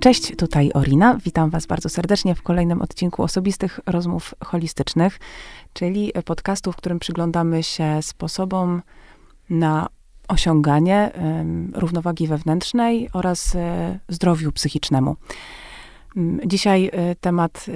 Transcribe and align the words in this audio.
Cześć, 0.00 0.36
tutaj 0.36 0.70
Orina. 0.74 1.18
Witam 1.24 1.50
Was 1.50 1.66
bardzo 1.66 1.88
serdecznie 1.88 2.34
w 2.34 2.42
kolejnym 2.42 2.82
odcinku 2.82 3.22
osobistych 3.22 3.80
rozmów 3.86 4.34
holistycznych, 4.44 5.18
czyli 5.72 6.12
podcastu, 6.24 6.72
w 6.72 6.76
którym 6.76 6.98
przyglądamy 6.98 7.62
się 7.62 8.02
sposobom 8.02 8.82
na 9.50 9.88
osiąganie 10.28 11.12
y, 11.74 11.80
równowagi 11.80 12.26
wewnętrznej 12.26 13.08
oraz 13.12 13.54
y, 13.54 13.58
zdrowiu 14.08 14.52
psychicznemu. 14.52 15.16
Dzisiaj 16.46 16.86
y, 16.86 17.16
temat 17.20 17.66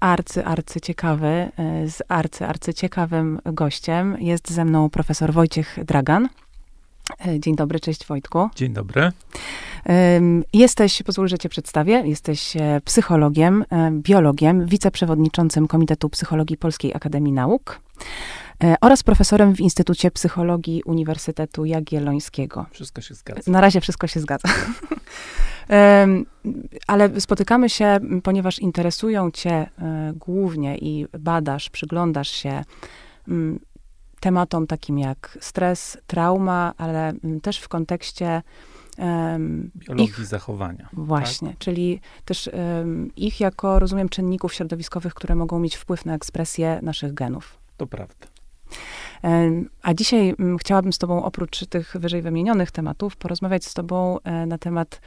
arcy, 0.00 0.44
arcy 0.44 0.80
ciekawy, 0.80 1.48
z 1.86 2.02
arcy, 2.08 2.46
arcy 2.46 2.74
ciekawym 2.74 3.40
gościem. 3.44 4.16
Jest 4.20 4.50
ze 4.50 4.64
mną 4.64 4.90
profesor 4.90 5.32
Wojciech 5.32 5.78
Dragan. 5.84 6.28
Dzień 7.38 7.56
dobry, 7.56 7.80
cześć 7.80 8.06
Wojtku. 8.06 8.48
Dzień 8.54 8.72
dobry. 8.72 9.12
Jesteś, 10.52 11.02
pozwól, 11.02 11.28
że 11.28 11.38
cię 11.38 11.48
przedstawię, 11.48 12.02
jesteś 12.06 12.56
e, 12.56 12.80
psychologiem, 12.84 13.64
e, 13.70 13.90
biologiem, 13.92 14.66
wiceprzewodniczącym 14.66 15.68
Komitetu 15.68 16.08
Psychologii 16.08 16.56
Polskiej 16.56 16.94
Akademii 16.94 17.32
Nauk 17.32 17.80
e, 18.64 18.74
oraz 18.80 19.02
profesorem 19.02 19.54
w 19.54 19.60
Instytucie 19.60 20.10
Psychologii 20.10 20.82
Uniwersytetu 20.82 21.64
Jagiellońskiego. 21.64 22.66
Wszystko 22.70 23.00
się 23.00 23.14
zgadza. 23.14 23.50
Na 23.50 23.60
razie 23.60 23.80
wszystko 23.80 24.06
się 24.06 24.20
zgadza. 24.20 24.48
Ale 26.86 27.20
spotykamy 27.20 27.70
się, 27.70 27.98
ponieważ 28.22 28.58
interesują 28.58 29.30
cię 29.30 29.66
głównie 30.14 30.78
i 30.78 31.06
badasz, 31.18 31.70
przyglądasz 31.70 32.30
się 32.30 32.64
tematom 34.22 34.66
takim 34.66 34.98
jak 34.98 35.38
stres, 35.40 35.98
trauma, 36.06 36.74
ale 36.78 37.12
też 37.42 37.58
w 37.58 37.68
kontekście 37.68 38.42
um, 38.98 39.70
biologii 39.76 40.04
ich, 40.04 40.26
zachowania. 40.26 40.88
Właśnie, 40.92 41.48
tak? 41.48 41.58
czyli 41.58 42.00
też 42.24 42.50
um, 42.52 43.10
ich 43.16 43.40
jako, 43.40 43.78
rozumiem, 43.78 44.08
czynników 44.08 44.54
środowiskowych, 44.54 45.14
które 45.14 45.34
mogą 45.34 45.58
mieć 45.58 45.76
wpływ 45.76 46.04
na 46.04 46.14
ekspresję 46.14 46.78
naszych 46.82 47.14
genów. 47.14 47.58
To 47.76 47.86
prawda. 47.86 48.26
A 49.82 49.94
dzisiaj 49.94 50.34
chciałabym 50.60 50.92
z 50.92 50.98
Tobą, 50.98 51.24
oprócz 51.24 51.66
tych 51.66 51.96
wyżej 51.98 52.22
wymienionych 52.22 52.70
tematów, 52.70 53.16
porozmawiać 53.16 53.64
z 53.64 53.74
Tobą 53.74 54.18
e, 54.20 54.46
na 54.46 54.58
temat 54.58 55.00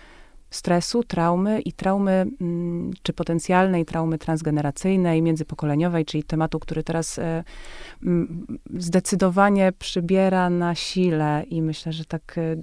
stresu, 0.55 1.03
traumy 1.03 1.61
i 1.61 1.73
traumy, 1.73 2.25
mm, 2.41 2.93
czy 3.03 3.13
potencjalnej 3.13 3.85
traumy 3.85 4.17
transgeneracyjnej, 4.17 5.21
międzypokoleniowej, 5.21 6.05
czyli 6.05 6.23
tematu, 6.23 6.59
który 6.59 6.83
teraz 6.83 7.19
e, 7.19 7.43
mm, 8.03 8.47
zdecydowanie 8.77 9.71
przybiera 9.79 10.49
na 10.49 10.75
sile 10.75 11.43
i 11.49 11.61
myślę, 11.61 11.93
że 11.93 12.05
tak 12.05 12.37
e, 12.37 12.55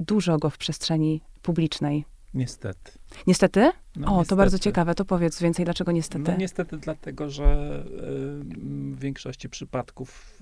dużo 0.00 0.38
go 0.38 0.50
w 0.50 0.58
przestrzeni 0.58 1.20
publicznej. 1.42 2.04
Niestety. 2.34 2.92
Niestety? 3.26 3.60
No, 3.96 4.06
o, 4.06 4.10
niestety. 4.10 4.28
to 4.28 4.36
bardzo 4.36 4.58
ciekawe. 4.58 4.94
To 4.94 5.04
powiedz 5.04 5.40
więcej, 5.40 5.64
dlaczego 5.64 5.92
niestety? 5.92 6.30
No 6.30 6.36
niestety 6.36 6.76
dlatego, 6.76 7.30
że 7.30 7.82
w 8.92 8.98
większości 8.98 9.48
przypadków 9.48 10.40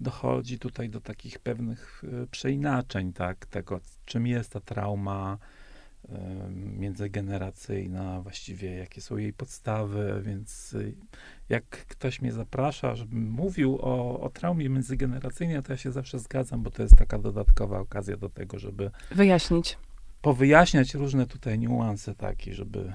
dochodzi 0.00 0.58
tutaj 0.58 0.90
do 0.90 1.00
takich 1.00 1.38
pewnych 1.38 2.02
e, 2.22 2.26
przeinaczeń, 2.26 3.12
tak, 3.12 3.46
tego, 3.46 3.80
czym 4.04 4.26
jest 4.26 4.52
ta 4.52 4.60
trauma 4.60 5.38
międzygeneracyjna, 6.76 8.20
właściwie 8.20 8.74
jakie 8.74 9.00
są 9.00 9.16
jej 9.16 9.32
podstawy, 9.32 10.22
więc 10.24 10.72
y, 10.72 10.94
jak 11.48 11.64
ktoś 11.64 12.22
mnie 12.22 12.32
zaprasza, 12.32 12.94
żebym 12.94 13.30
mówił 13.30 13.78
o, 13.80 14.20
o 14.20 14.30
traumie 14.30 14.68
międzygeneracyjnej, 14.68 15.62
to 15.62 15.72
ja 15.72 15.76
się 15.76 15.92
zawsze 15.92 16.18
zgadzam, 16.18 16.62
bo 16.62 16.70
to 16.70 16.82
jest 16.82 16.96
taka 16.96 17.18
dodatkowa 17.18 17.78
okazja 17.78 18.16
do 18.16 18.28
tego, 18.28 18.58
żeby 18.58 18.90
wyjaśnić. 19.10 19.78
Powyjaśniać 20.22 20.94
różne 20.94 21.26
tutaj 21.26 21.58
niuanse 21.58 22.14
takie, 22.14 22.54
żeby 22.54 22.92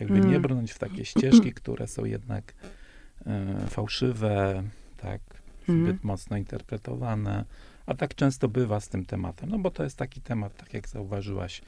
jakby 0.00 0.18
mm. 0.18 0.30
nie 0.30 0.40
brnąć 0.40 0.72
w 0.72 0.78
takie 0.78 1.04
ścieżki, 1.04 1.52
które 1.52 1.86
są 1.86 2.04
jednak 2.04 2.54
e, 3.26 3.66
fałszywe, 3.66 4.62
tak, 4.96 5.20
zbyt 5.70 5.86
mm. 5.86 6.00
mocno 6.02 6.36
interpretowane, 6.36 7.44
a 7.86 7.94
tak 7.94 8.14
często 8.14 8.48
bywa 8.48 8.80
z 8.80 8.88
tym 8.88 9.04
tematem, 9.04 9.50
no 9.50 9.58
bo 9.58 9.70
to 9.70 9.84
jest 9.84 9.96
taki 9.96 10.20
temat, 10.20 10.56
tak 10.56 10.74
jak 10.74 10.88
zauważyłaś, 10.88 11.62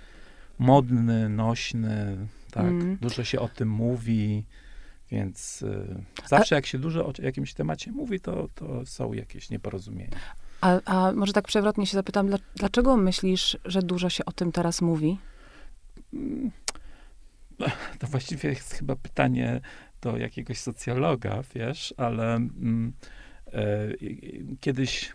modny, 0.58 1.28
nośny, 1.28 2.16
tak, 2.50 2.66
mm. 2.66 2.96
dużo 3.00 3.24
się 3.24 3.40
o 3.40 3.48
tym 3.48 3.68
mówi, 3.68 4.44
więc 5.10 5.62
y, 5.62 6.04
zawsze 6.26 6.54
a, 6.54 6.56
jak 6.56 6.66
się 6.66 6.78
dużo 6.78 7.06
o 7.06 7.12
jakimś 7.22 7.54
temacie 7.54 7.92
mówi, 7.92 8.20
to, 8.20 8.48
to 8.54 8.86
są 8.86 9.12
jakieś 9.12 9.50
nieporozumienia. 9.50 10.18
A, 10.60 10.80
a 10.84 11.12
może 11.12 11.32
tak 11.32 11.46
przewrotnie 11.46 11.86
się 11.86 11.96
zapytam, 11.96 12.30
dlaczego 12.56 12.96
myślisz, 12.96 13.58
że 13.64 13.82
dużo 13.82 14.10
się 14.10 14.24
o 14.24 14.32
tym 14.32 14.52
teraz 14.52 14.82
mówi? 14.82 15.18
Mm, 16.14 16.50
to 17.98 18.06
właściwie 18.06 18.48
jest 18.48 18.74
chyba 18.74 18.96
pytanie 18.96 19.60
do 20.00 20.16
jakiegoś 20.16 20.58
socjologa, 20.58 21.42
wiesz, 21.54 21.94
ale 21.96 22.34
mm, 22.34 22.92
kiedyś 24.60 25.12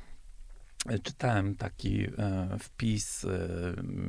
czytałem 1.04 1.56
taki 1.56 2.06
e, 2.06 2.10
wpis 2.60 3.26
e, 3.26 3.48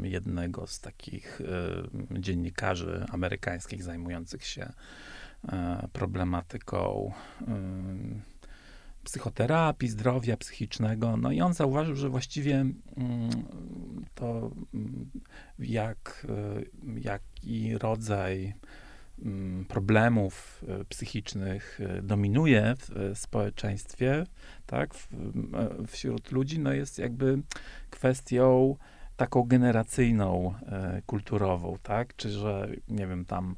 jednego 0.03 0.67
z 0.67 0.81
takich 0.81 1.41
e, 1.41 2.21
dziennikarzy 2.21 3.07
amerykańskich 3.11 3.83
zajmujących 3.83 4.45
się 4.45 4.73
problematyką 5.93 7.13
psychoterapii, 9.05 9.89
zdrowia 9.89 10.37
psychicznego. 10.37 11.17
No 11.17 11.33
i 11.33 11.41
on 11.41 11.55
zauważył, 11.55 11.97
że 11.97 12.09
właściwie 12.09 12.55
mm, 12.55 12.75
to 14.15 14.51
mm, 14.75 15.11
jak, 15.59 16.27
jaki 17.01 17.79
rodzaj 17.79 18.55
problemów 19.69 20.65
psychicznych 20.89 21.81
dominuje 22.03 22.75
w 23.15 23.19
społeczeństwie, 23.19 24.27
tak, 24.67 24.95
wśród 25.87 26.33
ludzi, 26.33 26.59
no 26.59 26.73
jest 26.73 26.99
jakby 26.99 27.39
kwestią 27.91 28.77
taką 29.19 29.43
generacyjną, 29.43 30.55
e, 30.67 31.03
kulturową, 31.07 31.77
tak, 31.83 32.17
czy 32.17 32.31
że, 32.31 32.69
nie 32.89 33.07
wiem, 33.07 33.25
tam, 33.25 33.57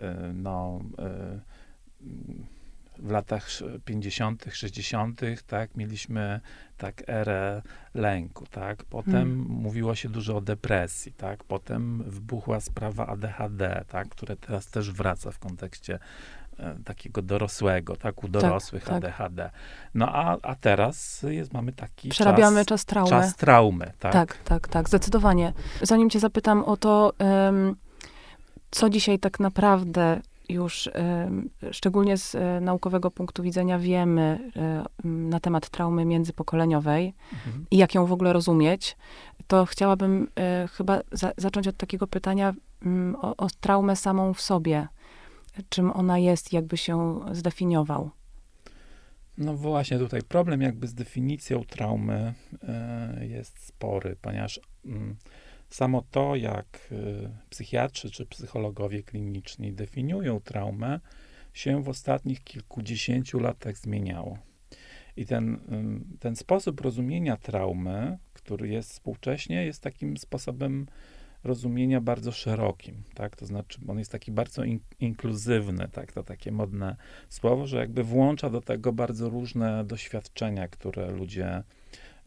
e, 0.00 0.32
no, 0.34 0.80
e, 0.98 1.38
w 2.98 3.10
latach 3.10 3.48
50., 3.84 4.44
60., 4.52 5.20
tak, 5.46 5.76
mieliśmy 5.76 6.40
tak 6.76 7.02
erę 7.08 7.62
lęku, 7.94 8.46
tak, 8.46 8.84
potem 8.84 9.12
hmm. 9.12 9.38
mówiło 9.38 9.94
się 9.94 10.08
dużo 10.08 10.36
o 10.36 10.40
depresji, 10.40 11.12
tak, 11.12 11.44
potem 11.44 12.02
wybuchła 12.06 12.60
sprawa 12.60 13.06
ADHD, 13.06 13.84
tak, 13.88 14.08
które 14.08 14.36
teraz 14.36 14.66
też 14.66 14.92
wraca 14.92 15.30
w 15.30 15.38
kontekście 15.38 15.98
E, 16.58 16.74
takiego 16.84 17.22
dorosłego, 17.22 17.96
tak, 17.96 18.24
u 18.24 18.28
dorosłych 18.28 18.84
tak, 18.84 18.94
ADHD. 18.94 19.42
Tak. 19.42 19.52
No 19.94 20.08
a, 20.12 20.36
a 20.42 20.54
teraz 20.54 21.22
jest, 21.28 21.52
mamy 21.52 21.72
taki 21.72 22.08
Przerabiamy 22.08 22.64
czas, 22.64 22.66
czas 22.66 22.84
traumy. 22.84 23.10
Czas 23.10 23.36
traumy, 23.36 23.92
tak? 23.98 24.12
Tak, 24.12 24.36
tak, 24.36 24.68
tak, 24.68 24.88
zdecydowanie. 24.88 25.52
Zanim 25.82 26.10
cię 26.10 26.20
zapytam 26.20 26.64
o 26.64 26.76
to, 26.76 27.12
um, 27.18 27.76
co 28.70 28.90
dzisiaj 28.90 29.18
tak 29.18 29.40
naprawdę 29.40 30.20
już 30.48 30.88
szczególnie 31.70 32.16
z 32.16 32.34
um, 32.34 32.64
naukowego 32.64 33.10
punktu 33.10 33.42
widzenia 33.42 33.78
wiemy 33.78 34.50
na 35.04 35.40
temat 35.40 35.68
traumy 35.68 36.04
międzypokoleniowej 36.04 37.14
mhm. 37.32 37.66
i 37.70 37.76
jak 37.76 37.94
ją 37.94 38.06
w 38.06 38.12
ogóle 38.12 38.32
rozumieć, 38.32 38.96
to 39.46 39.66
chciałabym 39.66 40.28
e, 40.38 40.68
chyba 40.72 41.00
za, 41.12 41.32
zacząć 41.36 41.68
od 41.68 41.76
takiego 41.76 42.06
pytania 42.06 42.54
mm, 42.82 43.16
o, 43.16 43.36
o 43.36 43.46
traumę 43.60 43.96
samą 43.96 44.34
w 44.34 44.40
sobie 44.40 44.88
czym 45.68 45.90
ona 45.90 46.18
jest, 46.18 46.52
jakby 46.52 46.76
się 46.76 47.20
zdefiniował? 47.32 48.10
No 49.38 49.54
właśnie, 49.54 49.98
tutaj 49.98 50.22
problem 50.22 50.62
jakby 50.62 50.86
z 50.86 50.94
definicją 50.94 51.64
traumy 51.64 52.34
y, 53.20 53.26
jest 53.26 53.66
spory, 53.66 54.16
ponieważ 54.22 54.56
y, 54.56 54.60
samo 55.70 56.04
to, 56.10 56.36
jak 56.36 56.88
y, 56.92 57.30
psychiatrzy 57.50 58.10
czy 58.10 58.26
psychologowie 58.26 59.02
kliniczni 59.02 59.72
definiują 59.72 60.40
traumę, 60.40 61.00
się 61.52 61.82
w 61.82 61.88
ostatnich 61.88 62.44
kilkudziesięciu 62.44 63.40
latach 63.40 63.76
zmieniało. 63.78 64.38
I 65.16 65.26
ten, 65.26 65.60
ten 66.20 66.36
sposób 66.36 66.80
rozumienia 66.80 67.36
traumy, 67.36 68.18
który 68.32 68.68
jest 68.68 68.90
współcześnie, 68.92 69.64
jest 69.64 69.82
takim 69.82 70.16
sposobem 70.16 70.86
rozumienia 71.44 72.00
bardzo 72.00 72.32
szerokim, 72.32 73.02
tak? 73.14 73.36
To 73.36 73.46
znaczy, 73.46 73.78
on 73.88 73.98
jest 73.98 74.12
taki 74.12 74.32
bardzo 74.32 74.64
in, 74.64 74.80
inkluzywny, 75.00 75.88
tak? 75.92 76.12
To 76.12 76.22
takie 76.22 76.52
modne 76.52 76.96
słowo, 77.28 77.66
że 77.66 77.76
jakby 77.76 78.04
włącza 78.04 78.50
do 78.50 78.60
tego 78.60 78.92
bardzo 78.92 79.28
różne 79.28 79.84
doświadczenia, 79.84 80.68
które 80.68 81.10
ludzie 81.10 81.62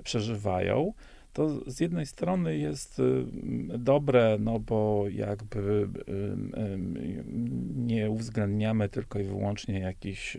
przeżywają. 0.03 0.93
To 1.33 1.71
z 1.71 1.79
jednej 1.79 2.05
strony 2.05 2.57
jest 2.57 2.99
y, 2.99 3.25
dobre, 3.77 4.37
no 4.39 4.59
bo 4.59 5.05
jakby 5.09 5.59
y, 5.59 6.11
y, 6.61 6.77
nie 7.75 8.09
uwzględniamy 8.09 8.89
tylko 8.89 9.19
i 9.19 9.23
wyłącznie 9.23 9.79
jakichś 9.79 10.37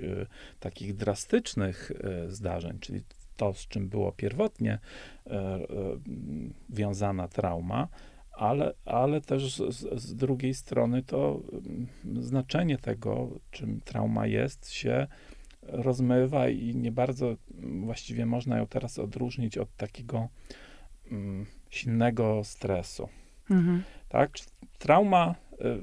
takich 0.60 0.96
drastycznych 0.96 1.92
zdarzeń, 2.28 2.78
czyli 2.80 3.00
to, 3.36 3.54
z 3.54 3.68
czym 3.68 3.88
było 3.88 4.12
pierwotnie 4.12 4.78
wiązana 6.70 7.28
trauma, 7.28 7.88
ale, 8.32 8.74
ale 8.84 9.20
też 9.20 9.56
z, 9.56 10.00
z, 10.02 10.14
drugiej 10.14 10.54
strony 10.54 11.02
to 11.02 11.40
znaczenie 12.20 12.78
tego, 12.78 13.28
czym 13.50 13.80
trauma 13.84 14.26
jest, 14.26 14.70
się 14.70 15.06
rozmywa 15.62 16.48
i 16.48 16.76
nie 16.76 16.92
bardzo 16.92 17.36
właściwie 17.84 18.26
można 18.26 18.58
ją 18.58 18.66
teraz 18.66 18.98
odróżnić 18.98 19.58
od 19.58 19.76
takiego 19.76 20.28
um, 21.12 21.46
silnego 21.70 22.44
stresu. 22.44 23.08
Mhm. 23.50 23.82
Tak? 24.08 24.30
Trauma 24.78 25.34
y, 25.52 25.66
y, 25.66 25.76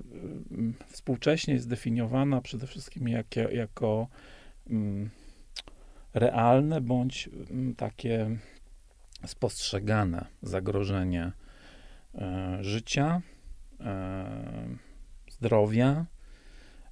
współcześnie 0.87 1.53
jest 1.53 1.69
definiowana 1.69 2.41
przede 2.41 2.67
wszystkim 2.67 3.07
jak, 3.07 3.35
jako 3.35 4.07
mm, 4.69 5.09
realne 6.13 6.81
bądź 6.81 7.29
mm, 7.51 7.75
takie 7.75 8.37
spostrzegane 9.27 10.25
zagrożenie 10.41 11.31
e, 12.15 12.57
życia, 12.61 13.21
e, 13.79 14.25
zdrowia, 15.31 16.05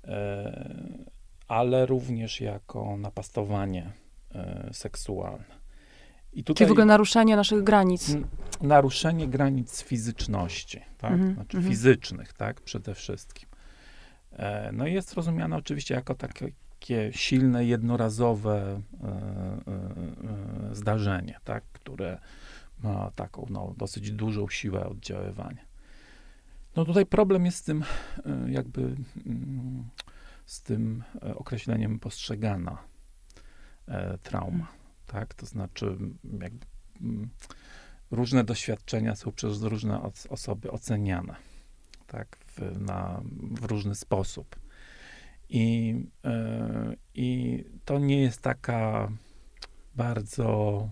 e, 0.04 0.68
ale 1.48 1.86
również 1.86 2.42
jako 2.42 2.98
napastowanie 2.98 3.92
seksualne. 4.72 5.57
I 6.34 6.44
tutaj 6.44 6.58
Czyli 6.58 6.68
w 6.68 6.72
ogóle 6.72 6.86
naruszenie 6.86 7.36
naszych 7.36 7.64
granic. 7.64 8.16
Naruszenie 8.62 9.28
granic 9.28 9.84
fizyczności, 9.84 10.82
tak? 10.98 11.14
-hmm. 11.14 11.34
Znaczy 11.34 11.58
-hmm. 11.58 11.68
fizycznych, 11.68 12.34
tak? 12.34 12.62
Przede 12.62 12.96
wszystkim. 12.96 13.50
No 14.74 14.88
i 14.88 14.94
jest 14.94 15.14
rozumiane 15.14 15.56
oczywiście 15.56 15.96
jako 15.96 16.16
takie 16.16 16.52
silne, 17.12 17.66
jednorazowe 17.66 18.82
e, 19.04 19.08
e, 19.08 19.12
e, 20.72 20.76
zdarzenie, 20.76 21.40
tak, 21.44 21.64
które 21.74 22.20
ma 22.84 23.12
taką 23.16 23.46
no, 23.50 23.74
dosyć 23.78 24.12
dużą 24.12 24.50
siłę 24.50 24.86
oddziaływania. 24.86 25.66
No 26.76 26.86
tutaj 26.86 27.06
problem 27.06 27.46
jest 27.46 27.58
z 27.58 27.64
tym, 27.64 27.84
jakby 28.48 28.82
mm, 28.82 29.84
z 30.46 30.62
tym 30.62 31.04
określeniem 31.36 32.00
postrzegana 32.00 32.78
trauma. 34.24 34.68
Tak, 35.08 35.34
to 35.34 35.46
znaczy 35.46 35.98
jakby 36.42 36.66
mm, 37.02 37.30
różne 38.12 38.44
doświadczenia 38.44 39.16
są 39.16 39.32
przez 39.32 39.62
różne 39.62 40.02
osoby 40.30 40.72
oceniane, 40.72 41.36
tak, 42.08 42.38
w, 42.46 42.82
na, 42.82 43.22
w 43.52 43.66
różny 43.66 43.96
sposób. 43.96 44.56
I, 45.50 45.96
e, 46.26 46.96
I 47.16 47.64
to 47.86 48.00
nie 48.00 48.22
jest 48.22 48.42
taka 48.42 49.12
bardzo, 49.96 50.90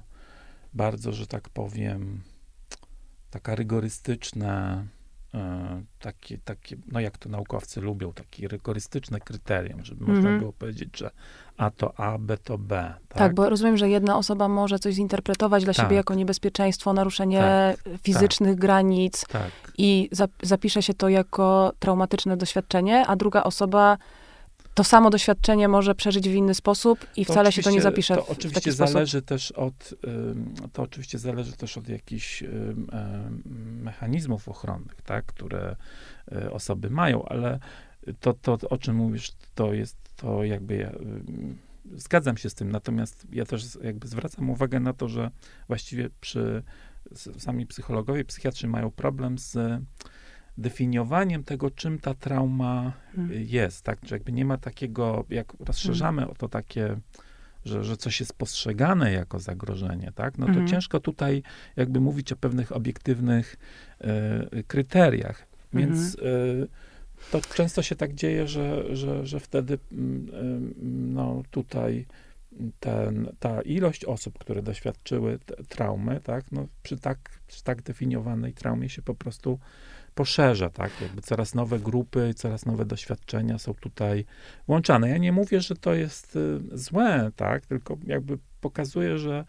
bardzo, 0.74 1.12
że 1.12 1.28
tak 1.28 1.50
powiem, 1.50 2.22
taka 3.32 3.56
rygorystyczna, 3.56 4.86
takie, 6.00 6.38
takie, 6.38 6.78
no 6.92 7.00
jak 7.00 7.18
to 7.18 7.30
naukowcy 7.30 7.82
lubią, 7.82 8.14
takie 8.14 8.48
rygorystyczne 8.48 9.20
kryterium, 9.20 9.86
żeby 9.86 10.04
mm 10.04 10.14
-hmm. 10.14 10.16
można 10.16 10.30
mhm. 10.30 10.40
było 10.40 10.54
powiedzieć, 10.54 10.98
że 10.98 11.12
A 11.58 11.72
to 11.72 12.00
A, 12.00 12.18
B 12.18 12.38
to 12.38 12.58
B. 12.58 12.94
Tak? 13.10 13.18
tak, 13.18 13.34
bo 13.34 13.50
rozumiem, 13.50 13.78
że 13.78 13.90
jedna 13.90 14.18
osoba 14.18 14.48
może 14.48 14.80
coś 14.80 14.94
zinterpretować 14.94 15.64
dla 15.64 15.74
tak. 15.74 15.86
siebie 15.86 15.96
jako 15.96 16.16
niebezpieczeństwo, 16.16 16.94
naruszenie 16.94 17.40
tak, 17.40 17.84
tak. 17.84 18.02
fizycznych 18.02 18.56
granic 18.56 19.26
tak. 19.28 19.52
i 19.78 20.10
zapisze 20.44 20.82
się 20.82 20.94
to 20.94 21.10
jako 21.10 21.74
traumatyczne 21.80 22.38
doświadczenie, 22.38 23.08
a 23.08 23.16
druga 23.16 23.44
osoba 23.44 23.98
to 24.76 24.84
samo 24.84 25.10
doświadczenie 25.10 25.68
może 25.68 25.96
przeżyć 25.96 26.30
w 26.30 26.34
inny 26.34 26.54
sposób 26.54 27.06
i 27.16 27.26
to 27.26 27.34
wcale 27.34 27.52
się 27.52 27.62
to 27.64 27.72
nie 27.72 27.82
zapisze. 27.82 28.16
To 28.16 28.28
oczywiście 28.28 28.72
zależy 28.72 29.22
też 29.22 29.52
od, 29.52 29.94
to 30.74 30.84
oczywiście 30.84 31.20
zależy 31.20 31.54
też 31.54 31.78
od 31.78 31.90
jakichś 31.90 32.44
mechanizmów 33.82 34.50
ochronnych, 34.50 35.02
tak, 35.02 35.26
które 35.26 35.76
e, 36.32 36.52
osoby 36.52 36.90
mają, 36.90 37.26
ale 37.26 37.60
to, 38.20 38.34
to, 38.34 38.58
o 38.70 38.78
czym 38.78 38.96
mówisz, 38.96 39.32
to 39.56 39.74
jest 39.74 39.98
to 40.16 40.44
jakby 40.44 40.76
ja, 40.76 40.92
zgadzam 41.96 42.38
się 42.38 42.50
z 42.50 42.54
tym, 42.54 42.72
natomiast 42.72 43.28
ja 43.32 43.46
też 43.46 43.78
jakby 43.84 44.08
zwracam 44.08 44.50
uwagę 44.50 44.80
na 44.80 44.94
to, 44.94 45.10
że 45.10 45.32
właściwie 45.68 46.10
przy 46.22 46.64
sami 47.38 47.66
psychologowie, 47.66 48.26
psychiatrzy 48.26 48.68
mają 48.68 48.92
problem 48.92 49.38
z 49.38 49.82
definiowaniem 50.58 51.44
tego, 51.44 51.72
czym 51.72 52.00
ta 52.00 52.14
trauma 52.14 52.94
hmm. 53.16 53.44
jest, 53.48 53.84
tak? 53.84 54.00
Że 54.04 54.16
jakby 54.16 54.32
nie 54.32 54.46
ma 54.46 54.58
takiego, 54.58 55.26
jak 55.30 55.54
rozszerzamy 55.60 56.22
hmm. 56.22 56.32
o 56.32 56.36
to 56.36 56.50
takie, 56.50 56.98
że, 57.66 57.84
że 57.84 57.98
coś 57.98 58.20
jest 58.20 58.34
postrzegane 58.34 59.12
jako 59.12 59.40
zagrożenie, 59.40 60.12
tak? 60.16 60.38
No 60.38 60.46
to 60.46 60.52
hmm. 60.52 60.68
ciężko 60.68 61.00
tutaj 61.00 61.44
jakby 61.76 62.00
mówić 62.00 62.32
o 62.32 62.36
pewnych 62.36 62.72
obiektywnych 62.72 63.58
e, 64.02 64.64
kryteriach. 64.64 65.48
Więc 65.74 66.16
e, 66.16 66.20
to 67.32 67.42
często 67.56 67.82
się 67.82 67.96
tak 67.96 68.14
dzieje, 68.14 68.48
że, 68.48 68.96
że, 68.96 69.26
że 69.28 69.40
wtedy 69.40 69.78
mm, 69.92 70.74
no 71.14 71.44
tutaj 71.52 72.06
ten, 72.80 73.30
ta 73.40 73.62
ilość 73.62 74.06
osób, 74.06 74.38
które 74.40 74.62
doświadczyły 74.62 75.40
traumy, 75.70 76.22
tak, 76.24 76.52
no 76.52 76.68
przy 76.84 76.98
tak, 76.98 77.40
przy 77.48 77.64
tak 77.64 77.82
definiowanej 77.82 78.54
traumie 78.54 78.90
się 78.90 79.02
po 79.02 79.16
prostu 79.16 79.60
poszerza, 80.16 80.70
tak? 80.70 80.92
Jakby 81.02 81.22
coraz 81.22 81.56
nowe 81.56 81.80
grupy, 81.80 82.34
coraz 82.34 82.66
nowe 82.66 82.86
doświadczenia 82.86 83.60
są 83.60 83.74
tutaj 83.74 84.26
włączane. 84.68 85.10
Ja 85.10 85.18
nie 85.18 85.32
mówię, 85.32 85.62
że 85.62 85.76
to 85.76 85.94
jest 85.94 86.36
y, 86.36 86.60
złe, 86.72 87.32
tak? 87.36 87.66
Tylko 87.66 87.98
jakby 88.08 88.38
pokazuje, 88.62 89.18
że 89.18 89.46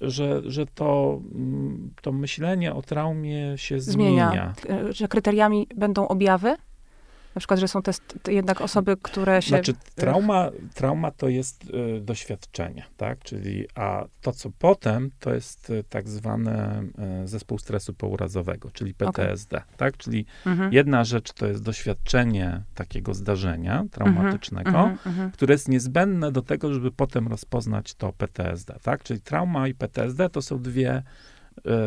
że, 0.00 0.42
że 0.50 0.66
to, 0.66 1.20
mm, 1.34 1.90
to 2.02 2.12
myślenie 2.12 2.74
o 2.74 2.82
traumie 2.82 3.58
się 3.58 3.80
zmienia. 3.80 4.28
zmienia. 4.28 4.92
Że 4.92 5.08
kryteriami 5.08 5.66
będą 5.76 6.08
objawy? 6.08 6.56
Na 7.34 7.38
przykład, 7.38 7.60
że 7.60 7.68
są 7.68 7.82
te 8.22 8.32
jednak 8.32 8.60
osoby, 8.60 8.96
które 9.02 9.42
się... 9.42 9.48
Znaczy, 9.48 9.74
trauma, 9.94 10.50
trauma 10.74 11.10
to 11.10 11.28
jest 11.28 11.64
y, 11.64 12.00
doświadczenie, 12.00 12.84
tak? 12.96 13.18
Czyli, 13.18 13.66
a 13.74 14.04
to, 14.20 14.32
co 14.32 14.50
potem, 14.58 15.10
to 15.20 15.34
jest 15.34 15.70
y, 15.70 15.84
tak 15.88 16.08
zwany 16.08 16.82
y, 17.24 17.28
zespół 17.28 17.58
stresu 17.58 17.94
pourazowego, 17.94 18.70
czyli 18.70 18.94
PTSD, 18.94 19.56
okay. 19.56 19.76
tak? 19.76 19.96
Czyli 19.96 20.26
mhm. 20.46 20.72
jedna 20.72 21.04
rzecz 21.04 21.32
to 21.32 21.46
jest 21.46 21.62
doświadczenie 21.62 22.62
takiego 22.74 23.14
zdarzenia 23.14 23.84
traumatycznego, 23.90 24.70
mhm, 24.70 24.98
mhm, 25.06 25.30
które 25.30 25.54
jest 25.54 25.68
niezbędne 25.68 26.32
do 26.32 26.42
tego, 26.42 26.74
żeby 26.74 26.90
potem 26.90 27.28
rozpoznać 27.28 27.94
to 27.94 28.12
PTSD, 28.12 28.78
tak? 28.82 29.02
Czyli 29.02 29.20
trauma 29.20 29.68
i 29.68 29.74
PTSD 29.74 30.30
to 30.30 30.42
są 30.42 30.62
dwie 30.62 31.02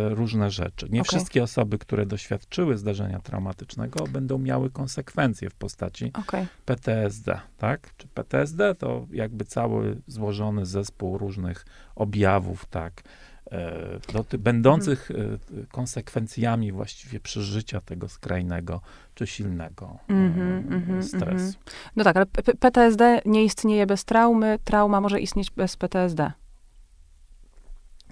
różne 0.10 0.52
rzeczy. 0.52 0.88
Nie 0.90 1.02
okay. 1.02 1.10
wszystkie 1.10 1.44
osoby, 1.44 1.78
które 1.78 2.06
doświadczyły 2.06 2.78
zdarzenia 2.78 3.19
traumatycznego, 3.19 4.07
będą 4.07 4.38
miały 4.38 4.69
konsekwencje 4.69 5.50
w 5.50 5.56
postaci 5.56 6.12
okay. 6.14 6.47
PTSD, 6.66 7.40
tak? 7.57 7.90
Czy 7.97 8.07
PTSD 8.07 8.76
to 8.76 9.06
jakby 9.12 9.45
cały 9.45 10.02
złożony 10.07 10.66
zespół 10.66 11.18
różnych 11.18 11.66
objawów, 11.95 12.66
tak? 12.66 13.04
E, 13.52 14.00
do, 14.14 14.26
będących 14.38 15.12
mm. 15.12 15.40
konsekwencjami 15.71 16.71
właściwie 16.71 17.19
przeżycia 17.19 17.81
tego 17.81 18.09
skrajnego 18.09 18.81
czy 19.16 19.28
silnego 19.28 19.97
mm 20.07 20.33
-hmm, 20.69 21.04
stresu. 21.04 21.28
Mm 21.28 21.52
-hmm. 21.52 21.56
No 21.95 22.04
tak, 22.04 22.16
ale 22.16 22.26
PTSD 22.59 23.21
nie 23.26 23.44
istnieje 23.44 23.86
bez 23.86 24.06
traumy, 24.06 24.59
trauma 24.64 25.02
może 25.02 25.19
istnieć 25.19 25.52
bez 25.52 25.78
PTSD. 25.78 26.31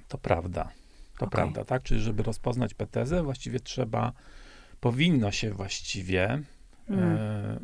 To 0.08 0.18
prawda. 0.18 0.70
To 1.18 1.26
okay. 1.26 1.30
prawda, 1.30 1.66
tak? 1.66 1.84
Czyli 1.84 2.02
żeby 2.02 2.24
rozpoznać 2.24 2.74
PTZ, 2.74 3.24
właściwie 3.24 3.60
trzeba, 3.60 4.14
powinno 4.80 5.32
się 5.32 5.52
właściwie, 5.52 6.42
mm. 6.90 7.04
e, 7.04 7.20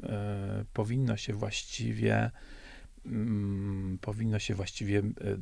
e, 0.10 0.66
powinno 0.74 1.18
się 1.18 1.34
właściwie, 1.34 2.32
mm, 3.06 3.98
powinno 4.02 4.40
się 4.40 4.56
właściwie 4.56 5.00
e, 5.00 5.02
e, 5.02 5.38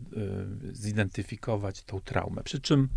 zidentyfikować 0.73 1.83
tą 1.83 2.01
traumę. 2.01 2.43
Przy 2.43 2.61
czym 2.61 2.89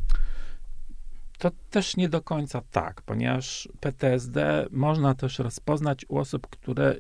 to 1.38 1.50
też 1.70 1.96
nie 1.96 2.08
do 2.08 2.22
końca 2.22 2.62
tak, 2.70 3.02
ponieważ 3.02 3.68
PTSD 3.80 4.66
można 4.70 5.14
też 5.14 5.38
rozpoznać 5.38 6.04
u 6.08 6.18
osób, 6.18 6.46
które 6.46 6.96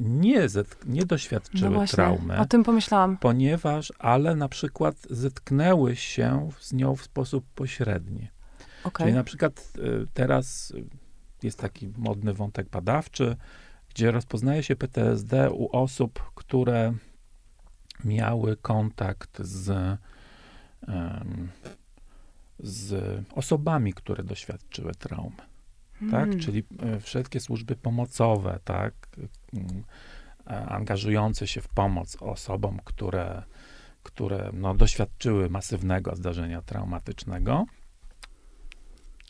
nie, 0.00 0.46
nie 0.86 1.06
doświadczyły 1.06 1.70
no 1.70 1.86
traumy. 1.86 2.38
O 2.38 2.46
tym 2.46 2.64
pomyślałam. 2.64 3.16
Ponieważ, 3.16 3.92
ale 3.98 4.34
na 4.34 4.48
przykład 4.48 4.96
zetknęły 5.10 5.96
się 5.96 6.50
z 6.60 6.72
nią 6.72 6.96
w 6.96 7.02
sposób 7.02 7.44
pośredni. 7.54 8.28
Okay. 8.84 9.06
Czyli 9.06 9.16
na 9.16 9.24
przykład 9.24 9.72
y, 9.78 10.06
teraz 10.14 10.72
jest 11.42 11.58
taki 11.58 11.88
modny 11.96 12.34
wątek 12.34 12.68
badawczy, 12.68 13.36
gdzie 13.88 14.10
rozpoznaje 14.10 14.62
się 14.62 14.76
PTSD 14.76 15.50
u 15.50 15.76
osób, 15.76 16.30
które 16.34 16.94
miały 18.04 18.56
kontakt 18.56 19.38
z, 19.42 19.98
z 22.58 23.20
osobami, 23.34 23.94
które 23.94 24.24
doświadczyły 24.24 24.94
traumy 24.94 25.47
tak? 26.00 26.10
Hmm. 26.10 26.40
Czyli 26.40 26.64
e, 26.82 27.00
wszelkie 27.00 27.40
służby 27.40 27.76
pomocowe, 27.76 28.58
tak? 28.64 28.94
Mm, 29.54 29.82
e, 30.46 30.66
angażujące 30.66 31.46
się 31.46 31.60
w 31.60 31.68
pomoc 31.68 32.16
osobom, 32.20 32.80
które, 32.84 33.42
które 34.02 34.50
no, 34.52 34.74
doświadczyły 34.74 35.50
masywnego 35.50 36.16
zdarzenia 36.16 36.62
traumatycznego, 36.62 37.66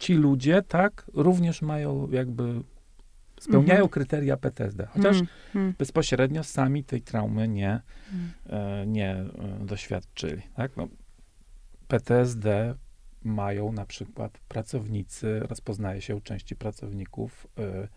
ci 0.01 0.15
ludzie, 0.15 0.63
tak, 0.63 1.11
również 1.15 1.63
mają 1.63 2.09
jakby, 2.11 2.63
spełniają 3.41 3.85
Mhm. 3.85 3.89
kryteria 3.89 4.37
PTSD, 4.37 4.87
chociaż 4.87 5.17
Mm, 5.17 5.27
mm, 5.55 5.75
bezpośrednio 5.79 6.45
sami 6.45 6.85
tej 6.85 7.03
traumy 7.03 7.49
nie, 7.49 7.81
mm. 8.13 8.31
e, 8.47 8.87
nie 8.87 9.11
e, 9.11 9.27
doświadczyli, 9.67 10.43
tak. 10.57 10.77
No, 10.77 10.89
PTSD 11.89 12.75
mają 13.25 13.73
na 13.73 13.87
przykład 13.87 14.39
pracownicy, 14.49 15.41
rozpoznaje 15.41 16.01
się 16.01 16.17
u 16.17 16.21
części 16.21 16.57
pracowników 16.57 17.47
e, 17.59 17.63
e, 17.63 17.89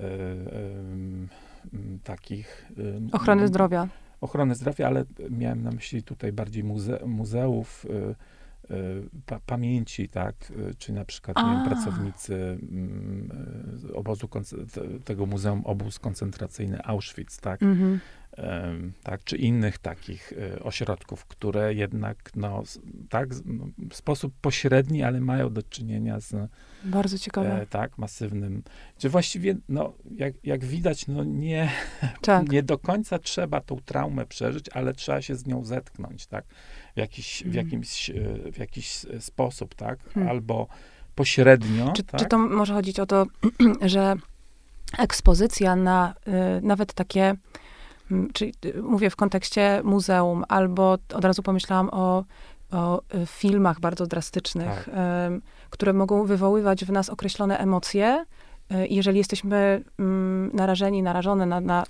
em, 0.00 1.28
m, 1.74 1.98
takich... 2.04 2.70
em, 2.78 3.08
Ochrony 3.12 3.48
zdrowia. 3.48 3.88
ochrony 4.20 4.54
zdrowia, 4.54 4.86
ale 4.86 5.04
miałem 5.30 5.62
na 5.62 5.70
myśli 5.70 6.02
tutaj 6.02 6.32
bardziej 6.32 6.64
muze 6.64 6.98
muzeów 7.06 7.84
y, 7.84 8.74
y, 8.74 9.02
pa 9.26 9.40
pamięci, 9.46 10.08
tak, 10.08 10.34
y, 10.50 10.74
czy 10.78 10.92
na 10.92 11.04
przykład 11.04 11.36
nie 11.36 11.42
wiem, 11.42 11.60
A. 11.60 11.64
pracownicy 11.66 12.34
mm, 12.62 13.30
y, 13.90 13.94
obozu, 13.94 14.28
tego 15.04 15.26
muzeum 15.26 15.62
obóz 15.64 15.98
koncentracyjny 15.98 16.84
Auschwitz, 16.84 17.40
tak, 17.40 17.62
Mhm. 17.62 17.92
em, 17.92 18.00
tak, 19.02 19.24
czy 19.24 19.36
innych 19.36 19.78
takich 19.78 20.32
y, 20.32 20.62
ośrodków, 20.62 21.24
które 21.26 21.74
jednak, 21.74 22.30
no, 22.36 22.62
tak, 23.10 23.28
no, 23.44 23.66
w 23.90 23.94
sposób 23.96 24.34
pośredni, 24.40 25.02
ale 25.02 25.20
mają 25.20 25.52
do 25.52 25.62
czynienia 25.62 26.20
z 26.20 26.50
Bardzo 26.84 27.18
ciekawe. 27.18 27.62
e, 27.62 27.66
tak, 27.66 27.98
masywnym, 27.98 28.62
że 28.98 29.08
właściwie, 29.08 29.56
no, 29.68 29.92
jak, 30.16 30.34
jak 30.44 30.64
widać, 30.64 31.06
no 31.06 31.24
nie, 31.24 31.70
tak. 32.22 32.48
nie 32.48 32.62
do 32.62 32.78
końca 32.78 33.18
trzeba 33.18 33.60
tą 33.60 33.76
traumę 33.84 34.26
przeżyć, 34.26 34.68
ale 34.68 34.92
trzeba 34.94 35.22
się 35.22 35.36
z 35.36 35.46
nią 35.46 35.64
zetknąć, 35.64 36.26
tak? 36.26 36.44
W 36.94 36.98
jakiś, 36.98 37.42
w 37.42 37.46
Mm. 37.46 37.56
jakimś, 37.56 38.10
e, 38.10 38.14
w 38.52 38.58
jakiś 38.58 39.06
sposób, 39.20 39.74
tak? 39.74 39.98
Hmm. 40.14 40.30
Albo 40.30 40.66
pośrednio, 41.14 41.92
Czy, 41.92 42.02
tak? 42.04 42.20
czy 42.20 42.26
to 42.26 42.38
może 42.38 42.74
chodzić 42.74 43.00
o 43.00 43.06
to, 43.06 43.26
że 43.82 44.14
ekspozycja 44.98 45.76
na 45.76 46.14
y, 46.58 46.62
nawet 46.62 46.92
takie, 46.94 47.34
mm, 48.10 48.28
czy 48.32 48.52
y, 48.64 48.82
mówię 48.82 49.10
w 49.10 49.16
kontekście 49.16 49.80
muzeum, 49.84 50.44
albo 50.48 50.98
od 51.14 51.24
razu 51.24 51.42
pomyślałam 51.42 51.88
o, 51.92 52.24
o 52.70 53.00
y, 53.14 53.26
filmach 53.26 53.80
bardzo 53.80 54.06
drastycznych, 54.06 54.88
ym, 55.28 55.42
które 55.70 55.92
mogą 55.92 56.24
wywoływać 56.26 56.84
w 56.84 56.90
nas 56.92 57.08
określone 57.10 57.58
emocje. 57.58 58.24
y, 58.72 58.86
Jeżeli 58.90 59.18
jesteśmy 59.18 59.82
mm, 59.98 60.50
narażeni, 60.52 61.02
narażone 61.02 61.46
na, 61.46 61.60
na 61.60 61.84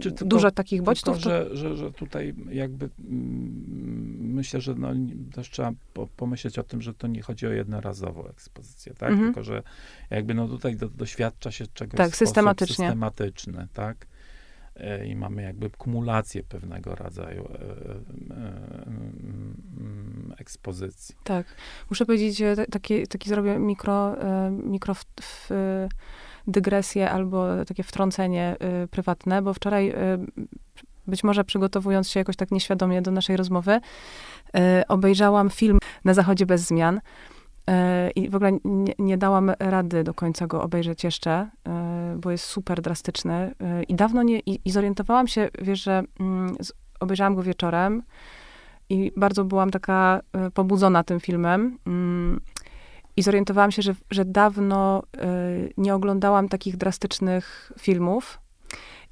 tylko- 0.00 0.24
dużo 0.24 0.50
takich 0.50 0.78
Tylko, 0.78 0.90
bodźców, 0.90 1.16
to, 1.16 1.22
że, 1.22 1.48
że, 1.56 1.76
że 1.76 1.92
tutaj 1.92 2.34
jakby 2.50 2.88
mm, 3.10 4.34
myślę, 4.34 4.60
że 4.60 4.74
no, 4.74 4.88
też 5.34 5.50
trzeba 5.50 5.72
po, 5.94 6.06
pomyśleć 6.16 6.58
o 6.58 6.62
tym, 6.62 6.82
że 6.82 6.94
to 6.94 7.06
nie 7.06 7.22
chodzi 7.22 7.46
o 7.46 7.50
jednorazową 7.50 8.26
ekspozycję, 8.26 8.94
tak? 8.94 9.10
Mhm. 9.10 9.28
Tylko, 9.28 9.42
że 9.42 9.62
jakby 10.10 10.34
no 10.34 10.48
tutaj 10.48 10.76
do, 10.76 10.88
doświadcza 10.88 11.50
się 11.50 11.66
czegoś 11.74 11.96
Tak, 11.98 12.16
systematycznie. 12.16 12.74
systematyczny, 12.74 13.66
tak? 13.72 14.06
E, 14.78 15.06
I 15.06 15.16
mamy 15.16 15.42
jakby 15.42 15.70
kumulację 15.70 16.42
pewnego 16.42 16.94
rodzaju 16.94 17.44
e, 17.44 17.54
e, 18.34 18.48
ekspozycji. 20.38 21.14
Tak. 21.24 21.46
Muszę 21.90 22.06
powiedzieć, 22.06 22.42
taki, 22.70 23.06
taki 23.06 23.28
zrobię 23.28 23.58
mikro, 23.58 24.16
mikro 24.50 24.94
w, 24.94 25.04
w, 25.20 25.48
dygresję 26.46 27.10
albo 27.10 27.64
takie 27.64 27.82
wtrącenie 27.82 28.56
prywatne, 28.90 29.42
bo 29.42 29.54
wczoraj, 29.54 29.94
być 31.06 31.24
może 31.24 31.44
przygotowując 31.44 32.10
się 32.10 32.20
jakoś 32.20 32.36
tak 32.36 32.50
nieświadomie 32.50 33.02
do 33.02 33.10
naszej 33.10 33.36
rozmowy, 33.36 33.80
obejrzałam 34.88 35.50
film 35.50 35.78
Na 36.04 36.14
Zachodzie 36.14 36.46
bez 36.46 36.60
zmian. 36.60 37.00
E, 37.68 38.10
I 38.10 38.30
w 38.30 38.34
ogóle 38.34 38.52
nie, 38.64 38.94
nie 38.98 39.18
dałam 39.18 39.52
rady 39.58 40.04
do 40.04 40.14
końca 40.14 40.46
go 40.46 40.62
obejrzeć 40.62 41.04
jeszcze, 41.04 41.50
e, 41.68 42.16
bo 42.18 42.30
jest 42.30 42.44
super 42.44 42.80
drastyczny. 42.80 43.54
E, 43.60 43.82
I 43.82 43.94
dawno 43.94 44.22
nie, 44.22 44.38
i, 44.38 44.60
i 44.64 44.70
zorientowałam 44.70 45.28
się, 45.28 45.48
wiesz, 45.62 45.82
że 45.82 46.02
mm, 46.20 46.56
obejrzałam 47.00 47.34
go 47.34 47.42
wieczorem 47.42 48.02
i 48.90 49.12
bardzo 49.16 49.44
byłam 49.44 49.70
taka 49.70 50.20
pobudzona 50.54 51.04
tym 51.04 51.20
filmem. 51.20 51.78
Mm, 51.86 52.40
I 53.16 53.22
zorientowałam 53.22 53.70
się, 53.70 53.82
że, 53.82 53.94
że 54.10 54.24
dawno 54.24 55.02
nie 55.76 55.94
oglądałam 55.94 56.48
takich 56.48 56.76
drastycznych 56.76 57.72
filmów. 57.78 58.38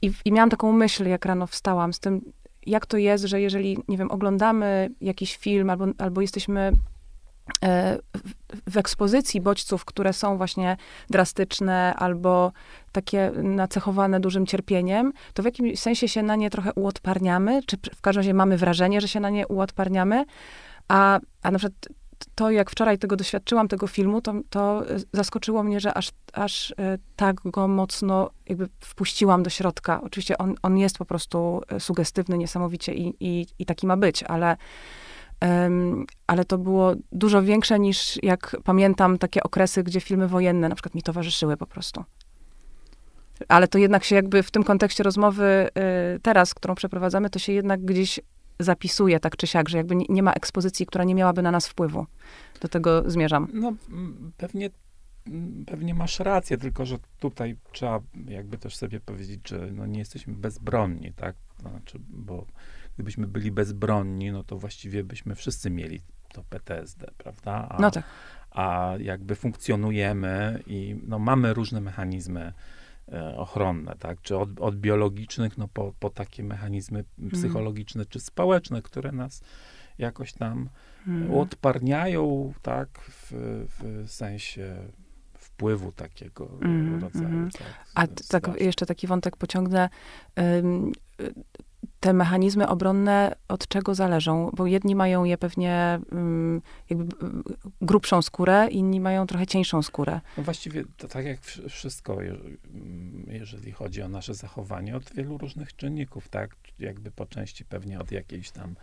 I, 0.03 0.13
I 0.25 0.33
miałam 0.33 0.51
taką 0.51 0.73
myśl, 0.73 1.07
jak 1.07 1.25
rano 1.25 1.47
wstałam, 1.47 1.93
z 1.93 2.01
tym, 2.01 2.33
jak 2.67 2.87
to 2.87 2.97
jest, 2.97 3.25
że 3.25 3.41
jeżeli, 3.41 3.79
nie 3.89 3.99
wiem, 3.99 4.11
oglądamy 4.11 4.91
jakiś 5.01 5.37
film 5.37 5.71
albo, 5.71 5.87
albo 5.99 6.21
jesteśmy 6.21 6.73
w, 7.63 8.71
w 8.71 8.77
ekspozycji 8.77 9.41
bodźców, 9.41 9.85
które 9.85 10.13
są 10.13 10.37
właśnie 10.37 10.77
drastyczne 11.11 11.95
albo 11.95 12.53
takie 12.93 13.33
nacechowane 13.43 14.21
dużym 14.21 14.47
cierpieniem, 14.47 15.13
to 15.35 15.43
w 15.43 15.45
jakimś 15.45 15.79
sensie 15.79 16.09
się 16.09 16.23
na 16.23 16.37
nie 16.37 16.51
trochę 16.51 16.73
uodparniamy, 16.73 17.63
czy 17.67 17.77
w 17.95 18.01
każdym 18.01 18.21
razie 18.21 18.35
mamy 18.35 18.57
wrażenie, 18.57 19.01
że 19.01 19.09
się 19.09 19.21
na 19.21 19.31
nie 19.31 19.49
uodparniamy, 19.49 20.25
a, 20.89 21.21
a 21.43 21.51
na 21.51 21.59
przykład 21.59 21.89
to, 22.35 22.51
jak 22.51 22.71
wczoraj 22.71 22.99
tego 22.99 23.17
doświadczyłam, 23.17 23.69
tego 23.69 23.87
filmu, 23.87 24.21
to, 24.21 24.35
to 24.51 24.83
zaskoczyło 25.13 25.63
mnie, 25.63 25.81
że 25.81 25.95
aż, 25.95 26.11
aż 26.33 26.75
e, 26.79 26.99
tak 27.17 27.37
go 27.45 27.69
mocno 27.69 28.31
jakby 28.49 28.69
wpuściłam 28.81 29.43
do 29.43 29.51
środka. 29.51 30.01
Oczywiście 30.03 30.39
on, 30.39 30.55
on 30.63 30.79
jest 30.79 30.99
po 30.99 31.05
prostu 31.05 31.63
e, 31.69 31.81
sugestywny 31.81 32.39
niesamowicie 32.39 32.95
i, 32.95 33.15
i, 33.21 33.47
i 33.59 33.67
taki 33.67 33.87
ma 33.87 33.97
być, 33.97 34.23
ale 34.23 34.57
ale 36.27 36.45
to 36.45 36.59
było 36.59 36.95
dużo 37.13 37.43
większe 37.43 37.79
niż 37.79 38.23
jak 38.23 38.57
pamiętam 38.65 39.19
takie 39.19 39.43
okresy, 39.43 39.83
gdzie 39.83 40.01
filmy 40.01 40.29
wojenne 40.29 40.69
na 40.69 40.75
przykład 40.75 40.95
mi 40.95 41.03
towarzyszyły 41.03 41.57
po 41.57 41.67
prostu. 41.67 42.05
Ale 43.49 43.69
to 43.69 43.79
jednak 43.79 44.05
się 44.05 44.15
jakby 44.15 44.43
w 44.43 44.51
tym 44.51 44.65
kontekście 44.65 45.03
rozmowy 45.03 45.69
y, 46.17 46.21
teraz, 46.21 46.55
którą 46.55 46.75
przeprowadzamy, 46.75 47.31
to 47.31 47.39
się 47.39 47.53
jednak 47.53 47.85
gdzieś 47.85 48.21
zapisuje 48.61 49.21
tak 49.21 49.37
czy 49.37 49.47
siak, 49.47 49.69
że 49.69 49.79
jakby 49.79 49.97
nie, 49.97 50.23
ma 50.23 50.33
ekspozycji, 50.33 50.87
która 50.87 51.05
nie 51.05 51.15
miałaby 51.15 51.43
na 51.43 51.51
nas 51.51 51.69
wpływu. 51.69 52.07
Do 52.61 52.69
tego 52.69 53.11
zmierzam. 53.11 53.49
No 53.53 53.73
mm, 53.91 54.33
pewnie, 54.37 54.71
mm, 55.27 55.65
pewnie 55.65 55.95
masz 55.95 56.21
rację, 56.21 56.59
tylko 56.59 56.87
że 56.87 56.99
tutaj 57.21 57.57
trzeba 57.73 58.01
jakby 58.29 58.59
też 58.59 58.77
sobie 58.77 59.01
powiedzieć, 59.01 59.49
że 59.49 59.69
no 59.73 59.87
nie 59.87 59.99
jesteśmy 59.99 60.35
bezbronni, 60.35 61.13
tak? 61.13 61.37
Znaczy, 61.61 61.99
bo 62.09 62.47
gdybyśmy 62.97 63.27
byli 63.27 63.51
bezbronni, 63.51 64.33
no 64.33 64.45
to 64.45 64.59
właściwie 64.59 65.05
byśmy 65.05 65.35
wszyscy 65.35 65.71
mieli 65.71 66.01
to 66.33 66.43
PTSD, 66.51 67.11
prawda? 67.19 67.67
A, 67.71 67.81
No 67.81 67.91
tak. 67.91 68.05
a 68.51 68.95
jakby 68.99 69.35
funkcjonujemy 69.35 70.63
i 70.67 70.97
no, 71.07 71.19
mamy 71.19 71.55
różne 71.55 71.81
mechanizmy 71.81 72.53
e, 73.13 73.37
ochronne, 73.37 73.95
tak? 73.99 74.21
Czy 74.23 74.37
od, 74.37 74.61
od 74.61 74.77
biologicznych, 74.77 75.59
no 75.59 75.69
po, 75.69 75.93
po 76.01 76.11
takie 76.11 76.43
mechanizmy 76.45 77.05
psychologiczne 77.33 78.07
czy 78.07 78.21
społeczne, 78.21 78.83
które 78.83 79.13
nas 79.13 79.41
jakoś 79.99 80.33
tam 80.33 80.69
Mm. 81.07 81.31
odparniają, 81.31 82.53
tak, 82.63 82.89
w, 83.01 83.29
w 83.79 84.11
sensie 84.11 84.77
wpływu 85.35 85.93
takiego 85.93 86.49
Mhm, 86.53 87.01
rodzaju. 87.01 87.25
mhm. 87.27 87.51
Tak, 87.51 87.67
A 87.95 88.07
tak 88.29 88.61
jeszcze 88.61 88.87
taki 88.87 89.07
wątek 89.07 89.37
pociągnę. 89.37 89.89
Ym, 90.59 90.93
y, 91.21 91.35
Te 92.01 92.13
mechanizmy 92.13 92.69
obronne 92.69 93.37
od 93.49 93.69
czego 93.69 93.95
zależą? 93.95 94.51
Bo 94.57 94.67
jedni 94.67 94.95
mają 94.95 95.25
je 95.25 95.39
pewnie 95.39 95.99
ym, 96.13 96.63
jakby 96.91 97.27
y, 97.27 97.31
grubszą 97.81 98.23
skórę, 98.23 98.69
inni 98.71 99.01
mają 99.01 99.27
trochę 99.27 99.47
cieńszą 99.47 99.83
skórę. 99.83 100.21
No 100.37 100.43
właściwie 100.43 100.85
to 100.97 101.09
tak 101.09 101.25
jak 101.27 101.41
wsz- 101.41 101.69
wszystko, 101.69 102.23
mm, 102.23 103.27
jeżeli 103.29 103.73
chodzi 103.73 104.03
o 104.03 104.09
nasze 104.09 104.35
zachowanie, 104.35 104.97
od 104.97 105.13
wielu 105.15 105.39
różnych 105.39 105.77
czynników, 105.77 106.29
tak? 106.29 106.57
Jakby 106.79 107.11
po 107.11 107.27
części 107.27 107.65
pewnie 107.65 108.01
od 108.01 108.13
jakiejś 108.13 108.51
tam 108.51 108.75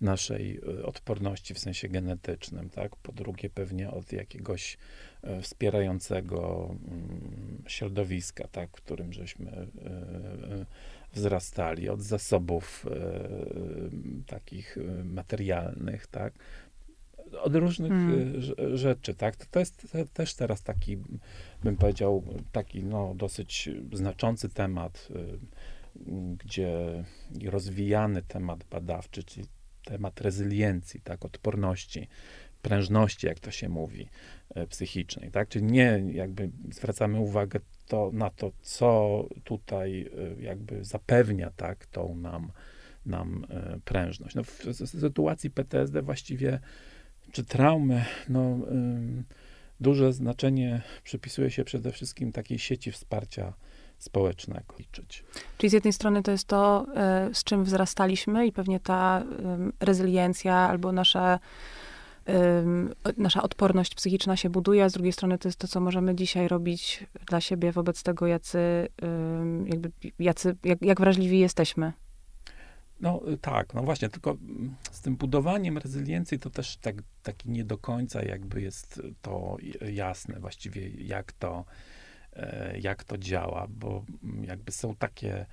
naszej 0.00 0.58
y, 0.80 0.86
odporności 0.86 1.54
w 1.54 1.58
sensie 1.58 1.88
genetycznym, 1.88 2.70
tak? 2.70 2.96
Po 2.96 3.12
drugie 3.12 3.50
pewnie 3.50 3.90
od 3.90 4.12
jakiegoś 4.12 4.78
e, 5.22 5.42
wspierającego 5.42 6.68
mm, 6.70 7.62
środowiska, 7.66 8.48
tak? 8.48 8.68
W 8.70 8.82
którym 8.82 9.12
żeśmy 9.12 9.50
e, 9.50 9.60
e, 9.60 10.66
wzrastali, 11.16 11.88
od 11.88 12.02
zasobów 12.02 12.86
e, 12.90 13.20
takich 14.26 14.78
e, 14.78 15.04
materialnych, 15.04 16.06
tak? 16.06 16.34
Od 17.42 17.54
różnych 17.54 17.92
e, 17.92 17.94
rz- 18.38 18.76
rzeczy, 18.76 19.14
tak? 19.14 19.46
To, 19.46 19.58
jest 19.58 19.92
te, 19.92 20.06
też 20.06 20.34
teraz 20.34 20.62
taki, 20.62 20.96
bym 21.64 21.76
powiedział, 21.76 22.24
taki 22.52 22.84
no, 22.84 23.14
dosyć 23.14 23.68
znaczący 23.92 24.48
temat, 24.48 25.08
gdzie 26.44 27.04
rozwijany 27.44 28.22
temat 28.22 28.64
badawczy, 28.70 29.22
czyli 29.24 29.46
temat 29.84 30.20
rezyliencji, 30.20 31.00
tak, 31.00 31.24
odporności, 31.24 32.08
prężności, 32.62 33.26
jak 33.26 33.40
to 33.40 33.50
się 33.50 33.68
mówi, 33.68 34.08
psychicznej, 34.68 35.30
tak? 35.30 35.48
Czyli 35.48 35.64
nie 35.64 36.02
jakby 36.12 36.50
zwracamy 36.72 37.20
uwagę 37.20 37.60
to, 37.88 38.10
na 38.12 38.30
to, 38.30 38.52
co 38.62 39.24
tutaj 39.44 40.10
e, 40.38 40.42
jakby 40.42 40.84
zapewnia, 40.84 41.50
tak, 41.56 41.86
tą 41.86 42.14
nam 42.14 42.50
nam 43.06 43.46
e, 43.50 43.78
prężność. 43.84 44.34
No, 44.34 44.44
w, 44.44 44.62
sytuacji 44.86 45.50
PTSD 45.50 46.02
właściwie, 46.02 46.60
czy 47.32 47.44
traumy, 47.44 48.04
no, 48.28 48.58
duże 49.80 50.12
znaczenie 50.12 50.82
przypisuje 51.04 51.50
się 51.50 51.64
przede 51.64 51.92
wszystkim 51.92 52.32
takiej 52.32 52.58
sieci 52.58 52.92
wsparcia 52.92 53.52
społecznego 53.98 54.74
liczyć. 54.78 55.24
Czyli 55.58 55.70
z 55.70 55.72
jednej 55.72 55.92
strony 55.92 56.22
to 56.22 56.30
jest 56.30 56.48
to, 56.48 56.86
e, 56.96 57.30
z 57.32 57.44
czym 57.44 57.64
wzrastaliśmy 57.64 58.46
i 58.46 58.52
pewnie 58.52 58.80
ta 58.80 59.24
rezyliencja 59.80 60.54
albo 60.54 60.92
nasza, 60.92 61.38
nasza 63.16 63.42
odporność 63.42 63.94
psychiczna 63.94 64.36
się 64.36 64.50
buduje, 64.50 64.84
a 64.84 64.88
z 64.88 64.92
drugiej 64.92 65.12
strony 65.12 65.38
to 65.38 65.48
jest 65.48 65.58
to, 65.58 65.68
co 65.68 65.80
możemy 65.80 66.14
dzisiaj 66.14 66.48
robić 66.48 67.06
dla 67.26 67.40
siebie 67.40 67.72
wobec 67.72 68.02
tego, 68.02 68.26
jacy, 68.26 68.88
jakby, 69.66 69.90
jacy 70.18 70.56
jak, 70.64 70.82
jak 70.82 71.00
wrażliwi 71.00 71.38
jesteśmy. 71.38 71.92
No 73.00 73.20
tak, 73.40 73.74
no 73.74 73.82
właśnie, 73.82 74.08
tylko 74.08 74.30
mm, 74.30 74.74
z 74.90 75.00
tym 75.00 75.16
budowaniem 75.16 75.78
rezyliencji 75.78 76.38
to 76.38 76.50
też 76.50 76.76
tak, 76.76 76.96
taki 77.22 77.50
nie 77.50 77.64
do 77.64 77.78
końca 77.78 78.22
jakby 78.22 78.62
jest 78.62 79.02
to 79.22 79.56
jasne 79.92 80.40
właściwie, 80.40 80.88
jak 80.88 81.32
to, 81.32 81.64
e, 82.32 82.78
jak 82.78 83.04
to 83.04 83.18
działa, 83.18 83.66
bo 83.70 84.04
mm, 84.24 84.44
jakby 84.44 84.72
są 84.72 84.94
takie 84.94 85.46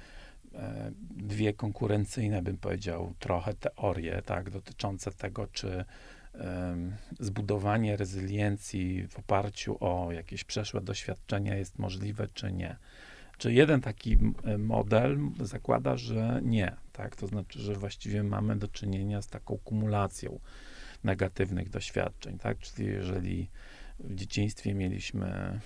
e, 0.54 0.92
dwie 1.12 1.54
konkurencyjne, 1.54 2.42
bym 2.42 2.58
powiedział, 2.58 3.14
trochę 3.20 3.54
teorie, 3.54 4.22
tak, 4.26 4.50
dotyczące 4.50 5.12
tego, 5.12 5.48
czy 5.48 5.86
zbudowanie 7.20 7.98
rezyliencji 7.98 9.08
w 9.08 9.20
oparciu 9.20 9.78
o 9.80 10.12
jakieś 10.12 10.44
przeszłe 10.44 10.82
doświadczenia 10.82 11.56
jest 11.56 11.80
możliwe, 11.80 12.28
czy 12.34 12.52
nie. 12.52 12.76
Czy 13.38 13.54
jeden 13.54 13.82
taki 13.82 14.18
model 14.58 15.18
zakłada, 15.40 15.98
że 15.98 16.40
nie, 16.44 16.76
tak? 16.94 17.16
To 17.16 17.28
znaczy, 17.28 17.60
że 17.60 17.74
właściwie 17.74 18.24
mamy 18.24 18.56
do 18.56 18.68
czynienia 18.68 19.22
z 19.22 19.28
taką 19.28 19.58
kumulacją 19.58 20.40
negatywnych 21.04 21.70
doświadczeń, 21.70 22.38
tak? 22.38 22.60
Czyli 22.60 22.88
jeżeli 22.88 23.50
w 24.00 24.16
dzieciństwie 24.16 24.74
mieliśmy 24.74 25.60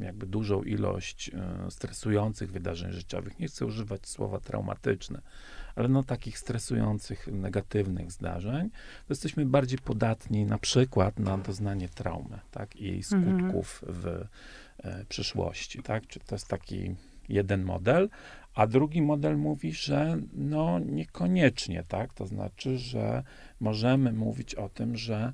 jakby 0.00 0.26
dużą 0.26 0.62
ilość 0.62 1.30
e, 1.34 1.70
stresujących 1.70 2.52
wydarzeń 2.52 2.92
życiowych, 2.92 3.38
nie 3.38 3.48
chcę 3.48 3.66
używać 3.66 4.08
słowa 4.08 4.40
traumatyczne, 4.40 5.20
ale 5.76 5.88
no 5.88 6.02
takich 6.02 6.38
stresujących, 6.38 7.26
negatywnych 7.26 8.12
zdarzeń, 8.12 8.70
to 8.70 9.06
jesteśmy 9.10 9.46
bardziej 9.46 9.78
podatni 9.78 10.44
na 10.44 10.58
przykład 10.58 11.18
na 11.18 11.38
doznanie 11.38 11.88
traumy, 11.88 12.38
tak? 12.50 12.76
I 12.76 12.84
jej 12.84 13.02
mhm. 13.12 13.38
skutków 13.38 13.84
w 13.86 14.06
e, 14.06 15.04
przyszłości, 15.08 15.82
tak? 15.82 16.06
Czy 16.06 16.20
to 16.20 16.34
jest 16.34 16.48
taki 16.48 16.94
jeden 17.28 17.62
model, 17.62 18.08
a 18.54 18.66
drugi 18.66 19.02
model 19.02 19.38
mówi, 19.38 19.72
że 19.72 20.18
no 20.32 20.78
niekoniecznie, 20.78 21.84
tak? 21.88 22.14
To 22.14 22.26
znaczy, 22.26 22.78
że 22.78 23.22
możemy 23.60 24.12
mówić 24.12 24.54
o 24.54 24.68
tym, 24.68 24.96
że 24.96 25.32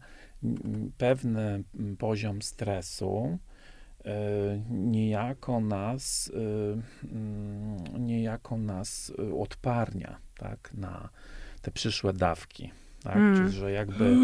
pewny 0.98 1.64
poziom 1.98 2.42
stresu 2.42 3.38
y, 4.00 4.10
niejako 4.70 5.60
nas, 5.60 6.28
y, 6.28 7.98
niejako 7.98 8.58
nas 8.58 9.12
odparnia, 9.38 10.16
tak? 10.38 10.74
Na 10.74 11.08
te 11.62 11.70
przyszłe 11.70 12.12
dawki, 12.12 12.70
tak? 13.02 13.16
Mm. 13.16 13.36
Czyli, 13.36 13.58
że 13.58 13.72
jakby 13.72 14.16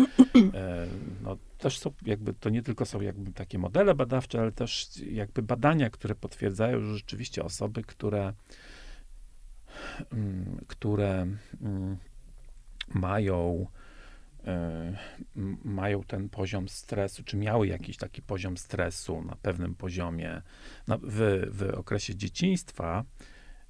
no, 1.22 1.36
też 1.58 1.78
są 1.78 1.92
jakby, 2.02 2.34
to 2.34 2.50
nie 2.50 2.62
tylko 2.62 2.86
są 2.86 3.00
jakby 3.00 3.32
takie 3.32 3.58
modele 3.58 3.94
badawcze, 3.94 4.40
ale 4.40 4.52
też 4.52 4.90
jakby 5.10 5.42
badania, 5.42 5.90
które 5.90 6.14
potwierdzają, 6.14 6.80
że 6.80 6.94
rzeczywiście 6.94 7.44
osoby, 7.44 7.82
które 7.82 8.32
Mm, 10.12 10.64
które 10.66 11.26
mm, 11.62 11.96
mają, 12.94 13.66
mają 15.64 16.02
ten 16.02 16.28
poziom 16.28 16.68
stresu, 16.68 17.24
czy 17.24 17.36
miały 17.36 17.66
jakiś 17.66 17.96
taki 17.96 18.22
poziom 18.22 18.56
stresu 18.56 19.22
na 19.22 19.36
pewnym 19.42 19.74
poziomie 19.74 20.42
w, 20.88 21.48
w 21.50 21.78
okresie 21.78 22.14
dzieciństwa, 22.14 23.04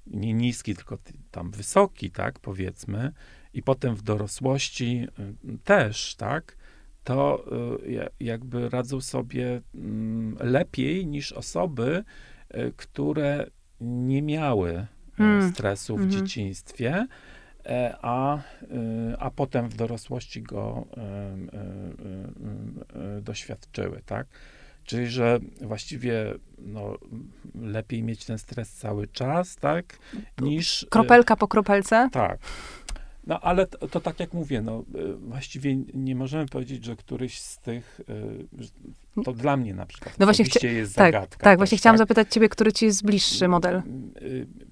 nie 0.07 0.33
niski, 0.33 0.75
tylko 0.75 0.97
tam 1.31 1.51
wysoki, 1.51 2.11
tak, 2.11 2.39
powiedzmy, 2.39 3.11
i 3.53 3.63
potem 3.63 3.95
w 3.95 4.01
dorosłości 4.01 5.07
y, 5.45 5.57
też, 5.63 6.15
tak, 6.15 6.57
to 7.03 7.45
y, 7.87 8.09
jakby 8.19 8.69
radzą 8.69 9.01
sobie 9.01 9.61
mm, 9.75 10.37
lepiej 10.39 11.07
niż 11.07 11.31
osoby, 11.31 12.03
y, 12.55 12.73
które 12.77 13.47
nie 13.81 14.21
miały 14.21 14.85
hmm. 15.17 15.51
stresu 15.51 15.95
w 15.95 15.99
hmm. 15.99 16.11
dzieciństwie, 16.11 16.93
e, 16.93 17.07
a, 18.01 18.37
e, 18.37 18.41
a 19.19 19.31
potem 19.31 19.69
w 19.69 19.75
dorosłości 19.75 20.41
go 20.41 20.85
e, 20.97 21.37
doświadczyły, 23.21 24.01
tak? 24.05 24.27
Czyli, 24.85 25.07
że 25.07 25.39
właściwie 25.61 26.33
no, 26.57 26.97
lepiej 27.61 28.03
mieć 28.03 28.25
ten 28.25 28.37
stres 28.37 28.73
cały 28.73 29.07
czas, 29.07 29.55
tak, 29.55 29.97
niż... 30.41 30.87
Kropelka 30.89 31.35
po 31.35 31.47
kropelce? 31.47 32.09
Tak. 32.11 32.39
No 33.27 33.39
ale 33.39 33.67
to, 33.67 33.87
to, 33.87 34.01
tak 34.01 34.19
jak 34.19 34.33
mówię, 34.33 34.61
no 34.61 34.83
y, 34.95 35.13
właściwie 35.13 35.75
nie 35.93 36.15
możemy 36.15 36.45
powiedzieć, 36.45 36.85
że 36.85 36.95
któryś 36.95 37.41
z 37.41 37.57
tych, 37.57 38.01
y, 39.17 39.23
to 39.23 39.33
dla 39.33 39.57
mnie 39.57 39.73
na 39.73 39.85
przykład 39.85 40.19
no 40.19 40.25
właśnie 40.25 40.45
chcia- 40.45 40.67
jest 40.67 40.95
tak, 40.95 41.13
zagadka. 41.13 41.37
Tak, 41.37 41.53
też, 41.53 41.57
właśnie 41.57 41.77
chciałam 41.77 41.97
tak? 41.97 42.07
zapytać 42.07 42.33
ciebie, 42.33 42.49
który 42.49 42.73
ci 42.73 42.85
jest 42.85 43.05
bliższy 43.05 43.47
model. 43.47 43.81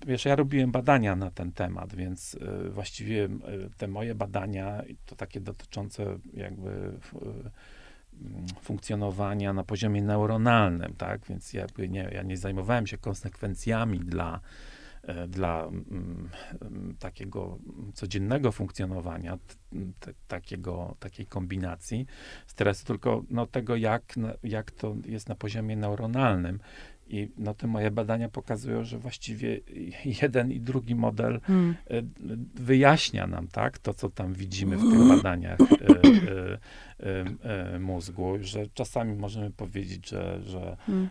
Y, 0.03 0.07
wiesz, 0.07 0.25
ja 0.25 0.35
robiłem 0.35 0.71
badania 0.71 1.15
na 1.15 1.31
ten 1.31 1.51
temat, 1.51 1.95
więc 1.95 2.37
właściwie 2.69 3.29
te 3.77 3.87
moje 3.87 4.15
badania, 4.15 4.83
to 5.05 5.15
takie 5.15 5.39
dotyczące 5.39 6.19
jakby 6.33 6.91
funkcjonowania 8.61 9.53
na 9.53 9.63
poziomie 9.63 10.01
neuronalnym, 10.01 10.93
tak, 10.97 11.25
więc 11.25 11.53
jakby 11.53 11.89
nie, 11.89 12.09
ja 12.13 12.23
nie 12.23 12.37
zajmowałem 12.37 12.87
się 12.87 12.97
konsekwencjami 12.97 13.99
dla 13.99 14.39
dla 15.27 15.63
mm, 15.63 16.29
mm, 16.61 16.95
takiego 16.99 17.57
codziennego 17.93 18.51
funkcjonowania, 18.51 19.37
t, 19.99 20.13
takiego, 20.27 20.95
takiej 20.99 21.25
kombinacji 21.25 22.05
stresu, 22.47 22.85
tylko 22.85 23.23
no, 23.29 23.47
tego, 23.47 23.75
jak, 23.75 24.03
jak 24.43 24.71
to 24.71 24.95
jest 25.05 25.29
na 25.29 25.35
poziomie 25.35 25.75
neuronalnym. 25.75 26.59
I 27.11 27.31
no, 27.37 27.53
te 27.53 27.67
moje 27.67 27.91
badania 27.91 28.29
pokazują, 28.29 28.83
że 28.83 28.97
właściwie 28.97 29.59
jeden 30.21 30.51
i 30.51 30.59
drugi 30.59 30.95
model 30.95 31.39
hmm. 31.43 31.75
E, 31.89 32.01
wyjaśnia 32.55 33.27
nam, 33.27 33.47
tak, 33.47 33.79
to, 33.79 33.93
co 33.93 34.09
tam 34.09 34.33
widzimy 34.33 34.77
w 34.77 34.91
tych 34.91 35.07
badaniach 35.07 35.59
e, 35.61 36.59
mózgu, 37.79 38.33
że 38.41 38.67
czasami 38.73 39.15
możemy 39.15 39.51
powiedzieć, 39.51 40.09
że, 40.09 40.41
że 40.43 40.77
hmm. 40.85 41.09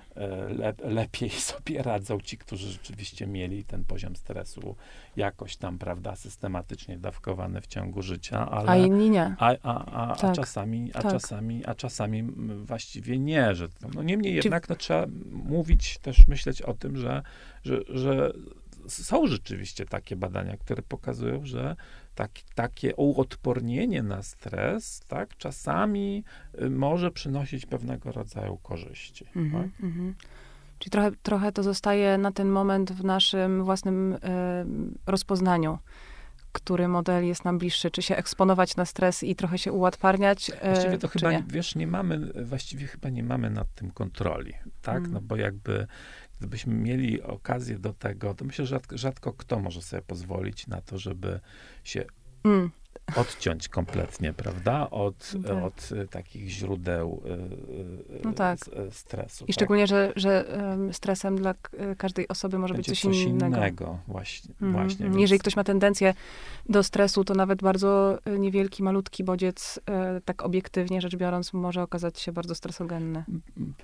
le, 0.59 0.75
lepiej 0.85 1.31
sobie 1.51 1.83
radzą 1.83 2.21
ci, 2.21 2.39
którzy 2.39 2.71
rzeczywiście 2.71 3.27
mieli 3.27 3.65
ten 3.65 3.85
poziom 3.85 4.17
stresu 4.17 4.77
jakoś 5.17 5.57
tam, 5.57 5.79
prawda, 5.79 6.17
systematycznie 6.17 6.99
dawkowany 6.99 7.61
w 7.61 7.67
ciągu 7.67 8.03
życia, 8.03 8.51
ale, 8.51 8.69
a 8.69 8.77
inni 8.77 9.11
nie. 9.11 9.35
A, 9.39 9.57
a, 9.63 9.85
a, 9.85 10.17
tak. 10.17 10.31
a 10.31 10.35
czasami, 10.35 10.91
a 10.95 11.03
tak. 11.03 11.13
czasami, 11.13 11.67
a 11.67 11.75
czasami 11.75 12.23
właściwie 12.65 13.19
nie, 13.19 13.55
że 13.55 13.69
no 13.95 14.03
niemniej 14.03 14.35
jednak 14.35 14.69
no, 14.69 14.77
trzeba 14.77 15.07
mówić, 15.33 15.90
też 15.99 16.27
myśleć 16.27 16.63
o 16.63 16.75
tym, 16.75 16.97
że, 16.97 17.23
że, 17.65 17.81
że 17.89 18.33
są 18.89 19.27
rzeczywiście 19.27 19.87
takie 19.87 20.17
badania, 20.17 20.57
które 20.57 20.83
pokazują, 20.83 21.47
że 21.47 21.77
tak, 22.15 22.31
takie 22.55 22.97
uodpornienie 22.97 24.03
na 24.03 24.23
stres, 24.23 25.01
tak, 25.09 25.37
czasami 25.37 26.25
y, 26.63 26.71
może 26.71 27.11
przynosić 27.11 27.67
pewnego 27.67 28.13
rodzaju 28.13 28.57
korzyści. 28.57 29.25
Mm 29.37 29.49
-hmm, 29.49 29.53
tak? 29.53 29.81
mm 29.81 29.93
-hmm. 29.93 30.25
Czyli 30.79 30.91
trochę, 30.91 31.11
trochę 31.23 31.53
to 31.53 31.63
zostaje 31.63 32.19
na 32.19 32.33
ten 32.33 32.49
moment 32.49 32.93
w 32.93 33.05
naszym 33.05 33.65
własnym 33.65 34.13
y, 34.13 34.19
rozpoznaniu 35.07 35.79
który 36.53 36.89
model 36.89 37.27
jest 37.27 37.45
nam 37.45 37.59
bliższy, 37.59 37.91
czy 37.91 38.03
się 38.03 38.17
eksponować 38.17 38.77
na 38.77 38.85
stres 38.85 39.23
i 39.23 39.37
trochę 39.37 39.59
się 39.59 39.73
ułatwarniać, 39.73 40.51
e, 40.61 40.73
Właściwie 40.73 40.99
to 40.99 41.09
chyba, 41.09 41.33
nie? 41.33 41.45
wiesz, 41.49 41.75
nie 41.75 41.87
mamy, 41.87 42.33
właściwie 42.45 42.87
chyba 42.87 43.09
nie 43.09 43.23
mamy 43.23 43.51
nad 43.51 43.75
tym 43.75 43.91
kontroli, 43.91 44.55
tak? 44.83 44.99
Mm. 44.99 45.13
No 45.13 45.21
bo 45.21 45.37
jakby, 45.37 45.87
gdybyśmy 46.39 46.75
mieli 46.75 47.23
okazję 47.23 47.79
do 47.79 47.93
tego, 47.93 48.35
to 48.35 48.45
myślę, 48.45 48.67
że 48.67 48.75
rzadko, 48.75 48.99
rzadko 48.99 49.33
kto 49.33 49.59
może 49.59 49.83
sobie 49.83 50.03
pozwolić 50.03 50.67
na 50.67 50.81
to, 50.81 50.99
żeby 50.99 51.41
się 51.85 52.05
mm. 52.45 52.71
Odciąć 53.17 53.69
kompletnie, 53.69 54.33
prawda? 54.33 54.91
Od, 54.91 55.33
No 55.43 55.49
tak. 55.49 55.65
od 55.65 55.93
y, 55.93 56.09
takich 56.09 56.49
źródeł 56.49 57.23
y, 57.27 57.31
y, 58.15 58.21
No 58.25 58.33
tak. 58.33 58.59
stresu. 58.91 59.45
I 59.45 59.47
tak? 59.47 59.55
szczególnie, 59.55 59.87
że, 59.87 60.13
że 60.17 60.49
em, 60.73 60.95
stresem 60.95 61.37
dla 61.37 61.55
każdej 61.99 62.29
osoby 62.29 62.59
może 62.59 62.75
Będzie 62.75 62.93
być 62.93 63.01
coś, 63.03 63.17
innego. 63.23 63.99
Właśnie, 64.09 64.55
Mhm. 64.61 64.73
właśnie. 64.73 65.07
Jeżeli 65.07 65.29
więc- 65.31 65.41
ktoś 65.43 65.57
ma 65.57 65.65
tendencję 65.65 66.15
do 66.69 66.83
stresu, 66.83 67.25
to 67.25 67.35
nawet 67.35 67.63
bardzo 67.63 68.19
niewielki, 68.39 68.83
malutki 68.83 69.25
bodziec, 69.25 69.81
tak 70.25 70.43
obiektywnie 70.43 71.01
rzecz 71.01 71.17
biorąc, 71.17 71.53
może 71.53 71.83
okazać 71.83 72.21
się 72.21 72.33
bardzo 72.33 72.55
stresogenny. 72.55 73.25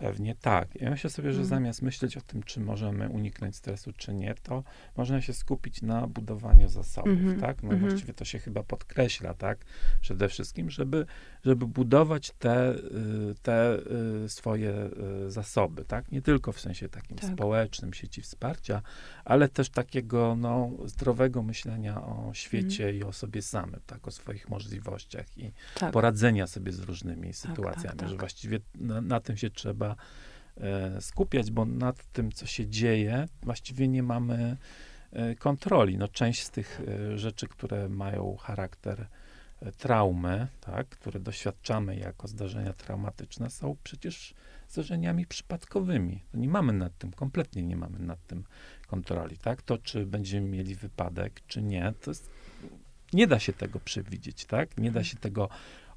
Pewnie 0.00 0.34
tak. 0.34 0.68
Ja 0.80 0.90
myślę 0.90 1.10
sobie, 1.10 1.32
że 1.32 1.36
Mm. 1.38 1.48
zamiast 1.48 1.82
myśleć 1.82 2.16
o 2.16 2.20
tym, 2.20 2.42
czy 2.42 2.60
możemy 2.60 3.08
uniknąć 3.08 3.56
stresu, 3.56 3.92
czy 3.96 4.14
nie, 4.14 4.34
to 4.42 4.62
można 4.96 5.20
się 5.20 5.32
skupić 5.32 5.82
na 5.82 6.06
budowaniu 6.06 6.68
zasobów, 6.68 7.12
Mhm, 7.12 7.40
tak? 7.40 7.62
No 7.62 7.70
mhm. 7.72 7.90
właściwie 7.90 8.14
to 8.14 8.24
się 8.24 8.38
chyba 8.38 8.62
podkreśla, 8.62 9.15
tak? 9.34 9.58
Przede 10.00 10.28
wszystkim, 10.28 10.70
żeby, 10.70 11.06
żeby 11.44 11.66
budować 11.66 12.32
te, 12.38 12.74
y, 12.74 13.34
te 13.42 13.78
y, 14.24 14.28
swoje 14.28 14.90
y, 15.26 15.30
zasoby, 15.30 15.84
tak? 15.84 16.12
Nie 16.12 16.22
tylko 16.22 16.52
w 16.52 16.60
sensie 16.60 16.88
takim 16.88 17.16
Tak. 17.16 17.32
społecznym, 17.32 17.94
sieci 17.94 18.22
wsparcia, 18.22 18.82
ale 19.24 19.48
też 19.48 19.70
takiego, 19.70 20.36
no, 20.36 20.70
zdrowego 20.84 21.42
myślenia 21.42 22.02
o 22.02 22.30
świecie 22.34 22.84
Mhm. 22.84 22.96
i 22.96 23.04
o 23.04 23.12
sobie 23.12 23.42
samym, 23.42 23.80
tak? 23.86 24.08
O 24.08 24.10
swoich 24.10 24.48
możliwościach 24.48 25.38
i 25.38 25.52
Tak. 25.74 25.92
poradzenia 25.92 26.46
sobie 26.46 26.72
z 26.72 26.80
różnymi 26.80 27.32
sytuacjami, 27.32 27.98
tak. 27.98 28.08
że 28.08 28.16
właściwie 28.16 28.60
na, 28.74 29.00
na 29.00 29.20
tym 29.20 29.36
się 29.36 29.50
trzeba 29.50 29.96
e, 30.56 31.00
skupiać, 31.00 31.50
bo 31.50 31.64
nad 31.64 32.12
tym, 32.12 32.32
co 32.32 32.46
się 32.46 32.66
dzieje, 32.66 33.28
właściwie 33.42 33.88
nie 33.88 34.02
mamy 34.02 34.56
kontroli. 35.38 35.98
No, 35.98 36.08
część 36.08 36.42
z 36.42 36.50
tych 36.50 36.80
e, 36.80 37.18
rzeczy, 37.18 37.48
które 37.48 37.88
mają 37.88 38.36
charakter 38.36 39.06
e, 39.62 39.72
traumy, 39.72 40.46
tak, 40.60 40.88
które 40.88 41.20
doświadczamy 41.20 41.96
jako 41.96 42.28
zdarzenia 42.28 42.72
traumatyczne, 42.72 43.50
są 43.50 43.76
przecież 43.84 44.34
zdarzeniami 44.68 45.26
przypadkowymi. 45.26 46.22
No, 46.34 46.40
nie 46.40 46.48
mamy 46.48 46.72
nad 46.72 46.98
tym, 46.98 47.12
kompletnie 47.12 47.62
nie 47.62 47.76
mamy 47.76 47.98
nad 47.98 48.26
tym 48.26 48.44
kontroli, 48.86 49.38
tak? 49.38 49.62
To, 49.62 49.78
czy 49.78 50.06
będziemy 50.06 50.48
mieli 50.48 50.74
wypadek, 50.74 51.40
czy 51.46 51.62
nie, 51.62 51.92
to 52.02 52.10
jest, 52.10 52.30
nie 53.12 53.26
da 53.26 53.38
się 53.38 53.52
tego 53.52 53.80
przewidzieć, 53.80 54.44
tak? 54.44 54.78
Nie 54.78 54.90
da 54.90 55.04
się 55.04 55.16
tego 55.16 55.48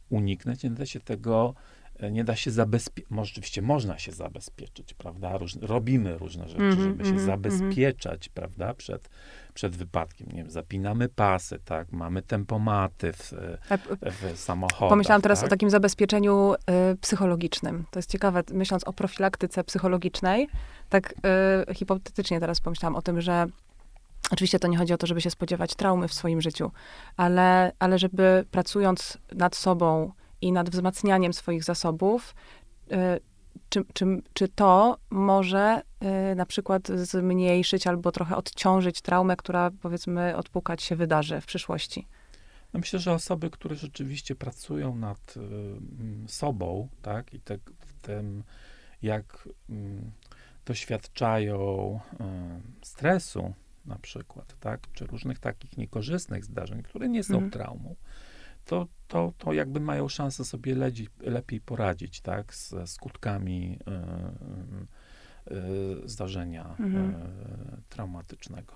uniknąć, 0.10 0.64
nie 0.64 0.70
da 0.70 0.86
się 0.86 1.00
tego, 1.00 1.56
e, 1.56 1.79
nie 2.12 2.24
da 2.24 2.36
się 2.36 2.52
zabezpieczyć. 2.52 3.12
Oczywiście 3.18 3.62
można 3.62 3.98
się 3.98 4.12
zabezpieczyć, 4.12 4.94
prawda? 4.94 5.38
Róż, 5.38 5.56
robimy 5.62 6.18
różne 6.18 6.48
rzeczy, 6.48 6.64
Mhm, 6.64 6.90
żeby 6.90 7.04
się 7.04 7.10
mhm, 7.10 7.26
zabezpieczać, 7.26 8.30
prawda? 8.30 8.74
Przed, 8.74 9.10
przed 9.54 9.76
wypadkiem. 9.76 10.28
Nie 10.28 10.38
wiem, 10.38 10.52
zapinamy 10.52 11.10
pasy, 11.10 11.60
tak? 11.66 11.92
Mamy 11.92 12.22
tempomaty 12.22 13.14
w, 13.14 13.34
e, 13.34 14.12
w 14.12 14.40
samochodach. 14.40 14.90
Pomyślałam 14.90 15.22
teraz 15.22 15.40
tak? 15.40 15.48
o 15.48 15.50
takim 15.50 15.70
zabezpieczeniu 15.70 16.54
y, 16.54 16.98
psychologicznym. 16.98 17.86
To 17.92 18.00
jest 18.00 18.10
ciekawe, 18.10 18.44
myśląc 18.52 18.84
o 18.84 18.94
profilaktyce 18.94 19.64
psychologicznej, 19.64 20.48
tak 20.90 21.14
y, 21.70 21.74
hipotetycznie 21.74 22.40
teraz 22.40 22.62
pomyślałam 22.62 22.96
o 22.96 23.02
tym, 23.02 23.22
że 23.22 23.46
oczywiście 24.32 24.60
to 24.60 24.68
nie 24.68 24.78
chodzi 24.78 24.94
o 24.94 24.98
to, 24.98 25.08
żeby 25.08 25.22
się 25.22 25.30
spodziewać 25.32 25.76
traumy 25.76 26.08
w 26.08 26.14
swoim 26.14 26.42
życiu, 26.42 26.72
ale, 27.18 27.72
ale 27.80 28.00
żeby 28.00 28.46
pracując 28.52 29.18
nad 29.36 29.56
sobą 29.56 30.12
i 30.42 30.52
nad 30.52 30.70
wzmacnianiem 30.70 31.34
swoich 31.34 31.64
zasobów, 31.64 32.36
czy, 33.70 33.86
czy, 33.94 34.06
czy 34.34 34.48
to 34.48 34.98
może 35.10 35.82
y, 36.32 36.36
na 36.36 36.46
przykład 36.46 36.88
zmniejszyć 36.88 37.88
albo 37.88 38.12
trochę 38.12 38.36
odciążyć 38.36 39.02
traumę, 39.02 39.36
która 39.36 39.72
powiedzmy 39.82 40.36
odpukać 40.38 40.84
się 40.84 40.96
wydarzy 40.96 41.42
w 41.42 41.46
przyszłości? 41.46 42.08
No 42.74 42.80
myślę, 42.80 43.00
że 43.00 43.14
osoby, 43.14 43.50
które 43.50 43.76
rzeczywiście 43.76 44.36
pracują 44.36 44.96
nad 44.96 45.38
y, 45.38 45.40
mm, 45.40 46.26
sobą, 46.28 46.88
tak, 47.02 47.34
i 47.34 47.40
te, 47.40 47.58
tym, 48.02 48.44
jak 49.02 49.50
mm, 49.70 50.12
doświadczają 50.66 52.00
y, 52.14 52.86
stresu 52.86 53.54
na 53.86 53.96
przykład, 53.96 54.56
tak, 54.60 54.80
czy 54.94 55.06
różnych 55.06 55.40
takich 55.40 55.78
niekorzystnych 55.78 56.46
zdarzeń, 56.46 56.84
które 56.84 57.10
nie 57.10 57.24
są 57.24 57.34
Mhm. 57.34 57.52
traumą, 57.52 57.96
to, 58.70 58.88
to, 59.08 59.34
to 59.38 59.54
jakby 59.54 59.80
mają 59.80 60.08
szansę 60.08 60.46
sobie 60.46 60.76
ledzi, 60.76 61.08
lepiej 61.20 61.62
poradzić, 61.62 62.22
tak, 62.22 62.54
ze 62.56 62.88
skutkami 62.88 63.80
y, 65.48 65.54
y, 65.54 66.04
y, 66.06 66.10
zdarzenia 66.10 66.76
Mhm. 66.80 67.14
traumatycznego. 67.90 68.74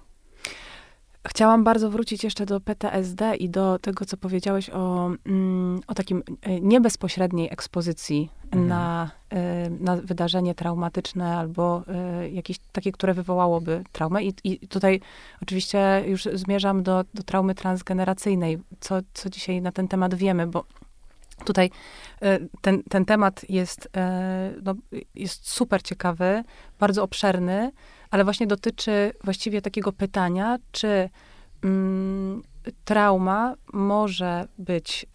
Chciałam 1.27 1.63
bardzo 1.63 1.89
wrócić 1.89 2.23
jeszcze 2.23 2.45
do 2.45 2.59
PTSD 2.59 3.35
i 3.35 3.49
do 3.49 3.79
tego, 3.79 4.05
co 4.05 4.17
powiedziałeś 4.17 4.69
o, 4.69 5.11
mm, 5.25 5.81
o 5.87 5.93
takim 5.93 6.23
e, 6.41 6.59
niebezpośredniej 6.59 7.49
ekspozycji 7.51 8.29
Mhm. 8.45 8.67
na, 8.67 9.11
e, 9.29 9.69
na 9.69 9.95
wydarzenie 9.95 10.55
traumatyczne 10.55 11.37
albo 11.37 11.83
e, 11.87 12.29
jakieś 12.29 12.57
takie, 12.71 12.91
które 12.91 13.13
wywołałoby 13.13 13.83
traumę. 13.91 14.23
I, 14.23 14.33
I 14.43 14.67
tutaj 14.67 15.01
oczywiście 15.41 16.03
już 16.07 16.23
zmierzam 16.33 16.83
do, 16.83 17.03
do 17.13 17.23
traumy 17.23 17.55
transgeneracyjnej. 17.55 18.59
Co, 18.79 18.95
co 19.13 19.29
dzisiaj 19.29 19.61
na 19.61 19.71
ten 19.71 19.87
temat 19.87 20.15
wiemy, 20.15 20.47
bo 20.47 20.63
tutaj 21.45 21.69
ten, 22.61 22.83
ten 22.83 23.05
temat 23.05 23.49
jest, 23.49 23.89
no, 24.63 24.75
jest 25.15 25.49
super 25.49 25.83
ciekawy, 25.83 26.43
bardzo 26.79 27.03
obszerny, 27.03 27.71
ale 28.13 28.23
właśnie 28.23 28.47
dotyczy 28.47 29.13
właściwie 29.23 29.61
takiego 29.61 29.91
pytania, 29.93 30.57
czy 30.71 31.09
mm, 31.63 32.43
trauma 32.85 33.55
może 33.73 34.47
być 34.57 35.05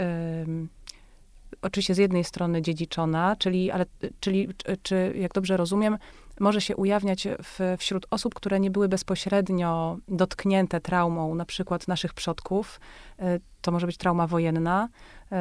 oczywiście 1.63 1.95
z 1.95 1.99
jednej 1.99 2.25
strony 2.25 2.63
dziedziczona, 2.63 3.37
czyli, 3.39 3.71
ale, 3.71 3.87
czyli 4.21 4.49
czy, 4.57 4.77
czy, 4.83 5.15
jak 5.17 5.33
dobrze 5.33 5.57
rozumiem, 5.57 5.99
może 6.41 6.61
się 6.61 6.77
ujawniać 6.77 7.29
w, 7.43 7.77
wśród 7.79 8.07
osób, 8.11 8.35
które 8.35 8.61
nie 8.61 8.71
były 8.71 8.89
bezpośrednio 8.89 9.99
dotknięte 10.09 10.81
traumą, 10.81 11.35
na 11.35 11.45
przykład 11.45 11.89
naszych 11.89 12.15
przodków. 12.15 12.81
Y, 13.21 13.41
To 13.61 13.73
może 13.73 13.87
być 13.87 13.97
trauma 13.97 14.27
wojenna, 14.27 14.89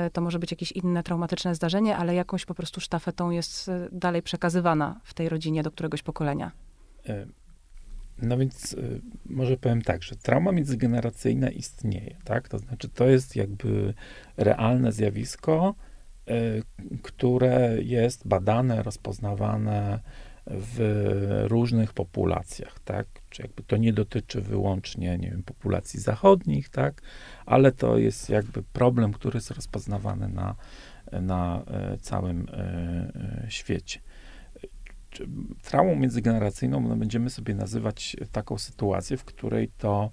y, 0.07 0.11
to 0.11 0.21
może 0.21 0.39
być 0.39 0.51
jakieś 0.51 0.71
inne 0.71 1.03
traumatyczne 1.03 1.55
zdarzenie, 1.55 1.97
ale 1.97 2.15
jakąś 2.15 2.45
po 2.45 2.53
prostu 2.53 2.81
sztafetą 2.81 3.29
jest 3.29 3.67
y, 3.67 3.89
dalej 3.91 4.21
przekazywana 4.21 4.99
w 5.03 5.13
tej 5.13 5.29
rodzinie 5.29 5.63
do 5.63 5.71
któregoś 5.71 6.03
pokolenia. 6.03 6.51
No 8.21 8.37
więc 8.37 8.73
y, 8.73 9.01
może 9.25 9.57
powiem 9.57 9.81
tak, 9.81 10.03
że 10.03 10.15
trauma 10.15 10.51
międzygeneracyjna 10.51 11.49
istnieje, 11.49 12.15
tak? 12.23 12.49
To 12.49 12.59
znaczy 12.59 12.89
to 12.89 13.07
jest 13.07 13.35
jakby 13.35 13.93
realne 14.37 14.91
zjawisko, 14.91 15.75
y, 16.29 16.63
które 17.01 17.77
jest 17.83 18.27
badane, 18.27 18.83
rozpoznawane 18.83 19.99
w 20.45 21.45
różnych 21.47 21.93
populacjach, 21.93 22.79
tak? 22.85 23.07
Czy 23.29 23.41
jakby 23.41 23.63
to 23.63 23.77
nie 23.77 23.93
dotyczy 23.93 24.41
wyłącznie, 24.41 25.17
nie 25.17 25.29
wiem, 25.29 25.43
populacji 25.43 25.99
zachodnich, 25.99 26.69
tak? 26.69 27.01
Ale 27.45 27.71
to 27.71 27.97
jest 27.97 28.29
jakby 28.29 28.63
problem, 28.63 29.13
który 29.13 29.37
jest 29.37 29.51
rozpoznawany 29.51 30.27
na, 30.27 30.55
na 31.11 31.63
e, 31.67 31.97
całym 31.97 32.47
świecie 33.49 33.99
traumą 35.63 35.95
międzygeneracyjną 35.95 36.81
no, 36.81 36.95
będziemy 36.95 37.29
sobie 37.29 37.55
nazywać 37.55 38.15
taką 38.31 38.57
sytuację, 38.57 39.17
w 39.17 39.23
której 39.23 39.69
to 39.77 40.09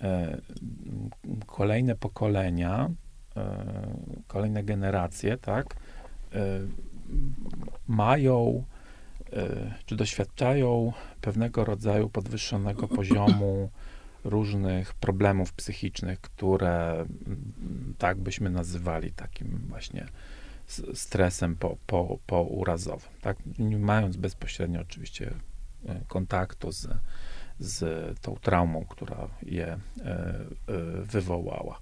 e, 0.00 0.38
kolejne 1.46 1.94
pokolenia, 1.94 2.88
e, 3.36 3.66
kolejne 4.26 4.64
generacje, 4.64 5.38
tak, 5.38 5.76
e, 6.34 6.60
mają 7.88 8.64
czy 9.86 9.96
doświadczają 9.96 10.92
pewnego 11.20 11.64
rodzaju 11.64 12.08
podwyższonego 12.08 12.88
poziomu 12.88 13.70
różnych 14.24 14.94
problemów 14.94 15.52
psychicznych, 15.52 16.20
które 16.20 16.92
mm, 16.92 17.04
tak 17.98 18.18
byśmy 18.18 18.50
nazywali 18.50 19.12
takim 19.12 19.48
właśnie 19.68 20.06
stresem 20.94 21.56
po, 21.56 21.76
po, 21.86 22.18
pourazowym, 22.26 23.10
tak? 23.20 23.36
Nie 23.58 23.78
mając 23.78 24.16
bezpośrednio 24.16 24.80
oczywiście 24.80 25.34
e, 25.88 26.00
kontaktu 26.08 26.72
z, 26.72 26.88
z 27.60 28.18
tą 28.20 28.36
traumą, 28.36 28.84
która 28.84 29.28
je 29.42 29.66
e, 29.66 29.78
e, 30.04 30.38
wywołała. 31.02 31.78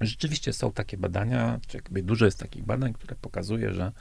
Rzeczywiście 0.00 0.52
są 0.52 0.72
takie 0.72 0.96
badania, 0.96 1.60
czy 1.68 1.76
jakby 1.76 2.02
dużo 2.02 2.24
jest 2.24 2.38
takich 2.38 2.64
badań, 2.64 2.92
które 2.92 3.16
pokazuje, 3.20 3.74
że 3.74 3.92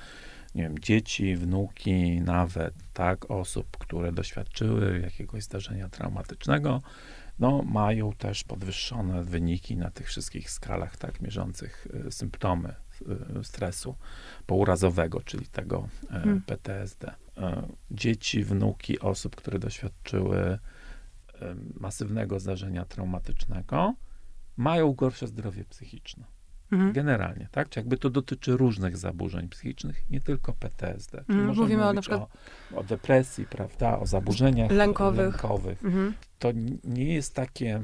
nie 0.56 0.64
wiem, 0.64 0.80
dzieci, 0.80 1.36
wnuki, 1.36 2.22
nawet 2.22 2.74
tak, 2.94 3.32
osób, 3.32 3.78
które 3.78 4.12
doświadczyły 4.12 5.00
jakiegoś 5.00 5.44
zdarzenia 5.44 5.90
traumatycznego, 5.90 6.82
no, 7.40 7.62
mają 7.64 8.14
też 8.14 8.44
podwyższone 8.44 9.24
wyniki 9.24 9.78
na 9.78 9.92
tych 9.92 10.08
wszystkich 10.08 10.52
skalach, 10.52 10.98
tak, 10.98 11.22
mierzących 11.22 11.88
symptomy 12.10 12.74
stresu 13.44 13.96
pourazowego, 14.46 15.22
czyli 15.22 15.46
tego 15.46 15.88
e, 16.04 16.08
Hmm. 16.08 16.42
PTSD. 16.42 17.12
E, 17.38 17.68
Dzieci, 17.92 18.44
wnuki 18.44 19.00
osób, 19.00 19.36
które 19.36 19.60
doświadczyły 19.60 20.60
masywnego 21.80 22.40
zdarzenia 22.40 22.86
traumatycznego, 22.86 23.94
mają 24.58 24.94
gorsze 24.94 25.28
zdrowie 25.28 25.64
psychiczne. 25.66 26.24
Mhm. 26.72 26.94
Generalnie, 26.94 27.48
tak? 27.52 27.70
Czy 27.70 27.80
jakby 27.80 27.98
to 27.98 28.10
dotyczy 28.10 28.58
różnych 28.58 28.98
zaburzeń 28.98 29.50
psychicznych, 29.50 30.10
nie 30.10 30.22
tylko 30.22 30.54
PTSD. 30.54 31.18
Mhm, 31.18 31.56
mówimy 31.56 31.86
o 31.86 31.94
na 31.94 32.02
przykład 32.02 32.22
o, 32.74 32.78
o, 32.78 32.84
depresji, 32.84 33.46
prawda? 33.46 34.00
O 34.00 34.06
zaburzeniach 34.06 34.72
lękowych. 34.72 35.34
lękowych. 35.34 35.86
Mhm. 35.86 36.14
To 36.40 36.52
nie 36.84 37.14
jest 37.14 37.36
takie 37.36 37.82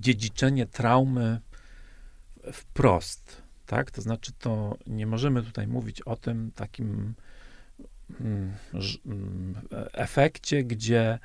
dziedziczenie 0.00 0.66
traumy 0.66 1.40
wprost, 2.52 3.42
tak? 3.66 3.90
To 3.90 4.02
znaczy, 4.02 4.32
to 4.38 4.76
nie 4.86 5.06
możemy 5.06 5.42
tutaj 5.42 5.66
mówić 5.66 6.02
o 6.02 6.16
tym 6.16 6.50
takim 6.54 7.14
mm, 8.20 8.52
mm, 9.06 9.54
efekcie, 9.92 10.64
gdzie 10.64 11.18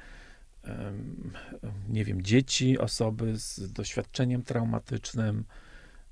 nie 1.90 2.06
wiem, 2.06 2.22
dzieci, 2.22 2.80
osoby 2.80 3.40
z 3.40 3.72
doświadczeniem 3.74 4.44
traumatycznym 4.44 5.44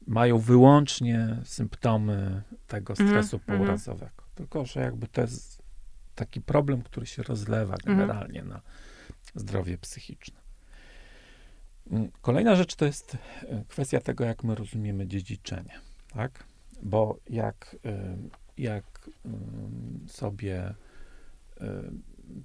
mają 0.08 0.38
wyłącznie 0.38 1.38
symptomy 1.46 2.42
tego 2.68 2.94
mhm, 2.94 3.10
stresu 3.10 3.40
mm, 3.48 3.60
pourazowego. 3.60 4.24
Mm. 4.24 4.36
Tylko, 4.36 4.66
że 4.66 4.80
jakby 4.80 5.08
to 5.08 5.22
jest 5.22 5.62
taki 6.16 6.42
problem, 6.42 6.82
który 6.82 7.06
się 7.06 7.24
rozlewa 7.24 7.74
mhm. 7.74 7.98
generalnie 7.98 8.40
mm. 8.40 8.54
na 8.54 8.62
zdrowie 9.36 9.78
psychiczne. 9.78 10.40
Mm, 11.92 12.12
kolejna 12.22 12.56
rzecz 12.56 12.76
to 12.76 12.86
jest 12.86 13.18
e, 13.42 13.64
kwestia 13.68 14.00
tego, 14.00 14.24
jak 14.24 14.44
my 14.44 14.56
rozumiemy 14.56 15.08
dziedziczenie, 15.08 15.80
tak? 16.14 16.44
Bo 16.84 17.18
jak, 17.30 17.76
jak 18.58 19.10
sobie 20.08 20.74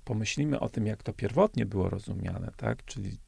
pomyślimy 0.04 0.60
o 0.60 0.68
tym, 0.68 0.86
jak 0.86 1.02
to 1.02 1.12
pierwotnie 1.12 1.66
było 1.66 1.90
rozumiane, 1.90 2.52
tak? 2.56 2.84
Czyli 2.84 3.18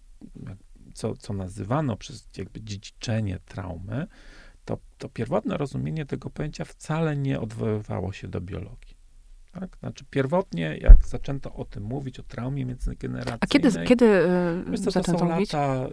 co, 0.95 1.17
co 1.17 1.33
nazywano 1.33 1.97
przez 1.97 2.29
jakby 2.37 2.63
dziedziczenie 2.63 3.39
traumy, 3.45 4.07
to, 4.65 4.79
to 4.99 5.09
pierwotne 5.09 5.57
rozumienie 5.57 6.07
tego 6.07 6.31
pojęcia 6.31 6.65
wcale 6.65 7.17
nie 7.17 7.41
odwoływało 7.41 8.13
się 8.13 8.29
do 8.29 8.41
biologii. 8.41 8.96
Tak? 9.61 9.77
Znaczy 9.77 10.05
pierwotnie, 10.11 10.79
jak 10.81 11.07
zaczęto 11.07 11.55
o 11.55 11.65
tym 11.65 11.83
mówić, 11.83 12.21
o 12.21 12.23
traumie 12.23 12.65
międzygeneracyjnej... 12.65 13.39
A 13.41 13.47
kiedy, 13.47 13.85
kiedy 13.85 14.05
yy, 14.05 14.79
to, 14.85 14.93
to 14.93 15.19
są 15.19 15.29
mówić? 15.29 15.53
lata, 15.53 15.89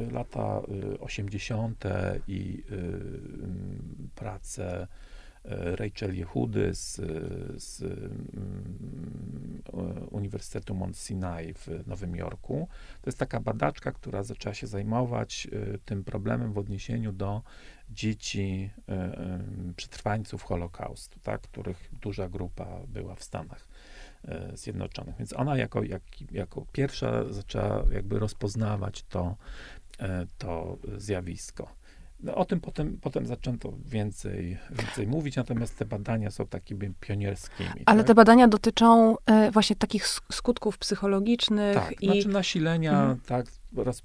y, 0.00 0.12
lata 0.12 0.62
80. 1.00 1.84
i 2.28 2.64
y, 2.70 4.08
prace 4.14 4.72
E, 4.72 4.86
Rachel 5.44 6.16
Jehudy 6.16 6.74
z, 6.74 6.94
z 7.62 7.82
mm, 7.82 9.62
Uniwersytetu 10.10 10.74
Mount 10.74 10.98
Sinai 10.98 11.54
w 11.54 11.68
Nowym 11.86 12.16
Jorku. 12.16 12.68
To 13.02 13.08
jest 13.08 13.18
taka 13.18 13.40
badaczka, 13.40 13.92
która 13.92 14.22
zaczęła 14.22 14.54
się 14.54 14.66
zajmować 14.66 15.48
e, 15.52 15.78
tym 15.78 16.04
problemem 16.04 16.52
w 16.52 16.58
odniesieniu 16.58 17.12
do 17.12 17.42
dzieci 17.90 18.70
e, 18.88 19.40
przetrwańców 19.76 20.42
Holokaustu, 20.42 21.20
tak, 21.20 21.40
których 21.40 21.90
duża 22.02 22.28
grupa 22.28 22.80
była 22.88 23.14
w 23.14 23.22
Stanach 23.22 23.68
Zjednoczonych. 24.54 25.16
Więc 25.16 25.32
ona 25.32 25.56
jako, 25.56 25.82
jak, 25.82 26.02
jako 26.32 26.66
pierwsza 26.72 27.32
zaczęła 27.32 27.84
jakby 27.92 28.18
rozpoznawać 28.18 29.02
to, 29.02 29.36
to 30.38 30.78
zjawisko. 30.96 31.81
No, 32.22 32.34
o 32.34 32.44
tym 32.44 32.60
potem, 32.60 32.98
potem 33.00 33.26
zaczęto 33.26 33.72
więcej, 33.86 34.58
więcej 34.70 35.06
mówić, 35.06 35.36
natomiast 35.36 35.78
te 35.78 35.84
badania 35.84 36.30
są 36.30 36.46
takimi 36.46 36.94
pionierskimi. 37.00 37.82
Ale 37.86 37.98
tak? 37.98 38.06
te 38.06 38.14
badania 38.14 38.48
dotyczą 38.48 39.16
e, 39.26 39.50
właśnie 39.50 39.76
takich 39.76 40.06
skutków 40.32 40.78
psychologicznych 40.78 41.74
tak, 41.74 42.02
i... 42.02 42.06
znaczy 42.06 42.28
nasilenia, 42.28 42.92
mhm. 42.92 43.20
tak, 43.26 43.46
roz, 43.76 44.02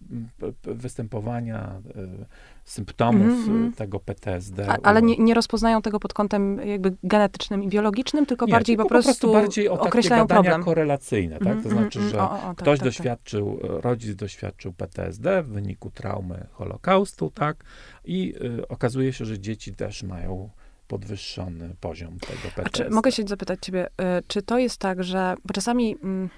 występowania 0.63 1.81
y, 1.95 2.25
symptomów 2.65 3.47
mm 3.47 3.71
-hmm. 3.71 3.75
tego 3.75 3.99
PTSD. 3.99 4.69
A, 4.69 4.77
ale 4.83 5.01
nie, 5.01 5.17
nie, 5.17 5.33
rozpoznają 5.33 5.81
tego 5.81 5.99
pod 5.99 6.13
kątem 6.13 6.67
jakby 6.67 6.95
genetycznym 7.03 7.63
i 7.63 7.67
biologicznym, 7.67 8.25
tylko 8.25 8.45
nie, 8.45 8.51
bardziej 8.51 8.75
tylko 8.75 8.83
po, 8.83 8.89
prostu, 8.89 9.11
po 9.11 9.11
prostu 9.11 9.33
bardziej 9.33 9.69
o 9.69 9.73
określają 9.73 10.23
badania 10.23 10.43
problem. 10.43 10.63
korelacyjne, 10.63 11.37
tak? 11.37 11.47
Mm 11.47 11.59
-hmm, 11.59 11.63
to 11.63 11.69
znaczy, 11.69 12.09
że 12.09 12.21
o, 12.21 12.31
o, 12.31 12.37
tak, 12.37 12.55
ktoś 12.55 12.79
tak, 12.79 12.87
tak. 12.87 12.87
doświadczył, 12.87 13.59
tak. 13.61 13.71
rodzic 13.71 14.15
doświadczył 14.15 14.73
PTSD 14.73 15.43
w 15.43 15.47
wyniku 15.47 15.91
traumy 15.91 16.47
Holokaustu, 16.51 17.31
tak? 17.31 17.63
I 18.05 18.33
y, 18.59 18.67
okazuje 18.67 19.13
się, 19.13 19.25
że 19.25 19.39
dzieci 19.39 19.75
też 19.75 20.03
mają 20.03 20.49
podwyższony 20.87 21.75
poziom 21.79 22.19
tego 22.19 22.41
PTSD. 22.55 22.61
A 22.65 22.69
czy, 22.69 22.89
mogę 22.89 23.11
się 23.11 23.23
zapytać 23.27 23.59
ciebie, 23.61 23.87
y, 23.87 24.23
czy 24.27 24.41
to 24.41 24.57
jest 24.57 24.77
tak, 24.77 25.03
że, 25.03 25.35
bo 25.45 25.53
czasami 25.53 25.97
mm, 26.03 26.29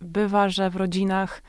bywa, 0.00 0.48
że 0.48 0.70
w 0.70 0.76
rodzinach 0.76 1.42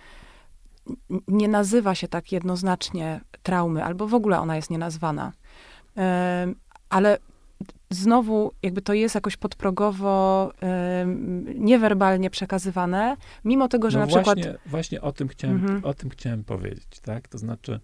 nie 1.28 1.48
nazywa 1.48 1.96
się 1.96 2.08
tak 2.08 2.32
jednoznacznie 2.32 3.22
traumy, 3.44 3.84
albo 3.84 4.08
w 4.08 4.14
ogóle 4.14 4.40
ona 4.40 4.56
jest 4.56 4.70
nienazwana. 4.70 5.34
Ale 6.90 7.18
znowu 7.90 8.52
jakby 8.64 8.82
to 8.82 8.94
jest 8.94 9.16
jakoś 9.16 9.38
podprogowo, 9.38 10.52
niewerbalnie 11.56 12.30
przekazywane, 12.30 13.18
mimo 13.46 13.68
tego, 13.68 13.92
że 13.92 14.00
no 14.00 14.06
na 14.06 14.12
właśnie, 14.12 14.44
przykład... 14.44 14.62
Właśnie 14.66 15.02
o 15.02 15.12
tym 15.12 15.28
chciałem, 15.28 15.56
mhm. 15.56 15.86
o 15.86 15.94
tym 15.94 16.10
chciałem 16.10 16.44
powiedzieć, 16.44 17.00
tak? 17.02 17.28
To 17.28 17.38
znaczy, 17.38 17.80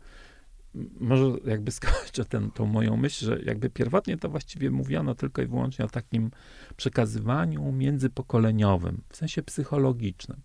może 1.00 1.26
jakby 1.46 1.72
skończę 1.82 2.26
ten, 2.26 2.52
tą 2.52 2.66
moją 2.66 2.98
myśl, 2.98 3.26
że 3.26 3.40
jakby 3.46 3.70
pierwotnie 3.70 4.18
to 4.18 4.30
właściwie 4.30 4.72
mówiono 4.72 5.16
tylko 5.16 5.42
i 5.42 5.48
wyłącznie 5.48 5.86
o 5.86 5.88
takim 5.90 6.32
przekazywaniu 6.78 7.72
międzypokoleniowym, 7.72 9.02
w 9.10 9.18
sensie 9.18 9.44
psychologicznym. 9.44 10.38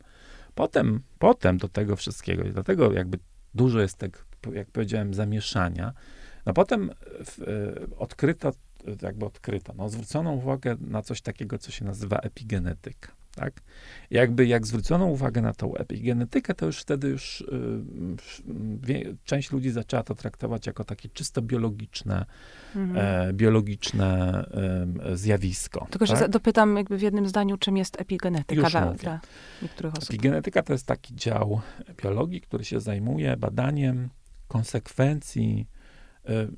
Potem, 0.59 1.01
potem 1.19 1.59
do 1.59 1.69
tego 1.69 1.97
wszystkiego, 1.97 2.45
i 2.45 2.53
dlatego 2.53 2.93
jakby 2.93 3.19
dużo 3.55 3.81
jest 3.81 3.99
tak, 3.99 4.25
jak 4.53 4.71
powiedziałem, 4.71 5.15
zamieszania, 5.15 5.93
no 6.47 6.53
potem 6.53 6.91
w, 7.25 7.43
e, 7.43 7.97
odkryto, 7.97 8.53
jakby 9.03 9.27
odkryto, 9.27 9.75
no 9.77 9.89
zwrócono 9.89 10.33
uwagę 10.33 10.77
na 10.81 11.03
coś 11.03 11.21
takiego, 11.21 11.59
co 11.59 11.71
się 11.71 11.85
nazywa 11.85 12.19
epigenetyka 12.19 13.18
tak? 13.39 13.63
Jakby 14.11 14.47
jak 14.47 14.67
zwrócono 14.67 15.07
uwagę 15.07 15.43
na 15.43 15.53
tą 15.53 15.75
epigenetykę, 15.75 16.55
to 16.55 16.67
już 16.67 16.79
wtedy 16.81 17.09
już 17.09 17.41
y, 18.89 19.17
część 19.25 19.53
ludzi 19.53 19.71
zaczęła 19.71 20.03
to 20.03 20.15
traktować 20.15 20.67
jako 20.67 20.85
takie 20.85 21.09
czysto 21.09 21.43
biologiczne, 21.43 22.27
mhm. 22.77 23.29
e, 23.29 23.33
biologiczne 23.33 24.45
e, 25.05 25.17
zjawisko. 25.17 25.87
Tylko, 25.91 26.07
tak? 26.07 26.19
że 26.19 26.29
dopytam 26.29 26.77
jakby 26.77 26.99
w 26.99 27.03
jednym 27.03 27.29
zdaniu, 27.29 27.57
czym 27.57 27.77
jest 27.77 28.01
epigenetyka 28.01 28.71
dla, 28.71 28.95
dla, 28.95 29.21
niektórych 29.63 29.93
osób. 29.93 30.11
Epigenetyka 30.11 30.63
to 30.63 30.73
jest 30.73 30.87
taki 30.87 31.15
dział 31.15 31.61
biologii, 32.03 32.41
który 32.41 32.65
się 32.65 32.81
zajmuje 32.81 33.37
badaniem 33.37 34.09
konsekwencji, 34.49 35.69
e, 36.25 36.49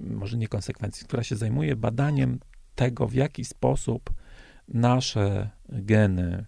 może 0.00 0.36
nie 0.36 0.48
konsekwencji, 0.48 1.06
która 1.06 1.22
się 1.22 1.36
zajmuje 1.36 1.76
badaniem 1.76 2.38
tego, 2.74 3.08
w 3.08 3.14
jaki 3.14 3.44
sposób 3.44 4.10
nasze 4.70 5.50
geny 5.68 6.46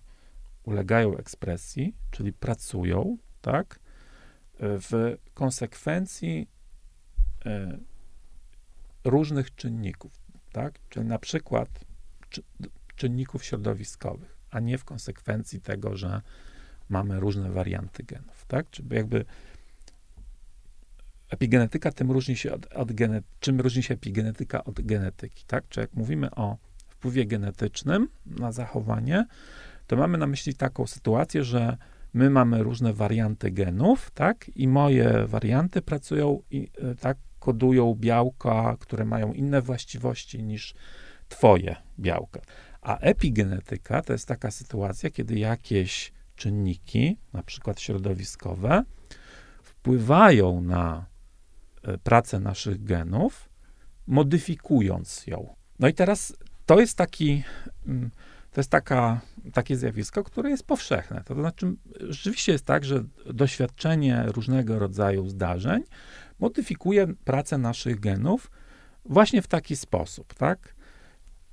ulegają 0.65 1.17
ekspresji, 1.17 1.95
czyli 2.11 2.33
pracują, 2.33 3.17
tak, 3.41 3.79
w 4.63 5.17
konsekwencji 5.35 6.49
e, 7.47 7.79
różnych 9.05 9.55
czynników, 9.55 10.13
tak, 10.53 10.79
czyli 10.89 11.07
na 11.07 11.19
przykład 11.19 11.69
czynników 12.97 13.45
środowiskowych, 13.45 14.37
a 14.51 14.61
nie 14.61 14.79
w 14.79 14.85
konsekwencji 14.85 15.61
tego, 15.61 15.97
że 15.97 16.21
mamy 16.89 17.21
różne 17.21 17.51
warianty 17.51 18.03
genów, 18.03 18.45
tak, 18.49 18.71
czyli 18.71 18.89
jakby 18.91 19.25
epigenetyka 21.31 21.93
tym 21.93 22.11
różni 22.11 22.37
się 22.37 22.53
od, 22.53 22.67
od 22.67 22.93
gene, 22.93 23.23
czym 23.41 23.61
różni 23.61 23.83
się 23.83 23.95
epigenetyka 23.95 24.65
od 24.65 24.81
genetyki, 24.81 25.45
tak, 25.47 25.69
czy 25.69 25.81
jak 25.81 25.95
mówimy 25.95 26.31
o 26.31 26.57
wpływie 27.03 27.27
genetycznym 27.27 28.09
na 28.27 28.53
zachowanie, 28.53 29.27
to 29.87 29.97
mamy 29.97 30.19
na 30.19 30.27
myśli 30.27 30.55
taką 30.55 30.87
sytuację, 30.87 31.45
że 31.45 31.77
my 32.15 32.31
mamy 32.31 32.63
różne 32.63 32.93
warianty 32.93 33.51
genów, 33.51 34.11
tak? 34.11 34.51
I 34.57 34.69
moje 34.69 35.27
warianty 35.27 35.83
pracują 35.83 36.43
i 36.51 36.71
e, 36.79 36.95
tak 36.95 37.19
kodują 37.41 37.95
białka, 37.95 38.77
które 38.81 39.05
mają 39.05 39.33
inne 39.33 39.63
właściwości 39.63 40.43
niż 40.43 40.75
twoje 41.29 41.77
białka. 41.99 42.41
A 42.83 42.99
epigenetyka 42.99 44.03
to 44.03 44.13
jest 44.13 44.29
taka 44.29 44.51
sytuacja, 44.51 45.11
kiedy 45.11 45.39
jakieś 45.39 46.13
czynniki, 46.37 47.17
na 47.33 47.43
przykład 47.43 47.81
środowiskowe, 47.81 48.85
wpływają 49.63 50.61
na 50.61 51.07
e, 51.83 51.99
pracę 51.99 52.41
naszych 52.41 52.85
genów, 52.85 53.49
modyfikując 54.07 55.27
ją. 55.27 55.55
No 55.79 55.89
i 55.89 55.95
teraz 55.95 56.35
to 56.75 56.81
jest 56.81 56.97
taki, 56.97 57.43
mm, 57.87 58.11
to 58.53 58.61
jest 58.61 58.71
taka, 58.71 59.21
takie 59.53 59.77
zjawisko, 59.77 60.25
które 60.25 60.51
jest 60.51 60.67
powszechne. 60.67 61.23
To 61.25 61.35
znaczy, 61.35 61.73
rzeczywiście 62.01 62.53
jest 62.53 62.65
tak, 62.65 62.85
że 62.85 63.05
doświadczenie 63.35 64.25
różnego 64.27 64.79
rodzaju 64.79 65.29
zdarzeń 65.29 65.83
modyfikuje 66.39 67.07
pracę 67.25 67.59
naszych 67.59 68.01
genów 68.01 68.51
właśnie 69.05 69.43
w 69.43 69.47
taki 69.47 69.77
sposób, 69.77 70.35
tak? 70.35 70.75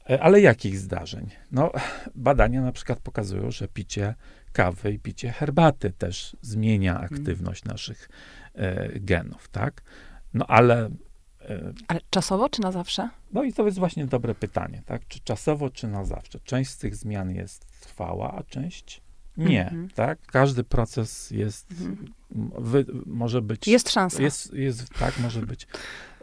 E, 0.10 0.23
ale 0.23 0.41
jakich 0.41 0.77
zdarzeń? 0.77 1.29
No, 1.51 1.71
badania 2.15 2.62
na 2.62 2.71
przykład 2.71 2.99
pokazują, 2.99 3.51
że 3.51 3.67
picie 3.67 4.15
kawy 4.51 4.91
i 4.91 4.99
picie 4.99 5.32
herbaty 5.32 5.91
też 5.91 6.38
zmienia 6.41 6.99
mhm. 6.99 7.13
aktywność 7.13 7.65
naszych 7.65 8.10
e, 8.55 8.99
genów, 8.99 9.47
tak? 9.47 9.82
No 10.34 10.45
ale 10.47 10.89
Ale 11.88 12.00
czasowo 12.10 12.50
czy 12.50 12.62
na 12.62 12.72
zawsze? 12.72 13.10
no 13.32 13.44
i 13.44 13.54
to 13.54 13.66
jest 13.66 13.80
właśnie 13.80 14.06
dobre 14.06 14.36
pytanie, 14.36 14.82
tak? 14.86 15.08
Czy 15.08 15.20
czasowo, 15.20 15.70
czy 15.70 15.88
na 15.88 16.06
zawsze? 16.06 16.40
Część 16.40 16.72
z 16.72 16.78
tych 16.78 16.96
zmian 16.96 17.32
jest 17.36 17.66
trwała, 17.82 18.34
a 18.34 18.44
część 18.44 19.02
nie, 19.38 19.64
Mhm. 19.64 19.90
tak? 19.90 20.20
Każdy 20.26 20.64
proces 20.64 21.32
jest, 21.32 21.72
Mhm. 21.72 22.14
m, 22.36 22.52
wy, 22.58 22.86
może 23.06 23.42
być... 23.42 23.68
Jest 23.68 23.90
szansa. 23.90 24.22
Jest, 24.22 24.54
jest, 24.54 24.90
tak, 25.00 25.20
może 25.20 25.42
być 25.42 25.64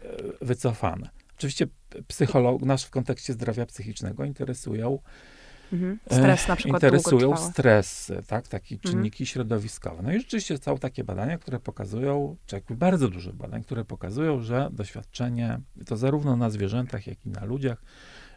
e, 0.03 0.17
wycofane. 0.41 1.11
Oczywiście 1.39 1.67
psycholog, 2.09 2.63
nas 2.63 2.85
w 2.85 2.91
kontekście 2.91 3.33
zdrowia 3.33 3.67
psychicznego 3.67 4.25
interesują 4.25 4.99
Mhm. 5.73 5.99
Stres 6.07 6.49
na 6.49 6.57
przykład 6.57 6.83
interesują 6.83 7.37
stresy, 7.37 8.23
tak, 8.27 8.49
takie 8.49 8.75
Mhm. 8.75 8.93
czynniki 8.95 9.27
środowiskowe. 9.27 10.03
No 10.03 10.13
i 10.13 10.19
rzeczywiście 10.19 10.59
są 10.59 10.79
takie 10.79 11.05
badania, 11.05 11.39
które 11.39 11.61
pokazują, 11.61 12.37
czy 12.47 12.57
jakby 12.57 12.75
bardzo 12.77 13.09
dużo 13.09 13.33
badań, 13.33 13.63
które 13.65 13.85
pokazują, 13.85 14.41
że 14.41 14.69
doświadczenie, 14.73 15.61
to 15.87 15.97
zarówno 15.97 16.37
na 16.37 16.51
zwierzętach, 16.51 17.07
jak 17.07 17.27
i 17.27 17.31
na 17.31 17.45
ludziach, 17.45 17.83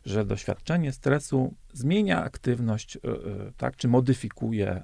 że 0.05 0.25
doświadczenie 0.25 0.91
stresu 0.91 1.53
zmienia 1.73 2.23
aktywność, 2.23 2.95
y, 2.95 2.99
y, 2.99 3.53
tak, 3.57 3.75
czy 3.75 3.87
modyfikuje 3.87 4.81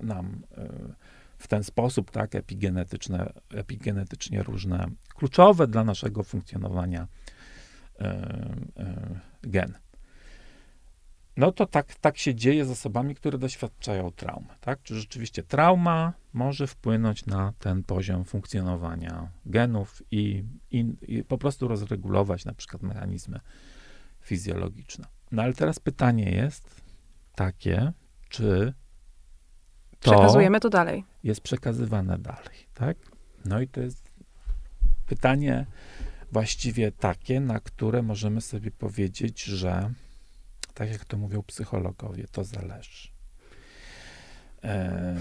nam 0.00 0.42
w 1.38 1.48
ten 1.48 1.64
sposób, 1.64 2.10
tak, 2.10 2.34
epigenetyczne, 2.34 3.32
epigenetycznie 3.54 4.42
różne, 4.42 4.86
kluczowe 5.14 5.66
dla 5.66 5.84
naszego 5.84 6.22
funkcjonowania 6.22 7.08
gen. 9.42 9.74
No 11.36 11.52
to 11.52 11.66
tak, 11.66 11.94
tak 11.94 12.18
się 12.18 12.34
dzieje 12.34 12.64
z 12.64 12.70
osobami, 12.70 13.14
które 13.14 13.38
doświadczają 13.38 14.10
traumy, 14.10 14.48
tak? 14.60 14.82
Czy 14.82 15.00
rzeczywiście 15.00 15.42
trauma 15.42 16.12
może 16.32 16.66
wpłynąć 16.66 17.26
na 17.26 17.52
ten 17.58 17.82
poziom 17.82 18.24
funkcjonowania 18.24 19.28
genów 19.46 20.02
i, 20.10 20.44
i, 20.70 20.86
i 21.08 21.24
po 21.24 21.38
prostu 21.38 21.68
rozregulować 21.68 22.44
na 22.44 22.54
przykład 22.54 22.82
mechanizmy 22.82 23.40
fizjologiczne. 24.22 25.06
No 25.32 25.42
ale 25.42 25.52
teraz 25.54 25.78
pytanie 25.78 26.30
jest 26.30 26.80
takie, 27.34 27.92
czy 28.28 28.72
to 30.00 30.10
Przekazujemy 30.10 30.60
to 30.60 30.70
dalej. 30.70 31.04
jest 31.24 31.40
przekazywane 31.40 32.18
dalej, 32.18 32.66
tak? 32.74 32.96
No 33.44 33.60
i 33.60 33.68
to 33.68 33.80
jest 33.80 34.10
pytanie 35.06 35.66
właściwie 36.32 36.92
takie, 36.92 37.40
na 37.40 37.60
które 37.60 38.02
możemy 38.02 38.40
sobie 38.40 38.70
powiedzieć, 38.70 39.42
że 39.42 39.90
tak 40.74 40.90
jak 40.90 41.04
to 41.04 41.16
mówią 41.16 41.42
psychologowie, 41.42 42.24
to 42.32 42.44
zależy. 42.44 43.08
E, 44.64 45.16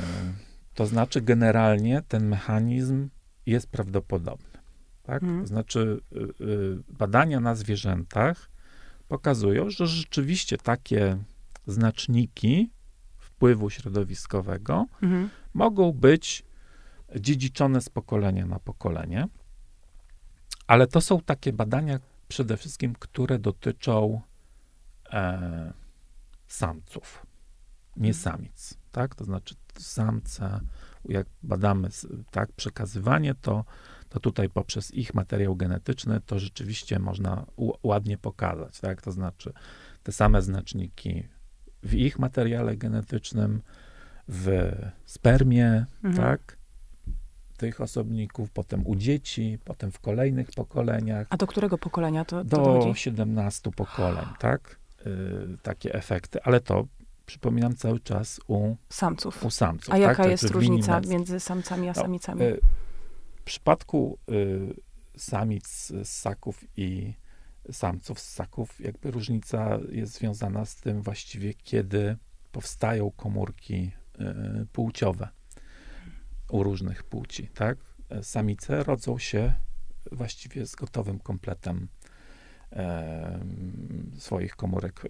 to 0.74 0.86
znaczy, 0.86 1.22
generalnie 1.22 2.02
ten 2.08 2.28
mechanizm 2.28 3.10
jest 3.46 3.68
prawdopodobny. 3.68 4.60
Tak? 5.04 5.24
Mhm. 5.24 5.42
To 5.42 5.48
znaczy, 5.48 6.02
y, 6.12 6.44
y, 6.44 6.84
badania 6.90 7.40
na 7.40 7.56
zwierzętach 7.56 8.50
pokazują, 9.08 9.70
że 9.70 9.88
rzeczywiście 9.88 10.58
takie 10.58 11.18
znaczniki 11.68 12.72
wpływu 13.18 13.70
środowiskowego 13.70 14.86
Mhm. 15.02 15.30
mogą 15.54 15.92
być 15.92 16.44
dziedziczone 17.20 17.82
z 17.82 17.90
pokolenia 17.90 18.46
na 18.46 18.60
pokolenie, 18.60 19.28
ale 20.68 20.88
to 20.88 21.02
są 21.02 21.20
takie 21.20 21.54
badania 21.54 22.00
przede 22.28 22.58
wszystkim, 22.58 22.96
które 23.00 23.40
dotyczą 23.40 24.22
e, 25.14 25.74
samców, 26.48 27.26
nie 27.98 28.10
Mhm. 28.10 28.24
samic, 28.24 28.74
tak? 28.92 29.16
To 29.16 29.24
znaczy 29.26 29.56
samce, 29.80 30.60
jak 31.06 31.28
badamy 31.44 31.90
tak, 32.32 32.52
przekazywanie, 32.52 33.36
to, 33.36 33.66
to 34.10 34.20
tutaj 34.20 34.50
poprzez 34.50 34.94
ich 34.94 35.14
materiał 35.14 35.56
genetyczny 35.56 36.22
to 36.26 36.40
rzeczywiście 36.40 37.00
można 37.00 37.46
ładnie 37.84 38.18
pokazać, 38.18 38.80
tak? 38.80 39.02
To 39.02 39.12
znaczy 39.12 39.54
te 40.04 40.12
same 40.12 40.42
znaczniki 40.42 41.24
w 41.84 41.94
ich 41.94 42.20
materiale 42.20 42.78
genetycznym, 42.78 43.62
w 44.28 44.72
spermie, 45.06 45.86
Mhm. 46.04 46.16
tak? 46.24 46.58
Tych 47.58 47.82
osobników, 47.82 48.52
potem 48.52 48.88
u 48.88 48.96
dzieci, 48.96 49.58
potem 49.66 49.92
w 49.92 50.00
kolejnych 50.00 50.52
pokoleniach 50.52 51.28
A 51.30 51.38
do 51.38 51.48
którego 51.48 51.78
pokolenia 51.78 52.26
to, 52.26 52.38
to 52.38 52.44
do 52.44 52.58
dochodzi? 52.58 53.00
17 53.00 53.72
pokoleń, 53.72 54.26
tak? 54.40 54.80
Y, 55.08 55.58
takie 55.62 55.94
efekty, 55.94 56.44
ale 56.44 56.60
to 56.60 56.88
przypominam 57.26 57.76
cały 57.76 58.00
czas 58.00 58.40
u, 58.48 58.76
Samców. 58.90 59.44
u 59.46 59.50
samców. 59.52 59.94
A 59.94 59.98
jaka 59.98 60.16
tak? 60.16 60.26
To 60.26 60.30
jest 60.32 60.44
różnica 60.44 61.02
między 61.08 61.40
samcami 61.40 61.90
a 61.90 61.94
No, 61.96 62.02
samicami? 62.02 62.42
Y, 62.44 62.60
W 63.36 63.42
przypadku 63.44 64.18
y, 64.32 64.74
samic 65.18 65.68
z 65.68 66.10
ssaków 66.10 66.64
i 66.78 67.14
samców 67.72 68.20
z 68.20 68.30
ssaków, 68.30 68.80
jakby 68.80 69.12
różnica 69.12 69.78
jest 69.92 70.14
związana 70.14 70.66
z 70.66 70.76
tym 70.76 71.02
właściwie, 71.02 71.54
kiedy 71.54 72.18
powstają 72.52 73.12
komórki 73.12 73.92
płciowe 74.74 75.28
u 76.50 76.64
różnych 76.64 77.04
płci, 77.04 77.48
tak? 77.48 77.78
Samice 78.22 78.84
rodzą 78.84 79.18
się 79.18 79.54
właściwie 80.12 80.66
z 80.66 80.76
gotowym 80.76 81.20
kompletem 81.20 81.78
em, 81.78 81.88
swoich 84.18 84.56
komórek 84.56 85.06
y, 85.06 85.10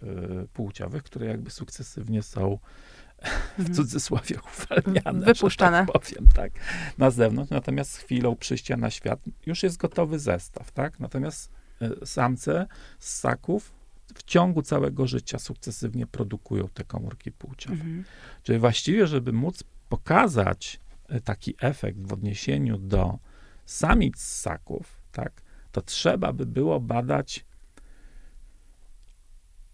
płciowych, 0.53 1.03
które 1.03 1.25
jakby 1.25 1.49
sukcesywnie 1.49 2.23
są 2.23 2.57
w 3.57 3.59
Mhm. 3.59 3.75
cudzysłowie 3.75 4.35
uwalniane, 4.39 5.25
Wypuszczane. 5.25 5.85
że 5.87 5.93
tak 5.93 6.01
powiem, 6.01 6.27
tak, 6.35 6.51
na 6.97 7.11
zewnątrz. 7.11 7.51
Natomiast 7.51 7.91
z 7.91 7.97
chwilą 7.97 8.35
przyjścia 8.35 8.77
na 8.77 8.89
świat 8.89 9.19
już 9.45 9.63
jest 9.63 9.77
gotowy 9.77 10.19
zestaw, 10.19 10.71
tak? 10.71 10.99
Natomiast 10.99 11.51
y, 11.81 12.05
samce 12.05 12.67
z 12.99 13.13
ssaków 13.17 13.71
w 14.15 14.23
ciągu 14.23 14.61
całego 14.61 15.07
życia 15.07 15.39
sukcesywnie 15.39 16.07
produkują 16.07 16.67
te 16.73 16.83
komórki 16.83 17.31
płciowe. 17.31 17.75
Mhm. 17.75 18.03
Czyli 18.43 18.59
właściwie, 18.59 19.07
żeby 19.07 19.33
móc 19.33 19.63
pokazać 19.89 20.79
y, 21.15 21.21
taki 21.21 21.55
efekt 21.61 21.99
w 21.99 22.13
odniesieniu 22.13 22.77
do 22.77 23.17
samic 23.65 24.21
ssaków, 24.21 24.97
tak, 25.11 25.31
to 25.71 25.81
trzeba 25.81 26.33
by 26.33 26.45
było 26.45 26.79
badać 26.79 27.45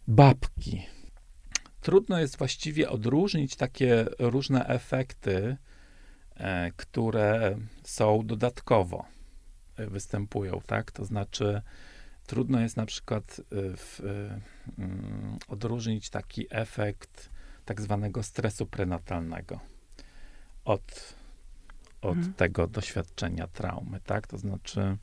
babki. 0.10 0.86
Trudno 1.82 2.20
jest 2.20 2.38
właściwie 2.38 2.90
odróżnić 2.90 3.56
takie 3.56 4.06
różne 4.20 4.66
efekty, 4.66 5.58
e, 6.36 6.72
które 6.76 7.58
są 7.84 8.26
dodatkowo 8.26 9.06
e, 9.78 9.88
występują, 9.88 10.62
tak? 10.66 10.92
To 10.92 11.06
znaczy, 11.06 11.62
trudno 12.28 12.60
jest 12.62 12.78
na 12.78 12.86
przykład 12.86 13.40
e, 13.40 13.44
w, 13.78 14.02
mm, 14.78 15.38
odróżnić 15.48 16.10
taki 16.10 16.48
efekt 16.50 17.30
tak 17.66 17.82
zwanego 17.82 18.24
stresu 18.24 18.66
prenatalnego 18.66 19.60
od, 20.66 21.14
od 22.02 22.18
Mhm. 22.18 22.34
tego 22.34 22.68
doświadczenia 22.68 23.48
traumy, 23.48 24.00
tak? 24.06 24.28
To 24.28 24.38
znaczy 24.38 24.98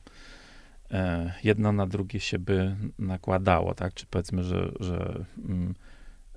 jedno 1.43 1.71
na 1.71 1.87
drugie 1.87 2.19
się 2.19 2.39
by 2.39 2.75
nakładało, 2.99 3.73
tak? 3.73 3.93
Czy 3.93 4.05
powiedzmy, 4.05 4.43
że, 4.43 4.71
że 4.79 5.25
mm, 5.37 5.75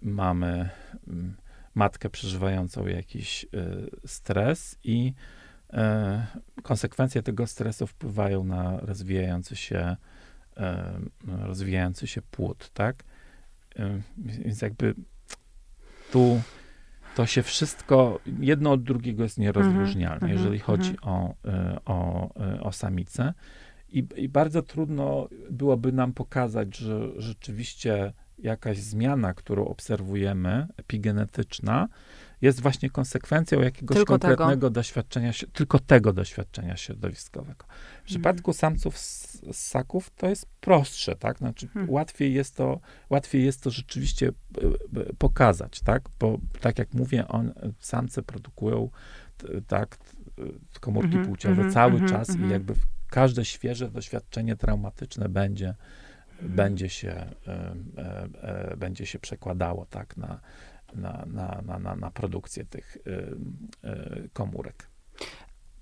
mamy 0.03 0.71
mm, 1.09 1.35
matkę 1.75 2.11
przeżywającą 2.11 2.87
jakiś 2.87 3.45
y, 3.45 3.49
stres 4.07 4.79
i 4.85 5.13
e, 5.73 6.27
konsekwencje 6.63 7.23
tego 7.23 7.47
stresu 7.47 7.87
wpływają 7.87 8.45
na 8.45 8.81
rozwijający 8.81 9.57
się 9.57 9.97
e, 10.57 10.93
rozwijający 11.29 12.07
się 12.07 12.23
płód, 12.23 12.71
tak? 12.75 13.05
E, 13.79 14.01
Więc 14.19 14.63
jakby 14.63 14.95
tu 16.13 16.41
to 17.15 17.27
się 17.27 17.43
wszystko, 17.43 18.21
jedno 18.41 18.73
od 18.73 18.83
drugiego 18.83 19.23
jest 19.23 19.39
nierozróżnialne, 19.39 20.15
Mhm, 20.15 20.33
jeżeli 20.33 20.61
mhm, 20.61 20.67
chodzi 20.67 20.97
o, 21.03 21.35
e, 21.45 21.79
o, 21.85 22.31
e, 22.41 22.61
o 22.61 22.73
samicę. 22.73 23.35
I, 23.93 24.07
I 24.17 24.29
bardzo 24.29 24.63
trudno 24.63 25.29
byłoby 25.51 25.93
nam 25.93 26.13
pokazać, 26.13 26.77
że 26.77 27.09
rzeczywiście 27.17 28.13
jakaś 28.39 28.79
zmiana, 28.79 29.35
którą 29.35 29.65
obserwujemy, 29.65 30.67
epigenetyczna, 30.77 31.89
jest 32.43 32.61
właśnie 32.61 32.91
konsekwencją 32.91 33.61
jakiegoś 33.61 33.97
Tylko 33.97 34.19
tego. 34.19 34.37
konkretnego 34.37 34.71
doświadczenia, 34.71 35.33
się- 35.33 35.47
tylko 35.47 35.79
tego 35.79 36.13
doświadczenia 36.13 36.77
środowiskowego. 36.77 37.65
W 37.67 37.71
Mhm. 37.73 38.05
przypadku 38.05 38.53
samców 38.53 38.99
ssaków 39.53 40.11
to 40.11 40.29
jest 40.29 40.47
prostsze, 40.61 41.17
tak? 41.17 41.39
Znaczy 41.39 41.69
Hmm. 41.69 41.91
łatwiej 41.91 42.35
jest 42.35 42.57
to, 42.57 42.81
łatwiej 43.11 43.45
jest 43.45 43.63
to 43.63 43.71
rzeczywiście 43.71 44.29
e, 44.29 44.31
e, 45.01 45.13
pokazać, 45.19 45.81
tak? 45.81 46.03
Bo 46.21 46.39
tak 46.61 46.79
jak 46.79 46.95
mówię, 46.95 47.29
on, 47.29 47.53
samce 47.81 48.23
produkują 48.23 48.91
tak, 49.67 49.99
komórki 50.81 51.07
Mhm, 51.17 51.27
płciowe 51.27 51.55
mhm, 51.55 51.73
cały 51.73 51.93
mhm, 51.93 52.11
czas 52.11 52.29
mhm. 52.31 52.49
i 52.49 52.53
jakby 52.53 52.75
w- 52.75 52.87
każde 53.11 53.45
świeże 53.45 53.91
doświadczenie 53.91 54.57
traumatyczne 54.57 55.29
będzie, 55.29 55.75
będzie, 56.43 56.89
się, 56.89 57.11
e, 57.11 57.75
e, 57.99 58.29
e, 58.73 58.77
będzie 58.77 59.07
się 59.07 59.19
przekładało, 59.19 59.87
tak? 59.91 60.17
Na, 60.17 60.41
na, 60.95 61.25
na, 61.27 61.79
na, 61.79 61.97
na, 61.97 62.11
produkcję 62.11 62.65
tych 62.65 62.97
e, 62.97 63.91
e, 63.91 64.29
komórek. 64.33 64.87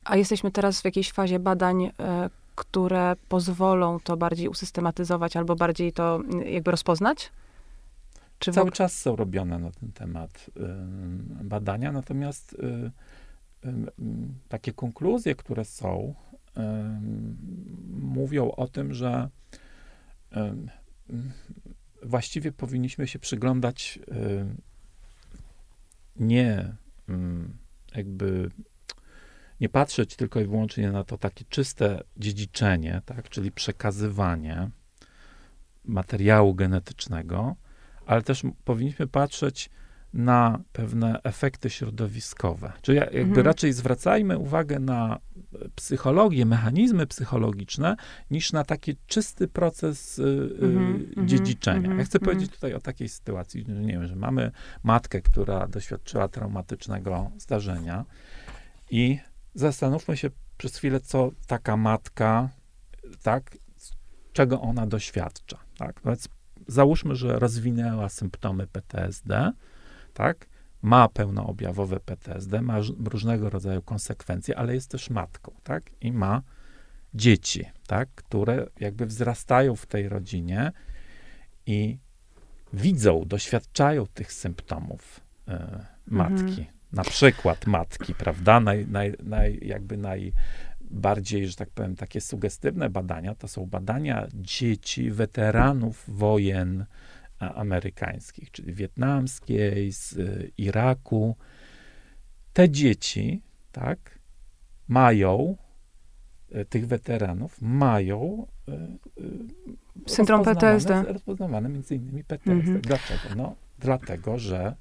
A 0.04 0.16
jesteśmy 0.16 0.50
teraz 0.50 0.80
w 0.80 0.84
jakiejś 0.84 1.12
fazie 1.12 1.38
badań, 1.38 1.90
które 2.54 3.16
pozwolą 3.28 4.00
to 4.00 4.16
bardziej 4.16 4.48
usystematyzować 4.48 5.36
albo 5.36 5.56
bardziej 5.56 5.92
to 5.92 6.16
mm, 6.16 6.46
jakby 6.46 6.70
rozpoznać? 6.70 7.32
Czy 8.38 8.52
Cały 8.52 8.72
czas 8.72 8.98
są 8.98 9.16
robione 9.16 9.58
na 9.58 9.70
ten 9.70 9.92
temat 9.92 10.50
y, 10.56 10.60
badania, 11.44 11.92
natomiast 11.92 12.52
y, 12.52 12.56
y, 13.68 13.72
takie 14.48 14.72
konkluzje, 14.72 15.34
które 15.34 15.64
są, 15.64 16.14
mówią 17.90 18.50
o 18.50 18.68
tym, 18.68 18.94
że 18.94 19.28
właściwie 22.02 22.52
powinniśmy 22.52 23.08
się 23.08 23.18
przyglądać 23.18 23.98
nie 26.16 26.72
jakby 27.94 28.50
nie 29.60 29.68
patrzeć 29.68 30.16
tylko 30.16 30.40
i 30.40 30.44
wyłącznie 30.44 30.92
na 30.92 31.04
to 31.04 31.18
takie 31.18 31.44
czyste 31.44 32.02
dziedziczenie, 32.16 33.02
tak, 33.06 33.28
czyli 33.28 33.52
przekazywanie 33.52 34.70
materiału 35.84 36.54
genetycznego, 36.54 37.56
ale 38.06 38.22
też 38.22 38.42
powinniśmy 38.64 39.06
patrzeć 39.06 39.70
na 40.14 40.60
pewne 40.72 41.22
efekty 41.22 41.70
środowiskowe. 41.70 42.72
Czyli 42.82 42.98
jakby 42.98 43.20
mhm. 43.20 43.46
raczej 43.46 43.72
zwracajmy 43.72 44.38
uwagę 44.38 44.78
na 44.78 45.18
psychologię, 45.74 46.46
mechanizmy 46.46 47.06
psychologiczne, 47.06 47.96
niż 48.30 48.52
na 48.52 48.64
taki 48.64 48.96
czysty 49.06 49.48
proces 49.48 50.18
y, 50.18 50.22
mhm, 50.62 51.28
dziedziczenia. 51.28 51.78
Mhm, 51.78 51.98
ja 51.98 52.04
chcę 52.04 52.18
mhm. 52.18 52.24
powiedzieć 52.24 52.54
tutaj 52.54 52.74
o 52.74 52.80
takiej 52.80 53.08
sytuacji, 53.08 53.64
że 53.68 53.74
nie 53.74 53.92
wiem, 53.92 54.06
że 54.06 54.16
mamy 54.16 54.50
matkę, 54.82 55.20
która 55.20 55.66
doświadczyła 55.66 56.28
traumatycznego 56.28 57.30
zdarzenia 57.38 58.04
i 58.90 59.18
zastanówmy 59.54 60.16
się 60.16 60.30
przez 60.58 60.76
chwilę, 60.76 61.00
co 61.00 61.30
taka 61.46 61.76
matka, 61.76 62.48
tak, 63.22 63.58
czego 64.32 64.60
ona 64.60 64.86
doświadcza, 64.86 65.58
tak. 65.78 66.00
Więc 66.04 66.28
załóżmy, 66.66 67.16
że 67.16 67.38
rozwinęła 67.38 68.08
symptomy 68.08 68.66
PTSD, 68.66 69.52
tak, 70.18 70.46
ma 70.82 71.08
pełnoobjawowe 71.08 72.00
PTSD, 72.00 72.62
ma 72.62 72.78
różnego 73.04 73.50
rodzaju 73.50 73.82
konsekwencje, 73.82 74.58
ale 74.58 74.74
jest 74.74 74.90
też 74.90 75.10
matką, 75.10 75.52
tak, 75.64 75.90
i 76.00 76.12
ma 76.12 76.42
dzieci, 77.14 77.64
tak, 77.86 78.08
które 78.14 78.66
jakby 78.80 79.06
wzrastają 79.06 79.76
w 79.76 79.86
tej 79.86 80.08
rodzinie 80.08 80.72
i 81.66 81.98
widzą, 82.72 83.24
doświadczają 83.26 84.06
tych 84.06 84.32
symptomów 84.32 85.20
y, 85.48 85.52
matki. 86.06 86.42
Mhm. 86.42 86.66
Na 86.92 87.04
przykład 87.04 87.66
matki, 87.66 88.14
prawda? 88.14 88.60
Naj, 88.60 88.86
naj, 88.86 89.14
naj, 89.22 89.58
jakby 89.62 89.96
najbardziej, 89.96 91.48
że 91.48 91.56
tak 91.56 91.70
powiem, 91.70 91.96
takie 91.96 92.20
sugestywne 92.20 92.90
badania 92.90 93.34
to 93.34 93.48
są 93.48 93.66
badania 93.66 94.26
dzieci 94.34 95.10
weteranów 95.10 96.04
wojen 96.08 96.84
amerykańskich, 97.38 98.50
czyli 98.50 98.72
wietnamskiej, 98.72 99.92
z 99.92 100.12
y, 100.12 100.52
Iraku. 100.58 101.36
Te 102.52 102.70
dzieci, 102.70 103.42
tak, 103.72 104.18
mają, 104.88 105.56
y, 106.54 106.64
tych 106.64 106.86
weteranów 106.86 107.62
mają 107.62 108.46
y, 108.68 108.72
syndrom 110.06 110.44
PTSD. 110.44 111.02
Rozpoznawane 111.02 111.68
między 111.68 111.94
innymi 111.94 112.24
PTSD. 112.24 112.52
Mhm. 112.52 112.80
Dlaczego? 112.80 113.34
No, 113.36 113.54
dlatego, 113.78 114.38
że 114.38 114.74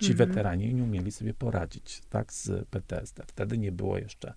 ci 0.00 0.12
mhm. 0.12 0.28
weterani 0.28 0.74
nie 0.74 0.82
umieli 0.82 1.12
sobie 1.12 1.34
poradzić, 1.34 2.02
tak, 2.10 2.32
z 2.32 2.68
PTSD. 2.68 3.22
Wtedy 3.26 3.58
nie 3.58 3.72
było 3.72 3.98
jeszcze 3.98 4.34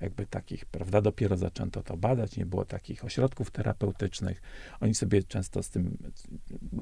jakby 0.00 0.26
takich, 0.26 0.66
prawda, 0.66 1.00
dopiero 1.00 1.36
zaczęto 1.36 1.82
to 1.82 1.96
badać, 1.96 2.36
nie 2.36 2.46
było 2.46 2.64
takich 2.64 3.04
ośrodków 3.04 3.50
terapeutycznych. 3.50 4.42
Oni 4.80 4.94
sobie 4.94 5.22
często 5.22 5.62
z 5.62 5.70
tym, 5.70 5.96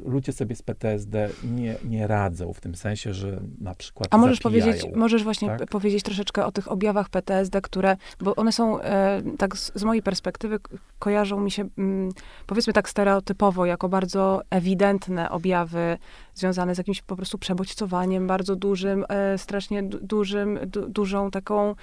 ludzie 0.04 0.32
sobie 0.32 0.56
z 0.56 0.62
PTSD 0.62 1.30
nie, 1.44 1.76
nie 1.84 2.06
radzą, 2.06 2.52
w 2.52 2.60
tym 2.60 2.74
sensie, 2.74 3.14
że 3.14 3.40
na 3.60 3.74
przykład 3.74 4.08
A 4.10 4.18
możesz 4.18 4.38
zapijają, 4.38 4.72
powiedzieć, 4.72 4.96
możesz 4.96 5.24
właśnie 5.24 5.48
tak? 5.48 5.70
powiedzieć 5.70 6.02
troszeczkę 6.02 6.46
o 6.46 6.52
tych 6.52 6.70
objawach 6.70 7.08
PTSD, 7.08 7.60
które, 7.60 7.96
bo 8.20 8.36
one 8.36 8.52
są, 8.52 8.80
e, 8.80 9.22
tak 9.38 9.56
z, 9.56 9.72
z, 9.74 9.84
mojej 9.84 10.02
perspektywy, 10.02 10.58
kojarzą 10.98 11.40
mi 11.40 11.50
się, 11.50 11.68
mm, 11.78 12.12
powiedzmy 12.46 12.72
tak 12.72 12.88
stereotypowo, 12.88 13.66
jako 13.66 13.88
bardzo 13.88 14.42
ewidentne 14.50 15.30
objawy 15.30 15.98
związane 16.34 16.74
z 16.74 16.78
jakimś 16.78 17.02
po 17.02 17.16
prostu 17.16 17.38
przebodźcowaniem 17.38 18.26
bardzo 18.26 18.56
dużym, 18.56 19.04
e, 19.08 19.38
strasznie 19.38 19.82
dużym, 19.82 20.58
du, 20.66 20.88
dużą 20.88 21.30
taką 21.30 21.74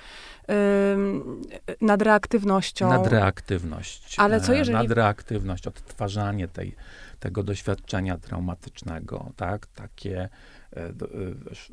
nadreaktywnością. 1.82 2.89
Nadreaktywność. 2.89 4.15
Ale 4.19 4.41
co 4.41 4.53
e, 4.53 4.57
jeżeli... 4.57 4.78
Nadreaktywność, 4.78 5.67
odtwarzanie 5.67 6.47
tej, 6.47 6.76
tego 7.19 7.43
doświadczenia 7.43 8.17
traumatycznego, 8.17 9.32
tak? 9.36 9.67
Takie 9.67 10.21
e, 10.21 10.78
e, 10.78 10.91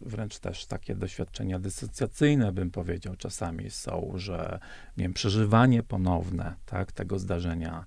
wręcz 0.03 0.39
też 0.39 0.67
takie 0.67 0.95
doświadczenia 0.95 1.59
dysocjacyjne, 1.59 2.53
bym 2.53 2.71
powiedział, 2.71 3.17
czasami 3.17 3.71
są, 3.71 4.13
że 4.17 4.59
nie 4.97 5.05
wiem, 5.05 5.13
przeżywanie 5.13 5.83
ponowne, 5.83 6.55
tak, 6.67 6.93
tego 6.93 7.19
zdarzenia 7.19 7.85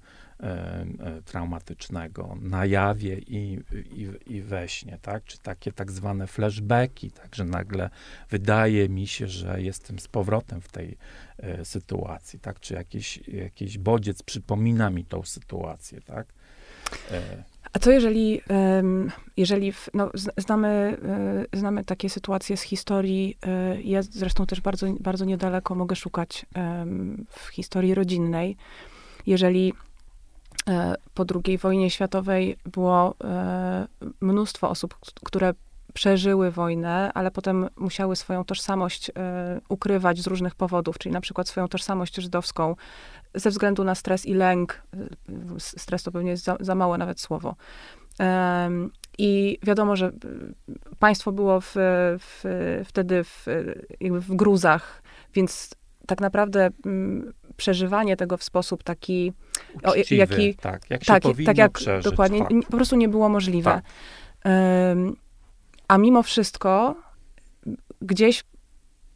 traumatycznego 1.25 2.37
na 2.41 2.65
jawie 2.65 3.17
i, 3.17 3.59
i, 3.91 4.09
i 4.27 4.41
we 4.41 4.69
śnie, 4.69 4.97
tak? 5.01 5.23
Czy 5.23 5.37
takie 5.37 5.71
tak 5.71 5.91
zwane 5.91 6.27
flashbacki, 6.27 7.11
tak? 7.11 7.35
Że 7.35 7.45
nagle 7.45 7.89
wydaje 8.29 8.89
mi 8.89 9.07
się, 9.07 9.27
że 9.27 9.61
jestem 9.61 9.99
z 9.99 10.07
powrotem 10.07 10.61
w 10.61 10.69
tej 10.69 10.97
e, 11.37 11.65
sytuacji, 11.65 12.39
tak? 12.39 12.59
Czy 12.59 12.73
jakiś, 12.73 13.27
jakiś 13.27 13.77
bodziec 13.77 14.23
przypomina 14.23 14.89
mi 14.89 15.05
tą 15.05 15.23
sytuację, 15.23 16.01
tak? 16.01 16.27
A 17.73 17.79
co 17.79 17.91
jeżeli, 17.91 18.41
jeżeli 19.37 19.73
no, 19.93 20.11
znamy, 20.37 20.97
znamy 21.53 21.85
takie 21.85 22.09
sytuacje 22.09 22.57
z 22.57 22.61
historii, 22.61 23.37
ja 23.83 24.01
zresztą 24.01 24.45
też 24.45 24.61
bardzo, 24.61 24.87
bardzo 24.99 25.25
niedaleko 25.25 25.75
mogę 25.75 25.95
szukać 25.95 26.45
w 27.29 27.47
historii 27.47 27.95
rodzinnej, 27.95 28.57
jeżeli 29.27 29.73
E, 29.73 29.92
po 31.13 31.25
II 31.45 31.57
wojnie 31.57 31.89
światowej 31.89 32.57
było 32.65 33.15
e, 33.23 33.87
mnóstwo 34.21 34.69
osób, 34.69 34.95
które 35.23 35.53
przeżyły 35.93 36.51
wojnę, 36.51 37.11
ale 37.13 37.31
potem 37.31 37.69
musiały 37.77 38.15
swoją 38.15 38.45
tożsamość 38.45 39.09
e, 39.09 39.13
ukrywać 39.69 40.21
z 40.21 40.27
różnych 40.27 40.55
powodów, 40.55 40.97
czyli 40.97 41.13
na 41.13 41.21
przykład 41.21 41.47
swoją 41.47 41.67
tożsamość 41.67 42.15
żydowską 42.15 42.75
ze 43.35 43.49
względu 43.49 43.83
na 43.83 43.95
stres 43.95 44.25
i 44.25 44.33
lęk. 44.33 44.81
Stres 45.59 46.03
to 46.03 46.11
pewnie 46.11 46.31
jest 46.31 46.43
za, 46.43 46.57
za 46.59 46.75
małe 46.75 46.97
nawet 46.97 47.19
słowo. 47.19 47.55
I 49.17 49.57
wiadomo, 49.63 49.95
że 49.95 50.11
państwo 50.99 51.31
było 51.31 51.61
w, 51.61 51.73
w, 52.19 52.43
wtedy 52.85 53.23
w, 53.23 53.45
w 54.01 54.35
gruzach, 54.35 55.01
więc 55.33 55.75
tak 56.07 56.21
naprawdę 56.21 56.69
przeżywanie 57.53 58.17
tego 58.17 58.37
w 58.37 58.43
sposób 58.43 58.83
taki, 58.83 59.33
Uczciwy, 59.73 59.91
o, 59.91 59.95
jaki, 60.15 60.55
tak, 60.55 60.89
jak 60.89 61.05
tak, 61.05 61.23
tak 61.45 61.57
jak 61.57 61.71
przeżyć, 61.71 62.11
dokładnie, 62.11 62.39
fakt. 62.39 62.53
po 62.69 62.77
prostu 62.77 62.95
nie 62.95 63.09
było 63.09 63.29
możliwe. 63.29 63.71
Tak. 63.71 63.83
Um, 64.45 65.15
a 65.87 65.97
mimo 65.97 66.23
wszystko 66.23 66.95
gdzieś 68.01 68.43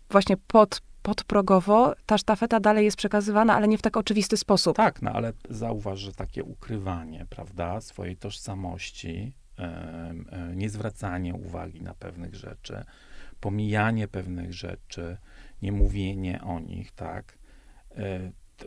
właśnie 0.09 0.38
pod, 0.38 0.81
podprogowo 1.01 1.93
ta 2.05 2.17
sztafeta 2.17 2.59
dalej 2.59 2.85
jest 2.85 2.97
przekazywana, 2.97 3.55
ale 3.55 3.67
nie 3.67 3.77
w 3.77 3.81
tak 3.81 3.97
oczywisty 3.97 4.38
sposób. 4.38 4.77
Tak, 4.77 5.01
no 5.01 5.11
ale 5.11 5.33
zauważ, 5.49 5.99
że 5.99 6.13
takie 6.13 6.43
ukrywanie, 6.43 7.25
prawda, 7.29 7.81
swojej 7.81 8.17
tożsamości, 8.17 9.33
e, 9.59 10.13
niezwracanie 10.55 11.35
uwagi 11.35 11.81
na 11.81 11.93
pewnych 11.93 12.35
rzeczy, 12.35 12.83
pomijanie 13.39 14.07
pewnych 14.07 14.53
rzeczy, 14.53 15.17
nie 15.61 15.71
mówienie 15.71 16.41
o 16.43 16.59
nich, 16.59 16.91
tak, 16.91 17.36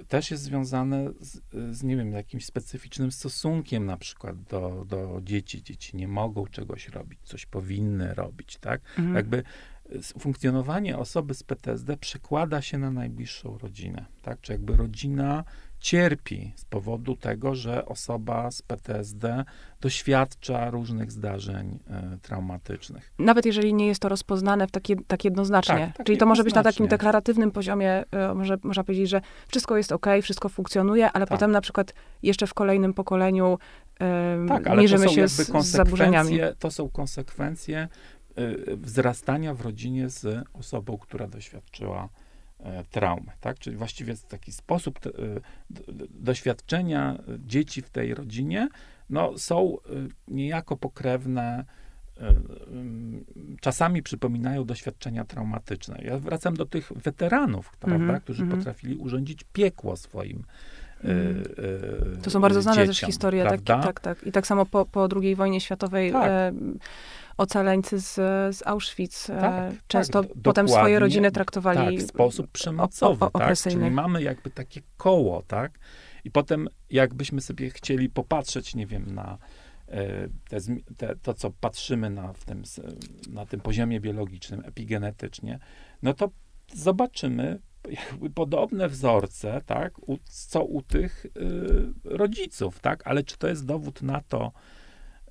też 0.09 0.31
jest 0.31 0.43
związane 0.43 1.11
z, 1.21 1.41
z, 1.77 1.83
nie 1.83 1.97
wiem, 1.97 2.13
jakimś 2.13 2.47
specyficznym 2.47 3.13
stosunkiem 3.13 3.87
na 3.87 3.97
przykład 3.97 4.43
do, 4.43 4.85
do 4.89 5.21
dzieci. 5.23 5.63
Dzieci 5.63 5.97
nie 5.97 6.09
mogą 6.09 6.47
czegoś 6.47 6.89
robić, 6.89 7.19
coś 7.23 7.47
powinny 7.47 8.15
robić, 8.15 8.57
tak? 8.57 8.81
Mhm. 8.99 9.17
Jakby 9.17 9.43
funkcjonowanie 10.19 10.99
osoby 10.99 11.35
z 11.35 11.43
PTSD 11.43 11.97
przekłada 11.97 12.63
się 12.63 12.79
na 12.79 12.91
najbliższą 12.91 13.59
rodzinę, 13.59 14.07
tak? 14.23 14.41
Czy 14.41 14.53
jakby 14.53 14.77
rodzina 14.77 15.45
cierpi 15.81 16.53
z 16.57 16.65
powodu 16.65 17.17
tego, 17.17 17.55
że 17.55 17.87
osoba 17.87 18.51
z 18.51 18.63
PTSD 18.63 19.45
doświadcza 19.81 20.71
różnych 20.71 21.13
zdarzeń 21.13 21.79
e, 21.91 22.19
traumatycznych. 22.23 23.13
Nawet 23.19 23.47
jeżeli 23.47 23.75
nie 23.75 23.87
jest 23.87 24.03
to 24.03 24.09
rozpoznane 24.09 24.67
w 24.67 24.71
takie, 24.71 24.97
tak 25.07 25.25
jednoznacznie. 25.25 25.87
Tak, 25.87 25.97
tak 25.97 26.07
Czyli 26.07 26.19
to 26.19 26.27
może 26.27 26.45
być 26.45 26.55
na 26.55 26.63
takim 26.63 26.89
deklaratywnym 26.89 27.51
poziomie, 27.51 28.05
e, 28.11 28.35
może, 28.35 28.59
można 28.63 28.85
powiedzieć, 28.85 29.09
że 29.09 29.21
wszystko 29.49 29.77
jest 29.77 29.93
ok, 29.93 30.07
wszystko 30.23 30.49
funkcjonuje, 30.49 31.13
ale 31.13 31.27
tak. 31.27 31.39
potem 31.39 31.51
na 31.51 31.61
przykład 31.61 31.95
jeszcze 32.23 32.47
w 32.47 32.55
kolejnym 32.55 32.95
pokoleniu 32.95 33.59
e, 34.01 34.47
tak, 34.49 34.67
ale 34.67 34.81
mierzymy 34.83 35.09
się 35.09 35.29
z, 35.29 35.37
z 35.37 35.67
zaburzeniami. 35.67 36.39
To 36.59 36.71
są 36.71 36.89
konsekwencje 36.89 37.89
wzrastania 38.77 39.55
w 39.55 39.61
rodzinie 39.61 40.09
z 40.09 40.45
osobą, 40.53 40.99
która 40.99 41.27
doświadczyła 41.27 42.09
e, 42.63 42.85
traumy, 42.85 43.33
tak? 43.41 43.59
Czyli 43.59 43.77
właściwie 43.77 44.15
taki 44.29 44.53
sposób 44.53 45.01
te, 45.01 45.11
doświadczenia 46.11 47.19
dzieci 47.39 47.83
w 47.83 47.91
tej 47.91 48.15
rodzinie, 48.15 48.69
no, 49.11 49.39
są 49.39 49.77
niejako 50.29 50.77
pokrewne 50.77 51.65
czasami 53.61 54.03
przypominają 54.03 54.65
doświadczenia 54.65 55.25
traumatyczne. 55.25 55.99
Ja 56.03 56.19
wracam 56.19 56.55
do 56.55 56.67
tych 56.67 56.93
weteranów, 56.97 57.73
prawda, 57.81 58.05
mm 58.05 58.17
-hmm, 58.17 58.21
którzy 58.21 58.43
mm 58.43 58.55
-hmm. 58.55 58.59
potrafili 58.59 58.97
urządzić 58.97 59.45
piekło 59.53 59.97
swoim 59.97 60.45
mm. 61.05 61.45
To 62.23 62.31
są 62.31 62.41
bardzo 62.41 62.63
znane 62.63 62.77
dzieciom, 62.77 62.95
też 62.95 63.01
historie, 63.01 63.45
tak, 63.45 63.61
tak, 63.61 64.01
tak. 64.01 64.27
I 64.27 64.33
tak 64.33 64.47
samo 64.47 64.67
po, 64.67 64.87
po 64.87 65.09
II 65.23 65.37
wojnie 65.37 65.61
światowej 65.61 66.13
tak. 66.13 66.29
e, 66.29 66.53
ocaleńcy 67.41 68.01
z, 68.01 68.15
z 68.57 68.67
Auschwitz 68.67 69.31
e, 69.31 69.41
tak, 69.41 69.73
często 69.87 70.23
tak, 70.23 70.33
potem 70.43 70.69
swoje 70.69 70.99
rodziny 70.99 71.31
traktowali 71.31 71.97
tak, 71.97 72.07
w 72.07 72.09
sposób 72.09 72.51
przemocowy, 72.51 73.25
o, 73.25 73.33
o, 73.33 73.39
tak? 73.39 73.59
Czyli 73.59 73.91
mamy 73.91 74.23
jakby 74.23 74.51
takie 74.51 74.81
koło, 74.97 75.43
tak? 75.43 75.79
I 76.25 76.31
potem 76.31 76.69
jakbyśmy 76.91 77.41
sobie 77.41 77.71
chcieli 77.71 78.09
popatrzeć, 78.09 78.75
nie 78.75 78.87
wiem, 78.87 79.15
na 79.15 79.39
E, 79.91 80.29
te, 80.49 80.61
te, 80.97 81.17
to, 81.17 81.35
co 81.35 81.51
patrzymy 81.61 82.11
na, 82.11 82.33
w 82.33 82.45
tym, 82.45 82.63
na 83.29 83.47
tym 83.47 83.61
poziomie 83.61 84.01
biologicznym, 84.01 84.63
epigenetycznie, 84.65 85.59
no 86.03 86.15
to 86.15 86.31
zobaczymy 86.75 87.59
jakby 87.89 88.31
podobne 88.31 88.89
wzorce, 88.89 89.61
tak, 89.67 90.09
u, 90.09 90.19
co 90.25 90.65
u 90.65 90.83
tych 90.83 91.27
y, 91.27 91.31
rodziców, 92.05 92.81
tak, 92.81 93.07
ale 93.07 93.23
czy 93.23 93.39
to 93.39 93.49
jest 93.49 93.67
dowód 93.67 94.03
na 94.03 94.21
to, 94.21 94.53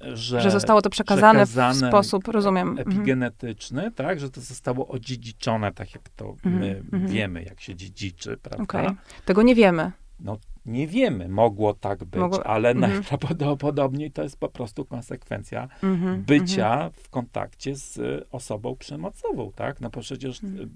że, 0.01 0.41
że 0.41 0.51
zostało 0.51 0.81
to 0.81 0.89
przekazane, 0.89 1.45
przekazane 1.45 1.87
w 1.87 1.91
sposób, 1.91 2.27
rozumiem. 2.27 2.69
Mhm. 2.69 2.87
Epigenetyczny, 2.87 3.83
mhm. 3.85 3.93
tak, 3.93 4.19
że 4.19 4.29
to 4.29 4.41
zostało 4.41 4.87
odziedziczone, 4.87 5.71
tak 5.71 5.95
jak 5.95 6.09
to 6.09 6.29
mhm. 6.29 6.59
my 6.59 6.81
mhm. 6.93 7.07
wiemy, 7.07 7.43
jak 7.43 7.61
się 7.61 7.75
dziedziczy, 7.75 8.37
prawda? 8.37 8.63
Okay. 8.63 8.95
Tego 9.25 9.41
nie 9.41 9.55
wiemy. 9.55 9.91
No 10.19 10.37
nie 10.65 10.87
wiemy, 10.87 11.29
mogło 11.29 11.73
tak 11.73 12.03
być, 12.03 12.21
Mogło, 12.21 12.47
ale 12.47 12.69
mm. 12.69 12.91
najprawdopodobniej 12.91 14.11
to 14.11 14.23
jest 14.23 14.39
po 14.39 14.49
prostu 14.49 14.85
konsekwencja 14.85 15.67
mm-hmm, 15.83 16.17
bycia 16.17 16.77
mm-hmm. 16.77 17.03
w 17.03 17.09
kontakcie 17.09 17.75
z 17.75 17.99
osobą 18.31 18.75
przemocową, 18.75 19.51
tak? 19.55 19.81
No 19.81 19.89
bo 19.89 20.01
przecież 20.01 20.43
mm. 20.43 20.69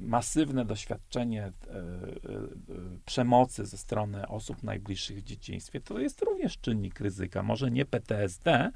Masywne 0.00 0.64
doświadczenie 0.64 1.52
przemocy 3.06 3.66
ze 3.66 3.78
strony 3.78 4.28
osób 4.28 4.62
najbliższych 4.62 5.18
w 5.18 5.24
dzieciństwie 5.24 5.80
to 5.80 5.98
jest 5.98 6.22
również 6.22 6.58
czynnik 6.58 7.00
ryzyka. 7.00 7.42
Może 7.42 7.70
nie 7.70 7.84
PTSD, 7.84 8.70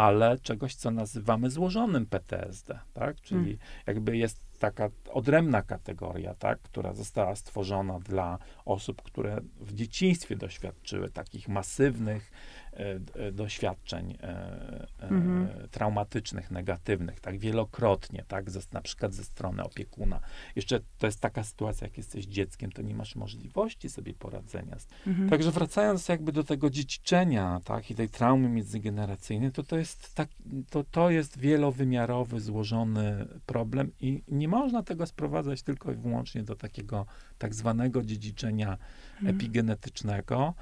ale 0.00 0.38
czegoś, 0.38 0.74
co 0.74 0.90
nazywamy 0.90 1.50
złożonym 1.50 2.06
PTSD, 2.06 2.78
tak? 2.94 3.20
Czyli 3.20 3.40
mm. 3.40 3.58
jakby 3.86 4.16
jest 4.16 4.58
taka 4.58 4.88
odrębna 5.10 5.62
kategoria, 5.62 6.34
tak, 6.34 6.60
która 6.60 6.94
została 6.94 7.36
stworzona 7.36 7.98
dla 7.98 8.38
osób, 8.64 9.02
które 9.02 9.40
w 9.60 9.74
dzieciństwie 9.74 10.36
doświadczyły 10.36 11.10
takich 11.10 11.48
masywnych 11.48 12.30
E, 12.72 13.00
e, 13.26 13.32
doświadczeń 13.32 14.18
e, 14.22 14.86
mhm. 15.00 15.48
traumatycznych, 15.70 16.50
negatywnych, 16.50 17.20
tak 17.20 17.38
wielokrotnie, 17.38 18.24
tak, 18.28 18.50
ze, 18.50 18.60
na 18.72 18.80
przykład 18.80 19.14
ze 19.14 19.24
strony 19.24 19.62
opiekuna. 19.62 20.20
Jeszcze 20.56 20.80
to 20.98 21.06
jest 21.06 21.20
taka 21.20 21.44
sytuacja, 21.44 21.86
jak 21.86 21.96
jesteś 21.96 22.26
dzieckiem, 22.26 22.72
to 22.72 22.82
nie 22.82 22.94
masz 22.94 23.16
możliwości 23.16 23.88
sobie 23.88 24.14
poradzenia. 24.14 24.76
Mhm. 25.06 25.30
Także 25.30 25.50
wracając 25.50 26.08
jakby 26.08 26.32
do 26.32 26.44
tego 26.44 26.70
dziedziczenia, 26.70 27.60
tak, 27.64 27.90
i 27.90 27.94
tej 27.94 28.08
traumy 28.08 28.48
międzygeneracyjnej, 28.48 29.52
to 29.52 29.62
to 29.62 29.76
jest 29.76 29.89
tak, 30.14 30.28
to, 30.70 30.84
to 30.84 31.10
jest 31.10 31.38
wielowymiarowy, 31.38 32.40
złożony 32.40 33.26
problem 33.46 33.90
i 34.00 34.22
nie 34.28 34.48
można 34.48 34.82
tego 34.82 35.06
sprowadzać 35.06 35.62
tylko 35.62 35.92
i 35.92 35.94
wyłącznie 35.94 36.42
do 36.42 36.56
takiego 36.56 37.06
tak 37.38 37.54
zwanego 37.54 38.02
dziedziczenia 38.02 38.78
mhm. 39.16 39.36
epigenetycznego, 39.36 40.54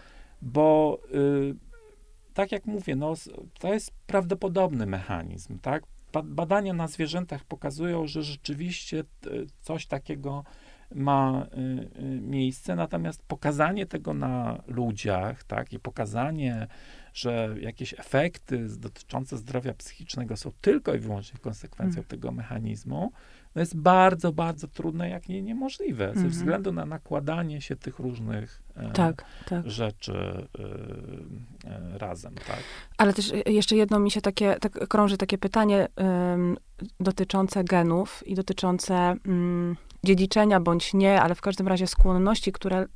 bo 0.43 0.99
y, 1.15 1.55
tak 2.35 2.53
jak 2.53 2.67
mówię, 2.67 2.97
no, 2.97 3.15
to 3.59 3.75
jest 3.75 3.91
prawdopodobny 4.07 4.87
mechanizm, 4.87 5.59
tak? 5.59 5.83
Badania 6.25 6.73
na 6.73 6.89
zwierzętach 6.89 7.45
pokazują, 7.45 8.07
że 8.07 8.23
rzeczywiście 8.23 9.05
coś 9.63 9.87
takiego 9.87 10.45
ma 10.95 11.47
y, 11.53 12.03
y, 12.03 12.21
miejsce, 12.21 12.77
natomiast 12.77 13.23
pokazanie 13.23 13.87
tego 13.87 14.15
na 14.15 14.63
ludziach, 14.67 15.45
tak, 15.45 15.73
i 15.73 15.79
pokazanie, 15.79 16.67
że 17.15 17.55
jakieś 17.61 17.95
efekty 17.95 18.67
dotyczące 18.79 19.37
zdrowia 19.37 19.75
psychicznego 19.75 20.37
są 20.37 20.53
tylko 20.61 20.95
i 20.95 20.99
wyłącznie 20.99 21.39
konsekwencją 21.39 21.95
hmm. 21.95 22.09
tego 22.09 22.33
mechanizmu, 22.33 23.13
no 23.55 23.61
jest 23.61 23.77
bardzo, 23.77 24.33
bardzo 24.33 24.69
trudne, 24.69 25.09
jak 25.09 25.29
nie 25.29 25.43
niemożliwe, 25.43 26.05
ze 26.05 26.11
mhm. 26.11 26.31
względu 26.31 26.73
na 26.73 26.87
nakładanie 26.87 27.61
się 27.61 27.77
tych 27.77 27.99
różnych 27.99 28.63
e, 28.77 28.91
tak, 28.91 29.25
tak. 29.49 29.71
rzeczy 29.71 30.13
e, 30.13 31.71
e, 31.71 31.99
razem, 31.99 32.35
tak. 32.35 32.61
Ale 32.99 33.13
też 33.13 33.33
jeszcze 33.47 33.77
jedno 33.77 33.99
mi 33.99 34.11
się 34.11 34.21
takie, 34.21 34.57
tak 34.61 34.89
krąży 34.89 35.17
takie 35.17 35.39
pytanie 35.39 35.89
dotyczące 37.01 37.65
genów 37.65 38.23
i 38.27 38.35
dotyczące 38.35 38.95
mm, 39.27 39.77
dziedziczenia 40.05 40.61
bądź 40.61 40.95
nie, 40.95 41.23
ale 41.23 41.35
w 41.35 41.41
każdym 41.41 41.69
razie 41.69 41.87
skłonności, 41.87 42.53
które 42.53 42.87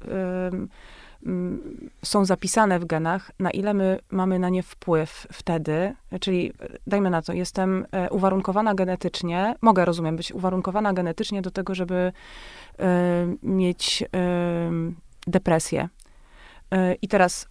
są 2.04 2.24
zapisane 2.24 2.78
w 2.78 2.84
genach, 2.84 3.30
na 3.38 3.50
ile 3.50 3.74
my 3.74 3.98
mamy 4.10 4.38
na 4.38 4.48
nie 4.48 4.62
wpływ 4.62 5.26
wtedy, 5.32 5.94
czyli 6.20 6.52
dajmy 6.86 7.10
na 7.10 7.22
to, 7.22 7.32
jestem 7.32 7.86
e, 7.92 8.10
uwarunkowana 8.10 8.74
genetycznie, 8.74 9.54
mogę, 9.60 9.84
rozumiem, 9.84 10.16
być 10.16 10.32
uwarunkowana 10.32 10.92
genetycznie 10.92 11.42
do 11.42 11.50
tego, 11.50 11.74
żeby 11.74 12.12
e, 12.78 13.26
mieć 13.42 14.02
e, 14.02 14.06
depresję. 15.26 15.88
I 17.02 17.08
teraz 17.08 17.48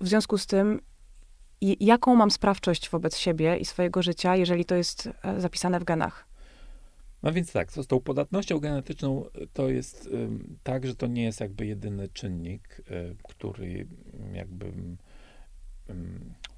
w 0.00 0.08
związku 0.08 0.38
z 0.38 0.46
tym, 0.46 0.80
jaką 1.60 2.16
mam 2.16 2.30
sprawczość 2.30 2.90
wobec 2.90 3.16
siebie 3.16 3.56
i 3.56 3.64
swojego 3.64 4.02
życia, 4.02 4.36
jeżeli 4.36 4.64
to 4.64 4.74
jest 4.74 5.08
zapisane 5.38 5.80
w 5.80 5.84
genach? 5.84 6.29
No 7.22 7.32
więc 7.32 7.52
tak, 7.52 7.72
z 7.72 7.86
tą 7.86 8.00
podatnością 8.00 8.58
genetyczną 8.58 9.24
to 9.52 9.68
jest 9.68 10.06
y, 10.06 10.28
tak, 10.62 10.86
że 10.86 10.94
to 10.94 11.06
nie 11.06 11.22
jest 11.22 11.40
jakby 11.40 11.66
jedyny 11.66 12.08
czynnik, 12.08 12.82
y, 12.90 13.16
który 13.22 13.86
jakby 14.32 14.66
y, 14.66 14.72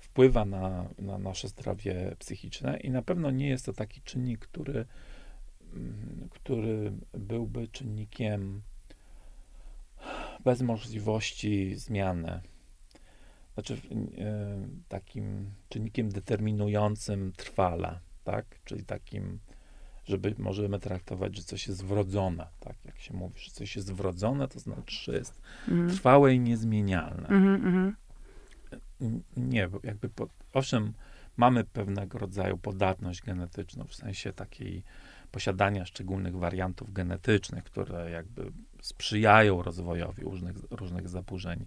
wpływa 0.00 0.44
na, 0.44 0.88
na 0.98 1.18
nasze 1.18 1.48
zdrowie 1.48 2.16
psychiczne 2.18 2.80
i 2.80 2.90
na 2.90 3.02
pewno 3.02 3.30
nie 3.30 3.48
jest 3.48 3.66
to 3.66 3.72
taki 3.72 4.00
czynnik, 4.00 4.40
który, 4.40 4.86
który 6.30 6.92
byłby 7.12 7.68
czynnikiem 7.68 8.62
bez 10.44 10.62
możliwości 10.62 11.74
zmiany. 11.74 12.40
Znaczy, 13.54 13.80
takim 14.88 15.50
czynnikiem 15.68 16.08
determinującym 16.08 17.32
trwale, 17.36 17.98
tak? 18.24 18.46
Czyli 18.64 18.84
takim 18.84 19.38
żeby 20.12 20.34
możemy 20.38 20.78
traktować, 20.78 21.36
że 21.36 21.42
coś 21.42 21.68
jest 21.68 21.84
wrodzone, 21.84 22.46
tak 22.60 22.76
jak 22.84 23.00
się 23.00 23.14
mówi, 23.14 23.40
że 23.40 23.50
coś 23.50 23.76
jest 23.76 23.92
wrodzone, 23.92 24.48
to 24.48 24.60
znaczy, 24.60 24.96
że 25.04 25.12
jest 25.12 25.42
mm. 25.68 25.90
trwałe 25.90 26.34
i 26.34 26.40
niezmienialne. 26.40 27.28
Mm 27.28 27.62
-hmm. 27.62 27.92
Nie, 29.36 29.68
bo 29.68 29.80
jakby, 29.84 30.08
po, 30.08 30.28
owszem, 30.52 30.92
mamy 31.36 31.64
pewnego 31.64 32.18
rodzaju 32.18 32.58
podatność 32.58 33.22
genetyczną, 33.22 33.84
w 33.84 33.94
sensie 33.94 34.32
takiej 34.32 34.82
posiadania 35.30 35.86
szczególnych 35.86 36.36
wariantów 36.36 36.92
genetycznych, 36.92 37.64
które 37.64 38.10
jakby 38.10 38.52
sprzyjają 38.82 39.62
rozwojowi 39.62 40.22
różnych, 40.22 40.56
różnych 40.70 41.08
zaburzeń 41.08 41.66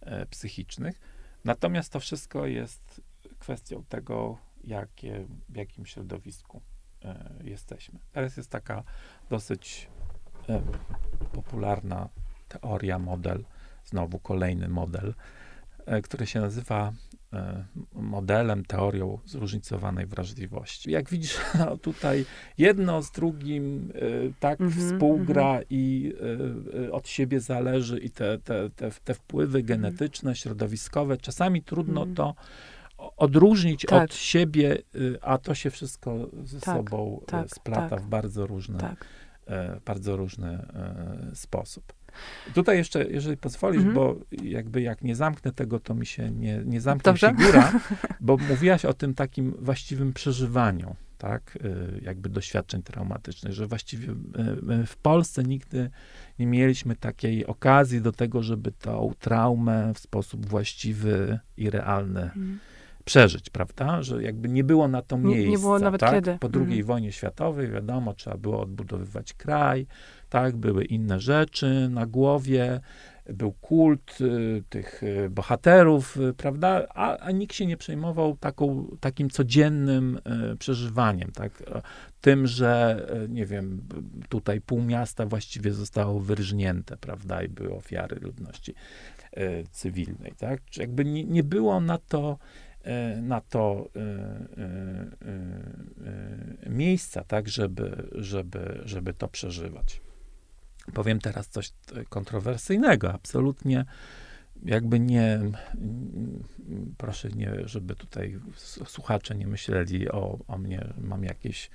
e, 0.00 0.26
psychicznych. 0.26 1.00
Natomiast 1.44 1.92
to 1.92 2.00
wszystko 2.00 2.46
jest 2.46 3.00
kwestią 3.38 3.84
tego, 3.88 4.38
jakie, 4.64 5.24
w 5.48 5.56
jakim 5.56 5.86
środowisku 5.86 6.62
jesteśmy. 7.44 7.98
Teraz 8.12 8.36
jest 8.36 8.50
taka 8.50 8.82
dosyć 9.30 9.88
e, 10.48 10.60
popularna 11.32 12.08
teoria, 12.48 12.98
model, 12.98 13.44
znowu 13.84 14.18
kolejny 14.18 14.68
model, 14.68 15.14
e, 15.86 16.02
który 16.02 16.26
się 16.26 16.40
nazywa 16.40 16.92
modelem, 17.92 18.64
teorią 18.64 19.18
zróżnicowanej 19.26 20.06
wrażliwości. 20.06 20.90
Jak 20.90 21.10
widzisz, 21.10 21.38
no, 21.58 21.76
tutaj 21.76 22.24
jedno 22.58 23.02
z 23.02 23.10
drugim 23.10 23.92
tak 24.40 24.60
mm 24.60 24.72
-hmm, 24.72 24.92
współgra 24.92 25.50
mm 25.50 25.60
-hmm. 25.60 25.66
i 25.70 26.14
od 26.92 27.08
siebie 27.08 27.40
zależy 27.40 27.98
i 27.98 28.10
te, 28.10 28.38
te, 28.38 28.70
te, 28.70 28.90
te 29.04 29.14
wpływy 29.14 29.58
mhm. 29.58 29.66
genetyczne, 29.66 30.36
środowiskowe, 30.36 31.16
czasami 31.16 31.62
trudno 31.62 32.02
mm 32.02 32.14
-hmm. 32.14 32.16
to 32.16 32.34
odróżnić 33.16 33.86
tak. 33.88 34.02
od 34.02 34.14
siebie, 34.14 34.78
y, 34.94 35.18
a 35.22 35.38
to 35.38 35.54
się 35.54 35.70
wszystko 35.70 36.30
ze 36.44 36.60
tak, 36.60 36.76
sobą 36.76 37.20
y, 37.22 37.26
tak, 37.26 37.50
splata 37.50 37.88
tak. 37.88 38.00
w 38.00 38.06
bardzo 38.06 38.46
różny, 38.46 38.78
tak. 38.78 39.04
e, 39.46 39.80
bardzo 39.86 40.16
różny 40.16 40.48
e, 40.48 41.36
sposób. 41.36 41.92
Tutaj 42.54 42.76
jeszcze, 42.76 43.04
jeżeli 43.04 43.36
pozwolisz, 43.36 43.82
mhm. 43.82 43.94
bo 43.94 44.16
jakby 44.42 44.82
jak 44.82 45.02
nie 45.02 45.16
zamknę 45.16 45.52
tego, 45.52 45.80
to 45.80 45.94
mi 45.94 46.06
się 46.06 46.30
nie, 46.30 46.62
nie 46.64 46.80
zamknie 46.80 47.12
Dobrze. 47.12 47.34
figura, 47.38 47.80
bo 48.20 48.36
mówiłaś 48.36 48.84
o 48.84 48.94
tym 48.94 49.14
takim 49.14 49.54
właściwym 49.58 50.12
przeżywaniu, 50.12 50.96
tak, 51.18 51.58
y, 51.64 52.00
jakby 52.02 52.28
doświadczeń 52.28 52.82
traumatycznych, 52.82 53.52
że 53.52 53.66
właściwie 53.66 54.14
w 54.86 54.96
Polsce 54.96 55.44
nigdy 55.44 55.90
nie 56.38 56.46
mieliśmy 56.46 56.96
takiej 56.96 57.46
okazji 57.46 58.00
do 58.00 58.12
tego, 58.12 58.42
żeby 58.42 58.72
tą 58.72 59.12
traumę 59.20 59.94
w 59.94 59.98
sposób 59.98 60.46
właściwy 60.46 61.38
i 61.56 61.70
realny 61.70 62.22
mhm. 62.22 62.58
Przeżyć, 63.04 63.50
prawda? 63.50 64.02
Że 64.02 64.22
jakby 64.22 64.48
nie 64.48 64.64
było 64.64 64.88
na 64.88 65.02
to 65.02 65.18
miejsca. 65.18 65.44
Nie, 65.44 65.50
nie 65.50 65.58
było 65.58 65.78
nawet 65.78 66.00
tak? 66.00 66.14
kiedy. 66.14 66.38
Po 66.40 66.48
II 66.54 66.62
mhm. 66.62 66.84
wojnie 66.84 67.12
światowej, 67.12 67.70
wiadomo, 67.70 68.14
trzeba 68.14 68.36
było 68.36 68.60
odbudowywać 68.60 69.32
kraj, 69.32 69.86
tak, 70.28 70.56
były 70.56 70.84
inne 70.84 71.20
rzeczy 71.20 71.88
na 71.90 72.06
głowie, 72.06 72.80
był 73.28 73.52
kult 73.52 74.20
y, 74.20 74.62
tych 74.68 75.02
y, 75.02 75.30
bohaterów, 75.30 76.16
y, 76.16 76.34
prawda, 76.34 76.86
a, 76.94 77.18
a, 77.18 77.30
nikt 77.30 77.54
się 77.54 77.66
nie 77.66 77.76
przejmował 77.76 78.36
taką, 78.36 78.96
takim 79.00 79.30
codziennym 79.30 80.20
przeżywaniem, 80.58 81.32
tak, 81.32 81.62
tym, 82.20 82.46
że, 82.46 83.06
nie 83.28 83.46
wiem, 83.46 83.80
tutaj 84.28 84.60
pół 84.60 84.82
miasta 84.82 85.26
właściwie 85.26 85.72
zostało 85.72 86.20
wyrżnięte, 86.20 86.96
prawda, 86.96 87.42
i 87.42 87.48
były 87.48 87.74
ofiary 87.74 88.16
ludności 88.20 88.74
cywilnej, 89.70 90.32
tak, 90.38 90.60
Czy 90.70 90.80
jakby 90.80 91.04
nie, 91.04 91.24
nie 91.24 91.42
było 91.42 91.80
na 91.80 91.98
to, 91.98 92.38
na 93.22 93.40
to 93.40 93.88
miejsca, 96.66 97.24
tak, 97.24 97.48
żeby, 97.48 98.08
żeby, 98.12 98.80
żeby 98.84 99.14
to 99.14 99.28
przeżywać. 99.28 100.00
Powiem 100.94 101.20
teraz 101.20 101.48
coś 101.48 101.72
kontrowersyjnego, 102.08 103.12
absolutnie 103.12 103.84
jakby 104.64 105.00
nie, 105.00 105.40
proszę 106.98 107.28
nie, 107.28 107.52
żeby 107.64 107.94
tutaj 107.94 108.38
słuchacze 108.86 109.34
nie 109.34 109.46
myśleli 109.46 110.08
o, 110.08 110.38
o 110.48 110.58
mnie, 110.58 110.88
mam 110.98 111.24
jakieś 111.24 111.70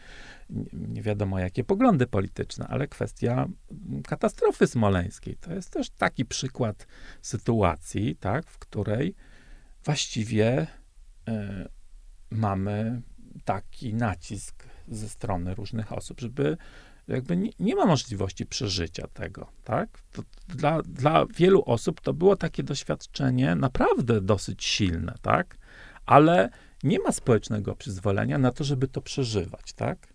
nie 0.73 1.01
wiadomo 1.01 1.39
jakie 1.39 1.63
poglądy 1.63 2.07
polityczne, 2.07 2.67
ale 2.67 2.87
kwestia 2.87 3.47
katastrofy 4.07 4.67
smoleńskiej. 4.67 5.35
To 5.35 5.53
jest 5.53 5.71
też 5.71 5.89
taki 5.89 6.25
przykład 6.25 6.87
sytuacji, 7.21 8.15
tak, 8.15 8.47
w 8.47 8.59
której 8.59 9.15
właściwie 9.85 10.67
mamy 12.31 13.01
taki 13.45 13.93
nacisk 13.93 14.63
ze 14.87 15.09
strony 15.09 15.55
różnych 15.55 15.93
osób, 15.93 16.21
żeby 16.21 16.57
jakby 17.07 17.37
nie, 17.37 17.49
nie, 17.59 17.75
ma 17.75 17.85
możliwości 17.85 18.45
przeżycia 18.45 19.07
tego, 19.07 19.47
tak? 19.63 19.99
To 20.11 20.23
dla, 20.47 20.81
dla 20.81 21.25
wielu 21.25 21.63
osób 21.65 22.01
to 22.01 22.13
było 22.13 22.35
takie 22.35 22.63
doświadczenie 22.63 23.55
naprawdę 23.55 24.21
dosyć 24.21 24.63
silne, 24.63 25.15
tak? 25.21 25.57
Ale 26.05 26.49
nie 26.83 26.99
ma 26.99 27.11
społecznego 27.11 27.75
przyzwolenia 27.75 28.37
na 28.37 28.51
to, 28.51 28.63
żeby 28.63 28.87
to 28.87 29.01
przeżywać, 29.01 29.73
tak? 29.73 30.13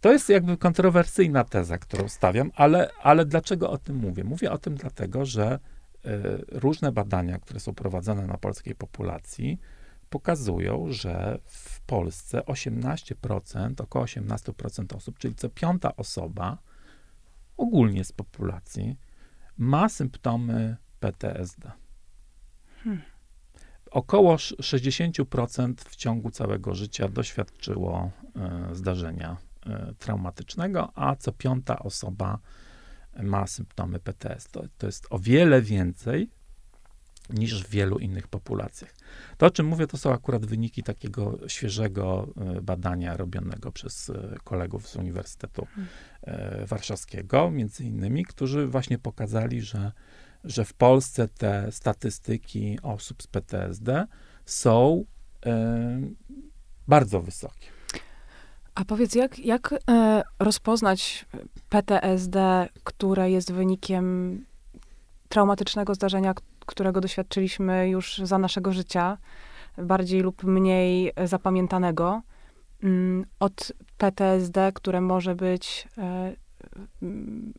To 0.00 0.12
jest 0.12 0.28
jakby 0.28 0.56
kontrowersyjna 0.56 1.44
teza, 1.44 1.78
którą 1.78 2.08
stawiam, 2.08 2.50
ale, 2.54 2.90
ale 3.02 3.24
dlaczego 3.24 3.70
o 3.70 3.78
tym 3.78 3.96
mówię? 3.96 4.24
Mówię 4.24 4.52
o 4.52 4.58
tym 4.58 4.74
dlatego, 4.74 5.24
że 5.24 5.58
y, 6.06 6.08
różne 6.48 6.92
badania, 6.92 7.38
które 7.38 7.60
są 7.60 7.74
prowadzone 7.74 8.26
na 8.26 8.38
polskiej 8.38 8.74
populacji, 8.74 9.58
pokazują, 10.10 10.86
że 10.92 11.38
w 11.44 11.80
Polsce 11.80 12.40
18%, 12.40 13.82
około 13.82 14.04
18% 14.04 14.96
osób, 14.96 15.18
czyli 15.18 15.34
co 15.34 15.48
piąta 15.48 15.96
osoba 15.96 16.58
ogólnie 17.56 18.04
z 18.04 18.12
populacji 18.12 18.96
ma 19.58 19.88
symptomy 19.88 20.76
PTSD. 21.00 21.72
Hmm. 22.84 23.02
Około 23.90 24.36
60% 24.36 25.74
w 25.88 25.96
ciągu 25.96 26.30
całego 26.30 26.74
życia 26.74 27.08
doświadczyło 27.08 28.10
y, 28.70 28.74
zdarzenia 28.74 29.36
y, 29.90 29.94
traumatycznego, 29.94 30.92
a 30.94 31.16
co 31.16 31.32
piąta 31.32 31.78
osoba 31.78 32.38
ma 33.22 33.46
symptomy 33.46 33.98
PTSD. 33.98 34.50
To, 34.52 34.62
to 34.78 34.86
jest 34.86 35.06
o 35.10 35.18
wiele 35.18 35.62
więcej 35.62 36.30
niż 37.32 37.64
w 37.64 37.70
wielu 37.70 37.98
innych 37.98 38.28
populacjach. 38.28 38.94
To, 39.38 39.46
o 39.46 39.50
czym 39.50 39.66
mówię, 39.66 39.86
to 39.86 39.98
są 39.98 40.12
akurat 40.12 40.46
wyniki 40.46 40.82
takiego 40.82 41.38
świeżego 41.48 42.28
e, 42.56 42.60
badania 42.62 43.16
robionego 43.16 43.72
przez 43.72 44.10
e, 44.10 44.36
kolegów 44.44 44.88
z 44.88 44.96
Uniwersytetu 44.96 45.66
e, 46.22 46.66
Warszawskiego, 46.66 47.50
między 47.50 47.84
innymi, 47.84 48.24
którzy 48.24 48.66
właśnie 48.66 48.98
pokazali, 48.98 49.62
że, 49.62 49.92
że 50.44 50.64
w 50.64 50.72
Polsce 50.74 51.28
te 51.28 51.72
statystyki 51.72 52.78
osób 52.82 53.22
z 53.22 53.26
PTSD 53.26 54.06
są 54.46 55.04
bardzo 56.88 57.20
wysokie. 57.20 57.66
A 58.74 58.84
powiedz, 58.84 59.14
jak, 59.14 59.38
jak 59.38 59.74
rozpoznać 60.38 61.26
PTSD, 61.68 62.68
które 62.84 63.30
jest 63.30 63.52
wynikiem 63.52 64.38
traumatycznego 65.30 65.94
zdarzenia, 65.94 66.34
którego 66.70 67.00
doświadczyliśmy 67.00 67.88
już 67.88 68.18
za 68.18 68.38
naszego 68.38 68.72
życia, 68.72 69.18
bardziej 69.78 70.20
lub 70.20 70.44
mniej 70.44 71.12
zapamiętanego, 71.24 72.22
mm, 72.82 73.24
od 73.40 73.72
PTSD, 73.98 74.72
które 74.74 75.00
może 75.00 75.34
być 75.34 75.88
e, 75.98 76.32
mm, 77.02 77.52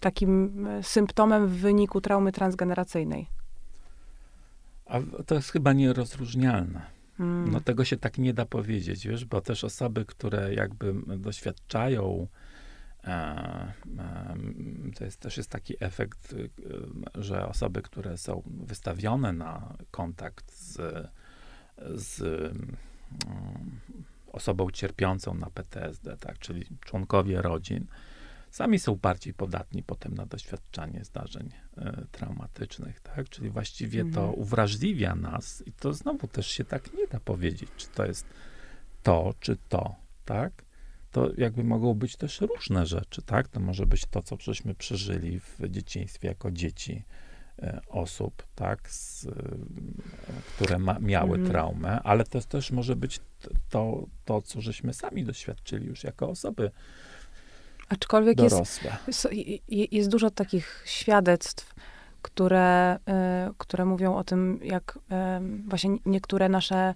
takim 0.00 0.66
symptomem 0.82 1.48
w 1.48 1.52
wyniku 1.52 2.00
traumy 2.00 2.32
transgeneracyjnej. 2.32 3.26
A 4.86 4.98
to 5.26 5.34
jest 5.34 5.50
chyba 5.50 5.72
nierozróżnialne. 5.72 6.82
Hmm. 7.18 7.52
No 7.52 7.60
tego 7.60 7.84
się 7.84 7.96
tak 7.96 8.18
nie 8.18 8.34
da 8.34 8.46
powiedzieć, 8.46 9.06
wiesz, 9.06 9.24
bo 9.24 9.40
też 9.40 9.64
osoby, 9.64 10.04
które 10.04 10.54
jakby 10.54 10.94
doświadczają 11.18 12.26
to 14.96 15.04
jest 15.04 15.20
też 15.20 15.36
jest 15.36 15.50
taki 15.50 15.74
efekt, 15.80 16.32
y, 16.32 16.50
że 17.14 17.48
osoby, 17.48 17.82
które 17.82 18.18
są 18.18 18.42
wystawione 18.46 19.32
na 19.32 19.76
kontakt 19.90 20.52
z, 20.52 20.78
z 21.94 22.22
osobą 24.32 24.70
cierpiącą 24.70 25.34
na 25.34 25.50
PTSD, 25.50 26.16
tak, 26.16 26.38
czyli 26.38 26.66
członkowie 26.80 27.42
rodzin, 27.42 27.86
sami 28.50 28.78
są 28.78 28.96
bardziej 28.96 29.34
podatni 29.34 29.82
potem 29.82 30.14
na 30.14 30.26
doświadczanie 30.26 31.04
zdarzeń 31.04 31.50
y, 31.78 31.82
traumatycznych, 32.12 33.00
tak? 33.00 33.28
Czyli 33.28 33.50
właściwie 33.50 34.00
to 34.02 34.20
mhm. 34.20 34.34
uwrażliwia 34.34 35.14
nas 35.14 35.62
i 35.66 35.72
to 35.72 35.92
znowu 35.92 36.28
też 36.28 36.46
się 36.46 36.64
tak 36.64 36.94
nie 36.94 37.06
da 37.06 37.20
powiedzieć, 37.20 37.70
czy 37.76 37.86
to 37.88 38.06
jest 38.06 38.26
to, 39.02 39.34
czy 39.40 39.56
to, 39.68 39.94
tak? 40.24 40.52
To 41.12 41.28
jakby 41.36 41.64
mogą 41.64 41.94
być 41.94 42.16
też 42.16 42.40
różne 42.40 42.86
rzeczy, 42.86 43.22
tak? 43.22 43.48
To 43.48 43.60
może 43.60 43.86
być 43.86 44.06
to, 44.06 44.22
co 44.22 44.36
żeśmy 44.40 44.74
przeżyli 44.74 45.40
w 45.40 45.68
dzieciństwie 45.68 46.28
jako 46.28 46.50
dzieci 46.50 47.04
e, 47.58 47.80
osób, 47.88 48.42
tak? 48.54 48.90
Z, 48.90 49.26
e, 49.26 49.32
które 50.54 50.78
ma, 50.78 50.98
miały 50.98 51.36
mm. 51.36 51.50
traumę, 51.50 52.00
ale 52.02 52.24
to 52.24 52.40
też 52.40 52.70
może 52.70 52.96
być 52.96 53.20
to, 53.70 54.06
to, 54.24 54.42
co 54.42 54.60
żeśmy 54.60 54.94
sami 54.94 55.24
doświadczyli 55.24 55.86
już 55.86 56.04
jako 56.04 56.28
osoby 56.28 56.70
Aczkolwiek 57.88 58.36
dorosłe. 58.36 58.96
Jest, 59.06 59.28
jest 59.68 60.10
dużo 60.10 60.30
takich 60.30 60.82
świadectw, 60.86 61.74
które, 62.22 62.98
e, 63.08 63.50
które 63.58 63.84
mówią 63.84 64.16
o 64.16 64.24
tym, 64.24 64.60
jak 64.62 64.98
właśnie 65.68 65.90
niektóre 66.06 66.48
nasze 66.48 66.94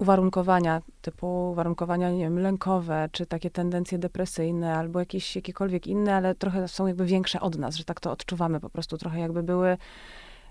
uwarunkowania, 0.00 0.82
typu 1.02 1.50
uwarunkowania, 1.50 2.10
nie 2.10 2.18
wiem, 2.18 2.38
lękowe, 2.38 3.08
czy 3.12 3.26
takie 3.26 3.50
tendencje 3.50 3.98
depresyjne, 3.98 4.74
albo 4.74 5.00
jakieś 5.00 5.36
jakiekolwiek 5.36 5.86
inne, 5.86 6.14
ale 6.14 6.34
trochę 6.34 6.68
są 6.68 6.86
jakby 6.86 7.06
większe 7.06 7.40
od 7.40 7.58
nas, 7.58 7.76
że 7.76 7.84
tak 7.84 8.00
to 8.00 8.12
odczuwamy 8.12 8.60
po 8.60 8.70
prostu, 8.70 8.98
trochę 8.98 9.20
jakby 9.20 9.42
były 9.42 9.76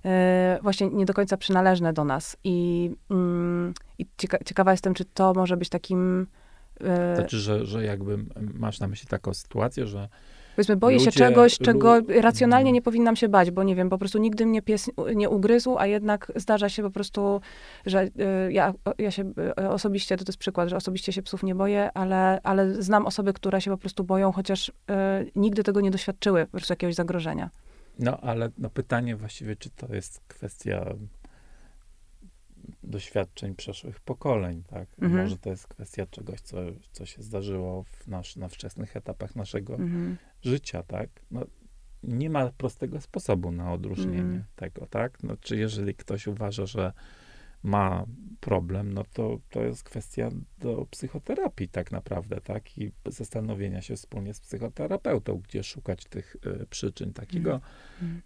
e, 0.06 0.60
właśnie 0.62 0.88
nie 0.88 1.06
do 1.06 1.14
końca 1.14 1.38
przynależne 1.38 1.94
do 1.94 2.04
nas. 2.04 2.38
I, 2.44 2.92
i 4.00 4.06
cieka 4.18 4.38
ciekawa 4.46 4.72
jestem, 4.72 4.94
czy 4.94 5.06
to 5.06 5.34
może 5.34 5.58
być 5.58 5.70
takim... 5.70 6.28
E, 6.82 7.16
znaczy, 7.16 7.40
że, 7.40 7.66
że 7.66 7.84
jakby 7.84 8.18
masz 8.54 8.80
na 8.80 8.88
myśli 8.88 9.08
taką 9.08 9.34
sytuację, 9.34 9.88
że 9.88 10.10
Powiedzmy, 10.56 10.76
boję 10.76 10.98
Ludzie, 10.98 11.12
się 11.12 11.20
czegoś, 11.20 11.58
czego 11.58 12.02
racjonalnie 12.22 12.72
nie 12.72 12.82
powinnam 12.82 13.16
się 13.16 13.30
bać, 13.30 13.52
bo 13.52 13.64
nie 13.64 13.76
wiem, 13.76 13.90
po 13.90 13.98
prostu 13.98 14.18
nigdy 14.18 14.46
mnie 14.46 14.62
pies 14.62 14.92
nie 15.16 15.30
ugryzł, 15.30 15.78
a 15.78 15.88
jednak 15.88 16.32
zdarza 16.36 16.70
się 16.70 16.84
po 16.84 16.92
prostu, 16.92 17.42
że 17.86 18.04
y, 18.04 18.54
ja, 18.54 18.74
ja 18.98 19.12
się 19.12 19.34
y, 19.60 19.70
osobiście, 19.70 20.18
to, 20.18 20.26
to 20.26 20.30
jest 20.30 20.40
przykład, 20.40 20.70
że 20.70 20.76
osobiście 20.76 21.12
się 21.14 21.22
psów 21.22 21.44
nie 21.44 21.56
boję, 21.56 21.90
ale, 21.94 22.40
ale 22.44 22.84
znam 22.84 23.06
osoby, 23.06 23.34
które 23.34 23.62
się 23.62 23.72
po 23.72 23.78
prostu 23.78 24.04
boją, 24.04 24.32
chociaż 24.32 24.70
y, 24.70 24.74
nigdy 25.36 25.64
tego 25.64 25.82
nie 25.82 25.92
doświadczyły, 25.92 26.46
po 26.46 26.52
prostu 26.52 26.72
jakiegoś 26.74 26.96
zagrożenia. 26.96 27.50
No, 28.00 28.18
ale 28.22 28.50
no, 28.58 28.70
pytanie 28.70 29.16
właściwie, 29.16 29.56
czy 29.56 29.70
to 29.70 29.96
jest 29.96 30.22
kwestia 30.28 30.96
doświadczeń 32.86 33.56
przeszłych 33.56 34.00
pokoleń, 34.00 34.64
tak? 34.64 34.90
Mhm. 35.02 35.24
Może 35.24 35.38
to 35.38 35.50
jest 35.50 35.68
kwestia 35.68 36.06
czegoś, 36.06 36.42
co, 36.42 36.58
co 36.92 37.06
się 37.06 37.24
zdarzyło 37.24 37.84
w 37.84 38.08
nasz, 38.08 38.36
na 38.36 38.48
wczesnych 38.48 38.96
etapach 38.96 39.36
naszego 39.36 39.74
mhm. 39.74 40.18
życia, 40.42 40.84
tak? 40.84 41.10
No, 41.32 41.46
nie 42.04 42.30
ma 42.30 42.52
prostego 42.58 43.02
sposobu 43.02 43.52
na 43.52 43.74
odróżnienie 43.74 44.20
mhm. 44.20 44.44
tego, 44.56 44.88
tak? 44.88 45.24
No, 45.24 45.38
czy 45.38 45.58
jeżeli 45.58 45.96
ktoś 45.96 46.28
uważa, 46.28 46.66
że 46.66 46.92
ma 47.66 48.06
problem, 48.40 48.94
no 48.94 49.04
to 49.14 49.40
to 49.50 49.64
jest 49.64 49.84
kwestia 49.84 50.30
do 50.58 50.86
psychoterapii 50.92 51.70
tak 51.70 51.92
naprawdę, 51.92 52.42
tak? 52.42 52.78
I 52.78 52.92
zastanowienia 53.06 53.82
się 53.82 53.96
wspólnie 53.96 54.34
z 54.34 54.40
psychoterapeutą, 54.40 55.42
gdzie 55.48 55.64
szukać 55.64 56.06
tych 56.06 56.36
y, 56.62 56.66
przyczyn. 56.70 57.14
Takiego 57.14 57.62
mm. 58.02 58.22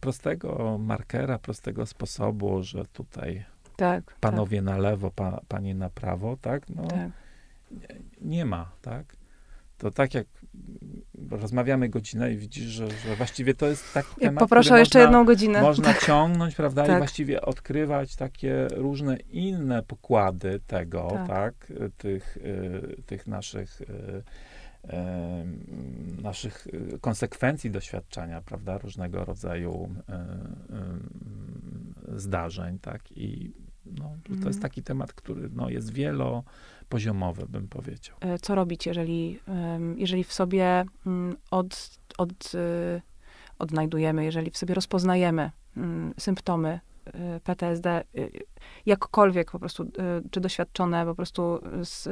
prostego 0.00 0.78
markera, 0.78 1.38
prostego 1.38 1.86
sposobu, 1.86 2.62
że 2.62 2.84
tutaj 2.84 3.44
tak, 3.78 4.14
panowie 4.20 4.58
tak. 4.58 4.64
na 4.64 4.78
lewo, 4.78 5.10
pa, 5.10 5.40
panie 5.48 5.74
na 5.74 5.90
prawo, 5.90 6.36
tak? 6.36 6.68
No, 6.68 6.82
tak. 6.82 7.10
Nie, 7.70 7.88
nie 8.20 8.44
ma, 8.44 8.70
tak? 8.82 9.16
To 9.78 9.90
tak 9.90 10.14
jak 10.14 10.26
rozmawiamy 11.30 11.88
godzinę 11.88 12.32
i 12.32 12.36
widzisz, 12.36 12.64
że, 12.64 12.90
że 12.90 13.16
właściwie 13.16 13.54
to 13.54 13.66
jest 13.66 13.94
taki 13.94 14.08
ja 14.20 14.28
temat, 14.28 14.40
Poproszę 14.40 14.74
o 14.74 14.78
jeszcze 14.78 14.98
można, 14.98 15.08
jedną 15.10 15.24
godzinę. 15.24 15.62
Można 15.62 15.94
ciągnąć, 16.06 16.54
prawda, 16.54 16.86
tak. 16.86 16.94
i 16.94 16.98
właściwie 16.98 17.42
odkrywać 17.42 18.16
takie 18.16 18.68
różne 18.70 19.16
inne 19.16 19.82
pokłady 19.82 20.60
tego, 20.66 21.08
tak, 21.08 21.26
tak 21.28 21.72
tych, 21.96 22.36
y, 22.36 23.02
tych 23.06 23.26
naszych 23.26 23.80
y, 23.80 24.22
naszych 26.22 26.66
konsekwencji 27.00 27.70
doświadczenia, 27.70 28.40
prawda, 28.40 28.78
różnego 28.78 29.24
rodzaju 29.24 29.88
zdarzeń, 32.16 32.78
tak, 32.78 33.12
i 33.12 33.52
no, 33.98 34.16
to 34.24 34.32
jest 34.32 34.44
mhm. 34.44 34.62
taki 34.62 34.82
temat, 34.82 35.12
który 35.12 35.48
no, 35.52 35.68
jest 35.68 35.92
wielo, 35.92 36.44
poziomowe, 36.88 37.46
bym 37.48 37.68
powiedział. 37.68 38.16
E, 38.20 38.38
co 38.38 38.54
robić, 38.54 38.86
jeżeli, 38.86 39.40
jeżeli 39.96 40.24
w 40.24 40.32
sobie 40.32 40.84
mm, 41.06 41.36
od, 41.50 41.98
od, 42.18 42.54
y, 42.54 43.02
odnajdujemy, 43.58 44.24
jeżeli 44.24 44.50
w 44.50 44.56
sobie 44.56 44.74
rozpoznajemy 44.74 45.50
mm, 45.76 46.14
symptomy 46.18 46.80
y, 47.06 47.40
PTSD, 47.40 48.04
y, 48.18 48.30
jakkolwiek 48.86 49.50
po 49.50 49.58
prostu, 49.58 49.90
czy 50.30 50.40
doświadczone 50.40 51.04
po 51.04 51.14
prostu 51.14 51.60
z, 51.82 52.08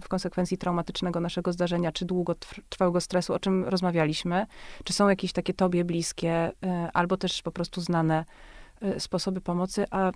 w 0.00 0.08
konsekwencji 0.08 0.58
traumatycznego 0.58 1.20
naszego 1.20 1.52
zdarzenia, 1.52 1.92
czy 1.92 2.04
długotrwałego 2.04 3.00
stresu, 3.00 3.34
o 3.34 3.38
czym 3.38 3.64
rozmawialiśmy, 3.64 4.46
czy 4.84 4.92
są 4.92 5.08
jakieś 5.08 5.32
takie 5.32 5.54
tobie 5.54 5.84
bliskie, 5.84 6.52
albo 6.94 7.16
też 7.16 7.42
po 7.42 7.52
prostu 7.52 7.80
znane 7.80 8.24
sposoby 8.98 9.40
pomocy, 9.40 9.84
a 9.90 9.98
Mm, 10.06 10.12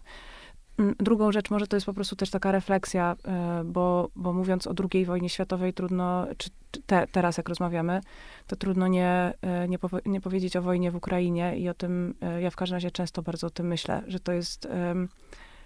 drugą 0.79 1.33
rzecz 1.33 1.51
może 1.51 1.66
to 1.66 1.77
jest 1.77 1.87
po 1.87 1.95
prostu 1.95 2.16
też 2.16 2.31
taka 2.31 2.53
refleksja, 2.53 3.16
e, 3.25 3.62
bo, 3.64 4.09
bo 4.16 4.33
mówiąc 4.33 4.66
o 4.66 4.75
II 4.93 5.05
wojnie 5.05 5.29
światowej, 5.29 5.75
trudno, 5.75 6.27
czy 6.37 6.51
te, 6.87 7.07
teraz 7.07 7.37
jak 7.37 7.49
rozmawiamy, 7.49 8.01
to 8.47 8.57
trudno 8.57 8.89
nie, 8.89 9.33
e, 9.43 9.68
nie, 9.68 9.79
nie, 10.07 10.20
powiedzieć 10.20 10.57
o 10.57 10.62
wojnie 10.62 10.91
w 10.91 10.97
Ukrainie 10.97 11.59
i 11.59 11.68
o 11.68 11.75
tym, 11.75 12.14
e, 12.20 12.43
ja 12.43 12.51
w 12.51 12.57
każdym 12.57 12.77
razie 12.77 12.91
często 12.91 13.22
bardzo 13.22 13.47
o 13.47 13.51
tym 13.51 13.66
myślę, 13.66 14.03
że 14.07 14.20
to 14.20 14.33
jest, 14.33 14.68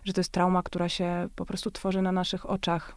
że 0.05 0.13
to 0.13 0.21
jest 0.21 0.33
trauma, 0.33 0.63
która 0.63 0.89
się 0.89 1.29
po 1.37 1.47
prostu 1.47 1.71
tworzy 1.71 2.03
na 2.03 2.13
naszych 2.13 2.51
oczach. 2.51 2.97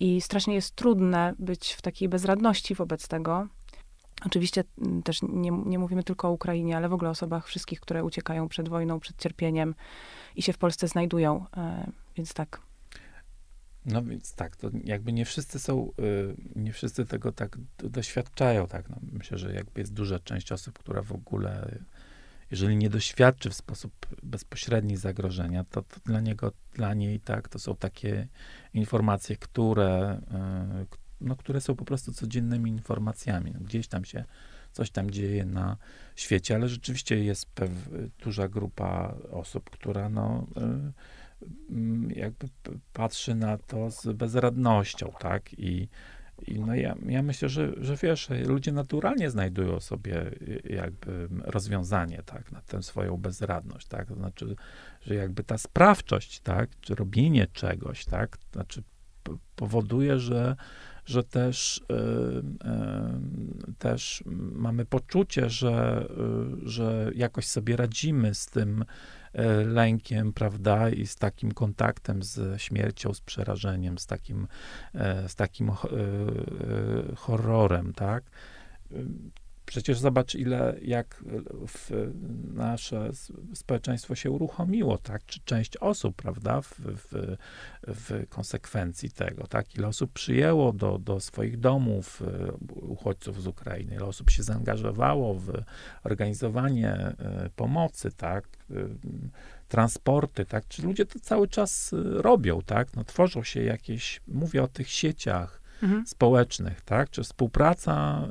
I 0.00 0.20
strasznie 0.20 0.54
jest 0.54 0.76
trudne 0.76 1.34
być 1.38 1.72
w 1.72 1.82
takiej 1.82 2.08
bezradności 2.08 2.74
wobec 2.74 3.08
tego. 3.08 3.46
Oczywiście 4.26 4.64
mm, 4.78 5.02
też 5.02 5.22
nie, 5.22 5.50
nie 5.50 5.78
mówimy 5.78 6.02
tylko 6.02 6.28
o 6.28 6.32
Ukrainie, 6.32 6.76
ale 6.76 6.88
w 6.88 6.92
ogóle 6.92 7.10
o 7.10 7.12
osobach 7.12 7.46
wszystkich, 7.46 7.80
które 7.80 8.04
uciekają 8.04 8.48
przed 8.48 8.68
wojną, 8.68 9.00
przed 9.00 9.16
cierpieniem, 9.18 9.74
i 10.36 10.42
się 10.42 10.52
w 10.52 10.58
Polsce 10.58 10.88
znajdują. 10.88 11.46
E, 11.56 11.90
więc 12.16 12.34
tak. 12.34 12.60
No 13.86 14.02
więc 14.02 14.34
tak, 14.34 14.56
to 14.56 14.70
jakby 14.84 15.12
nie 15.12 15.24
wszyscy 15.24 15.58
są, 15.58 15.92
y, 16.00 16.36
nie 16.56 16.72
wszyscy 16.72 17.06
tego 17.06 17.32
tak 17.32 17.58
doświadczają, 17.78 18.66
tak. 18.66 18.88
No, 18.88 18.96
myślę, 19.12 19.38
że 19.38 19.52
jakby 19.52 19.80
jest 19.80 19.92
duża 19.92 20.18
część 20.18 20.52
osób, 20.52 20.78
która 20.78 21.02
w 21.02 21.12
ogóle, 21.12 21.78
jeżeli 22.50 22.76
nie 22.76 22.90
doświadczy 22.90 23.50
w 23.50 23.54
sposób 23.54 23.92
bezpośredni 24.22 24.96
zagrożenia, 24.96 25.64
to, 25.64 25.82
to 25.82 26.00
dla 26.04 26.20
niego, 26.20 26.52
dla 26.74 26.94
niej, 26.94 27.20
tak, 27.20 27.48
to 27.48 27.58
są 27.58 27.76
takie 27.76 28.28
informacje, 28.74 29.36
które, 29.36 30.20
y, 30.82 30.99
no, 31.20 31.36
które 31.36 31.60
są 31.60 31.76
po 31.76 31.84
prostu 31.84 32.12
codziennymi 32.12 32.70
informacjami. 32.70 33.50
No, 33.54 33.60
gdzieś 33.60 33.88
tam 33.88 34.04
się 34.04 34.24
coś 34.72 34.90
tam 34.90 35.10
dzieje 35.10 35.44
na 35.44 35.76
świecie, 36.16 36.54
ale 36.54 36.68
rzeczywiście 36.68 37.24
jest 37.24 37.46
pew, 37.46 37.70
duża 38.24 38.48
grupa 38.48 39.14
osób, 39.30 39.70
która 39.70 40.08
no, 40.08 40.46
y, 40.56 42.14
jakby 42.14 42.48
patrzy 42.92 43.34
na 43.34 43.58
to 43.58 43.90
z 43.90 44.06
bezradnością, 44.06 45.12
tak? 45.18 45.52
I, 45.58 45.88
i 46.46 46.60
no 46.60 46.74
ja, 46.74 46.94
ja 47.06 47.22
myślę, 47.22 47.48
że, 47.48 47.72
że 47.76 47.96
wiesz, 47.96 48.28
ludzie 48.46 48.72
naturalnie 48.72 49.30
znajdują 49.30 49.80
sobie 49.80 50.26
y, 50.26 50.62
jakby 50.70 51.28
rozwiązanie, 51.44 52.22
tak, 52.26 52.52
na 52.52 52.60
tę 52.60 52.82
swoją 52.82 53.16
bezradność, 53.16 53.88
tak, 53.88 54.08
to 54.08 54.14
znaczy, 54.14 54.56
że 55.02 55.14
jakby 55.14 55.44
ta 55.44 55.58
sprawczość, 55.58 56.40
tak, 56.40 56.70
czy 56.80 56.94
robienie 56.94 57.46
czegoś, 57.46 58.04
tak, 58.04 58.36
to 58.36 58.44
znaczy 58.52 58.82
powoduje, 59.56 60.18
że 60.18 60.56
że 61.10 61.24
też, 61.24 61.84
też 63.78 64.24
mamy 64.52 64.84
poczucie, 64.84 65.50
że, 65.50 66.06
y, 66.64 66.68
że 66.68 67.10
jakoś 67.14 67.46
sobie 67.46 67.76
radzimy 67.76 68.34
z 68.34 68.46
tym 68.46 68.84
lękiem, 69.66 70.32
prawda, 70.32 70.90
i 70.90 71.06
z 71.06 71.16
takim 71.16 71.52
kontaktem 71.52 72.22
z 72.22 72.62
śmiercią, 72.62 73.14
z 73.14 73.20
przerażeniem, 73.20 73.98
z 73.98 74.06
takim, 74.06 74.46
z 75.26 75.34
takim 75.34 75.70
horrorem, 77.16 77.92
tak. 77.92 78.24
Przecież 79.70 79.98
zobacz, 79.98 80.34
ile, 80.34 80.76
jak 80.82 81.24
w 81.66 81.90
nasze 82.54 83.10
społeczeństwo 83.54 84.14
się 84.14 84.30
uruchomiło, 84.30 84.98
tak? 84.98 85.26
Czy 85.26 85.40
część 85.44 85.76
osób, 85.76 86.16
prawda, 86.16 86.60
w, 86.60 86.74
w, 86.78 87.36
w 87.82 88.28
konsekwencji 88.28 89.10
tego, 89.10 89.46
tak? 89.46 89.74
Ile 89.74 89.88
osób 89.88 90.12
przyjęło 90.12 90.72
do, 90.72 90.98
do 90.98 91.20
swoich 91.20 91.60
domów 91.60 92.22
e, 92.22 92.52
uchodźców 92.74 93.42
z 93.42 93.46
Ukrainy, 93.46 93.94
ile 93.94 94.04
osób 94.04 94.30
się 94.30 94.42
zaangażowało 94.42 95.34
w 95.34 95.52
organizowanie 96.04 96.94
e, 96.94 97.50
pomocy, 97.56 98.10
tak? 98.16 98.44
E, 98.70 98.74
transporty, 99.68 100.44
tak? 100.44 100.68
Czy 100.68 100.82
ludzie 100.82 101.06
to 101.06 101.20
cały 101.20 101.48
czas 101.48 101.94
robią, 102.14 102.62
tak? 102.62 102.96
No, 102.96 103.04
tworzą 103.04 103.42
się 103.42 103.62
jakieś, 103.62 104.20
mówię 104.28 104.62
o 104.62 104.68
tych 104.68 104.90
sieciach, 104.90 105.59
mhm. 105.82 106.06
społecznych, 106.06 106.80
tak? 106.80 107.10
Czy 107.10 107.22
współpraca 107.22 108.24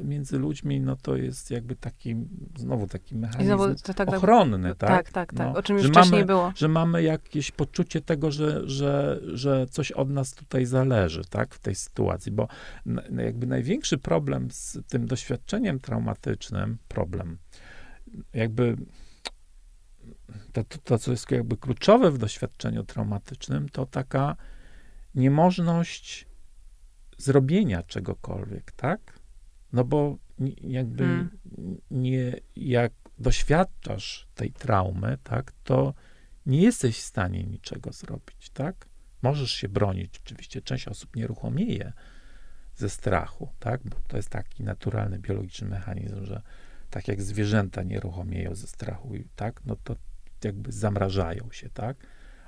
y, 0.00 0.04
między 0.04 0.38
ludźmi, 0.38 0.80
no 0.80 0.96
to 0.96 1.16
jest 1.16 1.50
jakby 1.50 1.76
taki, 1.76 2.16
znowu 2.56 2.86
taki 2.86 3.16
mechanizm 3.16 3.44
znowu, 3.44 3.74
to, 3.74 3.94
tak, 3.94 4.08
ochronny, 4.08 4.74
tak? 4.74 4.90
Tak, 4.90 5.10
tak, 5.10 5.34
tak, 5.34 5.46
no, 5.46 5.58
o 5.58 5.62
czym 5.62 5.76
już 5.76 5.86
wcześniej 5.86 6.20
mamy, 6.20 6.26
było. 6.26 6.52
Że 6.56 6.68
mamy 6.68 7.02
jakieś 7.02 7.50
poczucie 7.50 8.00
tego, 8.00 8.30
że, 8.30 8.68
że, 8.68 9.20
że 9.32 9.66
coś 9.66 9.92
od 9.92 10.10
nas 10.10 10.34
tutaj 10.34 10.66
zależy, 10.66 11.24
tak? 11.30 11.54
W 11.54 11.58
tej 11.58 11.74
sytuacji, 11.74 12.32
bo 12.32 12.48
jakby 13.18 13.46
największy 13.46 13.98
problem 13.98 14.50
z 14.50 14.78
tym 14.88 15.06
doświadczeniem 15.06 15.80
traumatycznym, 15.80 16.78
problem, 16.88 17.38
jakby 18.34 18.76
to, 20.52 20.64
to, 20.64 20.78
to, 20.84 20.98
co 20.98 21.10
jest 21.10 21.30
jakby 21.30 21.56
kluczowe 21.56 22.10
w 22.10 22.18
doświadczeniu 22.18 22.84
traumatycznym, 22.84 23.68
to 23.68 23.86
taka 23.86 24.36
niemożność 25.14 26.27
zrobienia 27.18 27.82
czegokolwiek, 27.82 28.72
tak? 28.72 29.18
No 29.72 29.84
bo 29.84 30.16
jakby 30.60 31.04
hmm. 31.04 31.30
nie, 31.90 32.32
jak 32.56 32.92
doświadczasz 33.18 34.28
tej 34.34 34.52
traumy, 34.52 35.18
tak, 35.22 35.52
to 35.64 35.94
nie 36.46 36.62
jesteś 36.62 36.96
w 36.96 37.04
stanie 37.04 37.44
niczego 37.44 37.92
zrobić, 37.92 38.50
tak? 38.50 38.88
Możesz 39.22 39.52
się 39.52 39.68
bronić, 39.68 40.20
oczywiście 40.24 40.62
część 40.62 40.88
osób 40.88 41.16
nieruchomieje 41.16 41.92
ze 42.76 42.90
strachu, 42.90 43.48
tak? 43.58 43.80
Bo 43.84 43.96
to 44.08 44.16
jest 44.16 44.30
taki 44.30 44.62
naturalny, 44.62 45.18
biologiczny 45.18 45.68
mechanizm, 45.68 46.24
że 46.24 46.42
tak 46.90 47.08
jak 47.08 47.22
zwierzęta 47.22 47.82
nieruchomieją 47.82 48.54
ze 48.54 48.66
strachu, 48.66 49.12
tak? 49.36 49.60
No 49.66 49.76
to 49.84 49.96
jakby 50.44 50.72
zamrażają 50.72 51.50
się, 51.52 51.68
tak? 51.68 51.96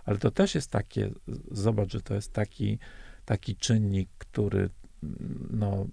Ale 0.05 0.19
to 0.19 0.31
też 0.31 0.55
jest 0.55 0.71
takie, 0.71 1.11
zobacz, 1.51 1.93
że 1.93 2.01
to 2.01 2.15
jest 2.15 2.33
taki 2.33 2.79
taki 3.31 3.57
czynnik, 3.57 4.09
który 4.19 4.71
no, 5.51 5.87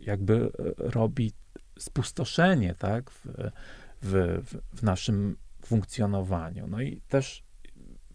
jakby 0.00 0.50
robi 0.78 1.32
spustoszenie, 1.78 2.74
tak, 2.74 3.10
w, 3.10 3.50
w, 4.02 4.42
w 4.72 4.82
naszym 4.82 5.36
funkcjonowaniu. 5.64 6.66
No 6.66 6.80
i 6.80 7.00
też 7.08 7.42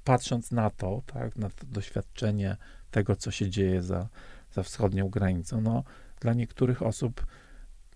patrząc 0.04 0.52
na 0.52 0.70
to, 0.70 1.02
tak, 1.06 1.36
na 1.36 1.50
to 1.50 1.66
doświadczenie 1.66 2.58
tego, 2.92 3.16
co 3.16 3.32
się 3.32 3.50
dzieje 3.50 3.82
za, 3.82 4.08
za 4.54 4.64
wschodnią 4.64 5.10
granicą, 5.10 5.62
no, 5.62 5.84
dla 6.20 6.34
niektórych 6.34 6.82
osób 6.82 7.26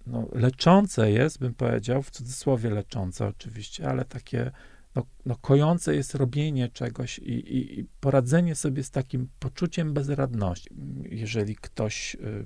no, 0.07 0.27
leczące 0.31 1.11
jest, 1.11 1.39
bym 1.39 1.53
powiedział, 1.53 2.03
w 2.03 2.11
cudzysłowie 2.11 2.69
leczące 2.69 3.27
oczywiście, 3.27 3.89
ale 3.89 4.05
takie 4.05 4.51
no, 4.95 5.03
no, 5.25 5.35
kojące 5.35 5.95
jest 5.95 6.15
robienie 6.15 6.69
czegoś 6.69 7.19
i, 7.19 7.31
i, 7.31 7.79
i, 7.79 7.85
poradzenie 7.99 8.55
sobie 8.55 8.83
z 8.83 8.91
takim 8.91 9.29
poczuciem 9.39 9.93
bezradności. 9.93 10.69
Jeżeli 11.03 11.55
ktoś 11.55 12.15
y, 12.15 12.45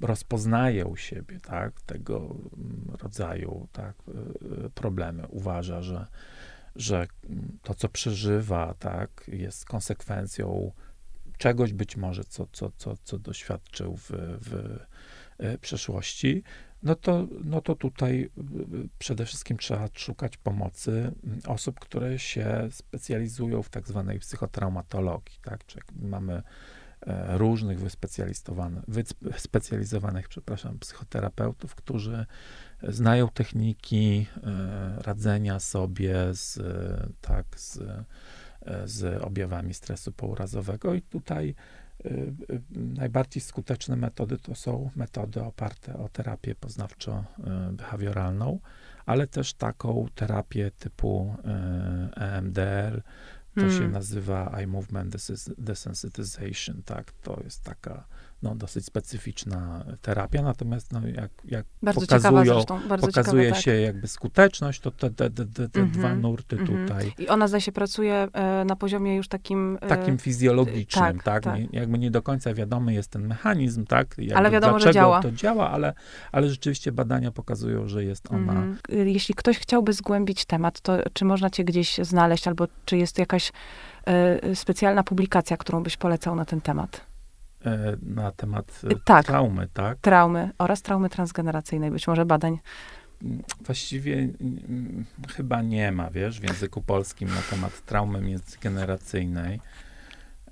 rozpoznaje 0.00 0.86
u 0.86 0.96
siebie 0.96 1.40
tak, 1.40 1.80
tego 1.80 2.36
rodzaju 3.02 3.68
tak, 3.72 3.96
y, 4.66 4.70
problemy, 4.70 5.26
uważa, 5.28 5.82
że, 5.82 6.06
że 6.76 7.06
to, 7.62 7.74
co 7.74 7.88
przeżywa, 7.88 8.74
tak, 8.74 9.24
jest 9.28 9.64
konsekwencją 9.64 10.72
czegoś 11.38 11.72
być 11.72 11.96
może, 11.96 12.24
co, 12.24 12.46
co, 12.52 12.70
co, 12.76 12.96
co 12.96 13.18
doświadczył 13.18 13.96
w, 13.96 14.10
w 14.40 14.78
przeszłości, 15.60 16.42
no 16.82 16.94
to, 16.94 17.26
no 17.44 17.60
to 17.60 17.74
tutaj 17.74 18.30
przede 18.98 19.26
wszystkim 19.26 19.56
trzeba 19.56 19.88
szukać 19.94 20.36
pomocy 20.36 21.12
osób, 21.46 21.80
które 21.80 22.18
się 22.18 22.68
specjalizują 22.70 23.62
w 23.62 23.68
tak 23.68 23.88
zwanej 23.88 24.18
psychotraumatologii, 24.18 25.38
tak? 25.42 25.66
Czyli 25.66 25.84
mamy 26.02 26.42
e, 27.06 27.38
różnych 27.38 27.80
wyspecjalizowanych, 27.80 28.84
wyspecjalizowanych, 29.20 30.28
przepraszam, 30.28 30.78
psychoterapeutów, 30.78 31.74
którzy 31.74 32.26
znają 32.82 33.28
techniki 33.28 34.26
e, 34.42 35.02
radzenia 35.02 35.60
sobie 35.60 36.14
z, 36.32 36.58
tak, 37.20 37.46
z, 37.56 37.76
e, 37.76 38.04
z 38.88 39.22
objawami 39.22 39.74
stresu 39.74 40.12
pourazowego 40.12 40.94
i 40.94 41.02
tutaj 41.02 41.54
Y, 41.54 41.54
y, 41.54 41.81
najbardziej 42.70 43.42
skuteczne 43.42 43.96
metody 43.96 44.38
to 44.38 44.54
są 44.54 44.90
metody 44.96 45.42
oparte 45.42 45.98
o 45.98 46.08
terapię 46.08 46.54
poznawczo-behawioralną, 46.54 48.58
ale 49.06 49.26
też 49.26 49.54
taką 49.54 50.06
terapię 50.14 50.70
typu 50.70 51.36
EMDR, 52.16 53.02
to 53.54 53.60
hmm. 53.60 53.78
się 53.78 53.88
nazywa 53.88 54.52
eye 54.58 54.66
movement 54.66 55.16
desensitization, 55.58 56.82
tak, 56.84 57.12
to 57.12 57.40
jest 57.44 57.62
taka 57.62 58.04
no, 58.42 58.54
dosyć 58.54 58.84
specyficzna 58.84 59.84
terapia, 60.02 60.42
natomiast 60.42 60.92
no, 60.92 61.00
jak, 61.08 61.30
jak 61.44 61.66
bardzo 61.82 62.00
pokazują, 62.00 62.44
zresztą, 62.44 62.80
bardzo 62.88 63.06
pokazuje 63.06 63.44
ciekawe, 63.44 63.62
się 63.62 63.72
tak. 63.72 63.80
jakby 63.80 64.08
skuteczność, 64.08 64.80
to 64.80 64.90
te, 64.90 65.10
te, 65.10 65.30
te, 65.30 65.46
te 65.46 65.80
mm 65.80 65.90
-hmm, 65.90 65.94
dwa 65.94 66.14
nurty 66.14 66.56
mm 66.56 66.68
-hmm. 66.68 66.86
tutaj. 66.86 67.12
I 67.18 67.28
ona 67.28 67.48
zdaje 67.48 67.60
się 67.60 67.72
pracuje 67.72 68.28
e, 68.32 68.64
na 68.64 68.76
poziomie 68.76 69.16
już 69.16 69.28
takim... 69.28 69.78
E, 69.80 69.88
takim 69.88 70.18
fizjologicznym, 70.18 71.04
tak? 71.04 71.22
tak? 71.22 71.42
tak. 71.42 71.58
Nie, 71.58 71.68
jakby 71.72 71.98
nie 71.98 72.10
do 72.10 72.22
końca 72.22 72.54
wiadomy 72.54 72.94
jest 72.94 73.10
ten 73.10 73.26
mechanizm, 73.26 73.86
tak? 73.86 74.14
Jakby 74.18 74.36
ale 74.36 74.50
wiadomo, 74.50 74.80
że 74.80 74.92
działa. 74.92 75.22
to 75.22 75.32
działa, 75.32 75.70
ale, 75.70 75.94
ale 76.32 76.48
rzeczywiście 76.48 76.92
badania 76.92 77.30
pokazują, 77.30 77.88
że 77.88 78.04
jest 78.04 78.32
ona... 78.32 78.52
Mm 78.52 78.74
-hmm. 78.74 79.06
Jeśli 79.06 79.34
ktoś 79.34 79.58
chciałby 79.58 79.92
zgłębić 79.92 80.44
temat, 80.44 80.80
to 80.80 80.98
czy 81.12 81.24
można 81.24 81.50
cię 81.50 81.64
gdzieś 81.64 81.98
znaleźć, 81.98 82.48
albo 82.48 82.66
czy 82.84 82.96
jest 82.96 83.18
jakaś 83.18 83.41
e, 84.06 84.56
specjalna 84.56 85.02
publikacja, 85.02 85.56
którą 85.56 85.82
byś 85.82 85.96
polecał 85.96 86.34
na 86.34 86.44
ten 86.44 86.60
temat? 86.60 87.00
E, 87.66 87.96
na 88.02 88.32
temat 88.32 88.80
e, 88.90 88.94
tak, 89.04 89.26
traumy, 89.26 89.68
tak? 89.74 89.98
Traumy 89.98 90.50
oraz 90.58 90.82
traumy 90.82 91.08
transgeneracyjnej, 91.08 91.90
być 91.90 92.06
może 92.06 92.24
badań. 92.24 92.58
Mm, 93.22 93.42
właściwie 93.60 94.14
mm, 94.16 95.04
chyba 95.28 95.62
nie 95.62 95.92
ma, 95.92 96.10
wiesz, 96.10 96.40
w 96.40 96.42
języku 96.42 96.82
polskim 96.82 97.28
na 97.28 97.42
temat 97.50 97.86
traumy 97.86 98.20
międzygeneracyjnej. 98.20 99.60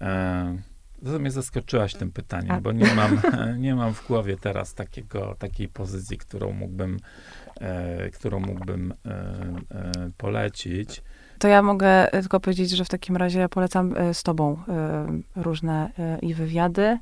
E, 0.00 0.56
to 1.04 1.18
mnie 1.18 1.30
zaskoczyłaś 1.30 1.94
tym 1.94 2.12
pytaniem, 2.12 2.52
A. 2.52 2.60
bo 2.60 2.72
nie 2.72 2.94
mam, 2.94 3.20
nie 3.64 3.74
mam 3.74 3.94
w 3.94 4.06
głowie 4.06 4.36
teraz 4.36 4.74
takiego, 4.74 5.36
takiej 5.38 5.68
pozycji, 5.68 6.18
którą 6.18 6.52
mógłbym, 6.52 7.00
e, 7.60 8.10
którą 8.10 8.40
mógłbym 8.40 8.94
e, 9.06 10.10
polecić. 10.16 11.02
To 11.40 11.48
ja 11.48 11.62
mogę 11.62 12.12
e, 12.12 12.20
tylko 12.20 12.40
powiedzieć, 12.40 12.70
że 12.70 12.84
w 12.84 12.88
takim 12.88 13.16
razie 13.16 13.38
ja 13.38 13.48
polecam 13.48 13.96
e, 13.96 14.14
z 14.14 14.22
tobą 14.22 14.56
e, 14.68 15.42
różne 15.42 15.90
i 16.22 16.34
wywiady, 16.34 16.98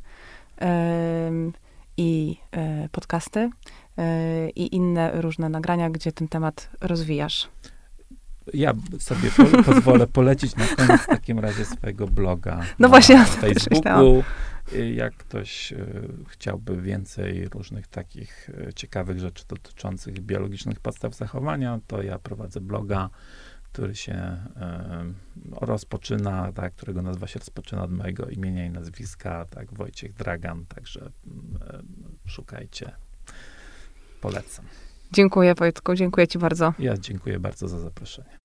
i 1.97 2.37
podcasty, 2.93 3.51
i 4.57 4.77
inne 4.77 5.21
różne 5.21 5.49
nagrania, 5.49 5.91
gdzie 5.91 6.13
ten 6.13 6.29
temat 6.29 6.69
rozwijasz. 6.81 7.49
Ja 8.55 8.73
sobie 8.99 9.31
po, 9.31 9.45
pozwolę 9.73 10.07
polecić 10.07 10.57
na 10.57 10.67
koniec 10.67 11.01
w 11.03 11.07
takim 11.07 11.39
razie 11.39 11.65
swojego 11.65 12.07
bloga 12.07 12.61
no 12.79 12.89
właśnie, 12.89 13.17
na 13.17 13.25
Facebooku. 13.25 14.25
Jak 14.95 15.15
ktoś 15.15 15.75
chciałby 16.29 16.83
więcej 16.83 17.49
różnych 17.49 17.87
takich 17.87 18.51
ciekawych 18.75 19.19
rzeczy 19.19 19.45
dotyczących 19.49 20.21
biologicznych 20.21 20.81
podstaw 20.81 21.15
zachowania, 21.15 21.79
to 21.87 22.03
ja 22.03 22.19
prowadzę 22.19 22.61
bloga 22.61 23.11
który 23.73 23.97
się 23.97 24.13
e, 24.13 25.05
rozpoczyna, 25.61 26.53
tak, 26.53 26.75
którego 26.75 27.03
nazwa 27.03 27.27
się 27.27 27.39
rozpoczyna 27.39 27.83
od 27.83 27.93
mojego 27.93 28.27
imienia 28.27 28.67
i 28.67 28.71
nazwiska, 28.71 29.45
tak, 29.51 29.75
Wojciech 29.75 30.15
Dragan, 30.15 30.67
także 30.67 31.01
e, 31.61 31.83
szukajcie. 32.27 32.91
Polecam. 34.21 34.65
Dziękuję 35.13 35.55
Wojtku, 35.55 35.95
dziękuję 35.95 36.29
ci 36.29 36.39
bardzo. 36.39 36.75
Ja 36.79 36.99
dziękuję 36.99 37.41
bardzo 37.41 37.69
za 37.69 37.81
zaproszenie. 37.81 38.39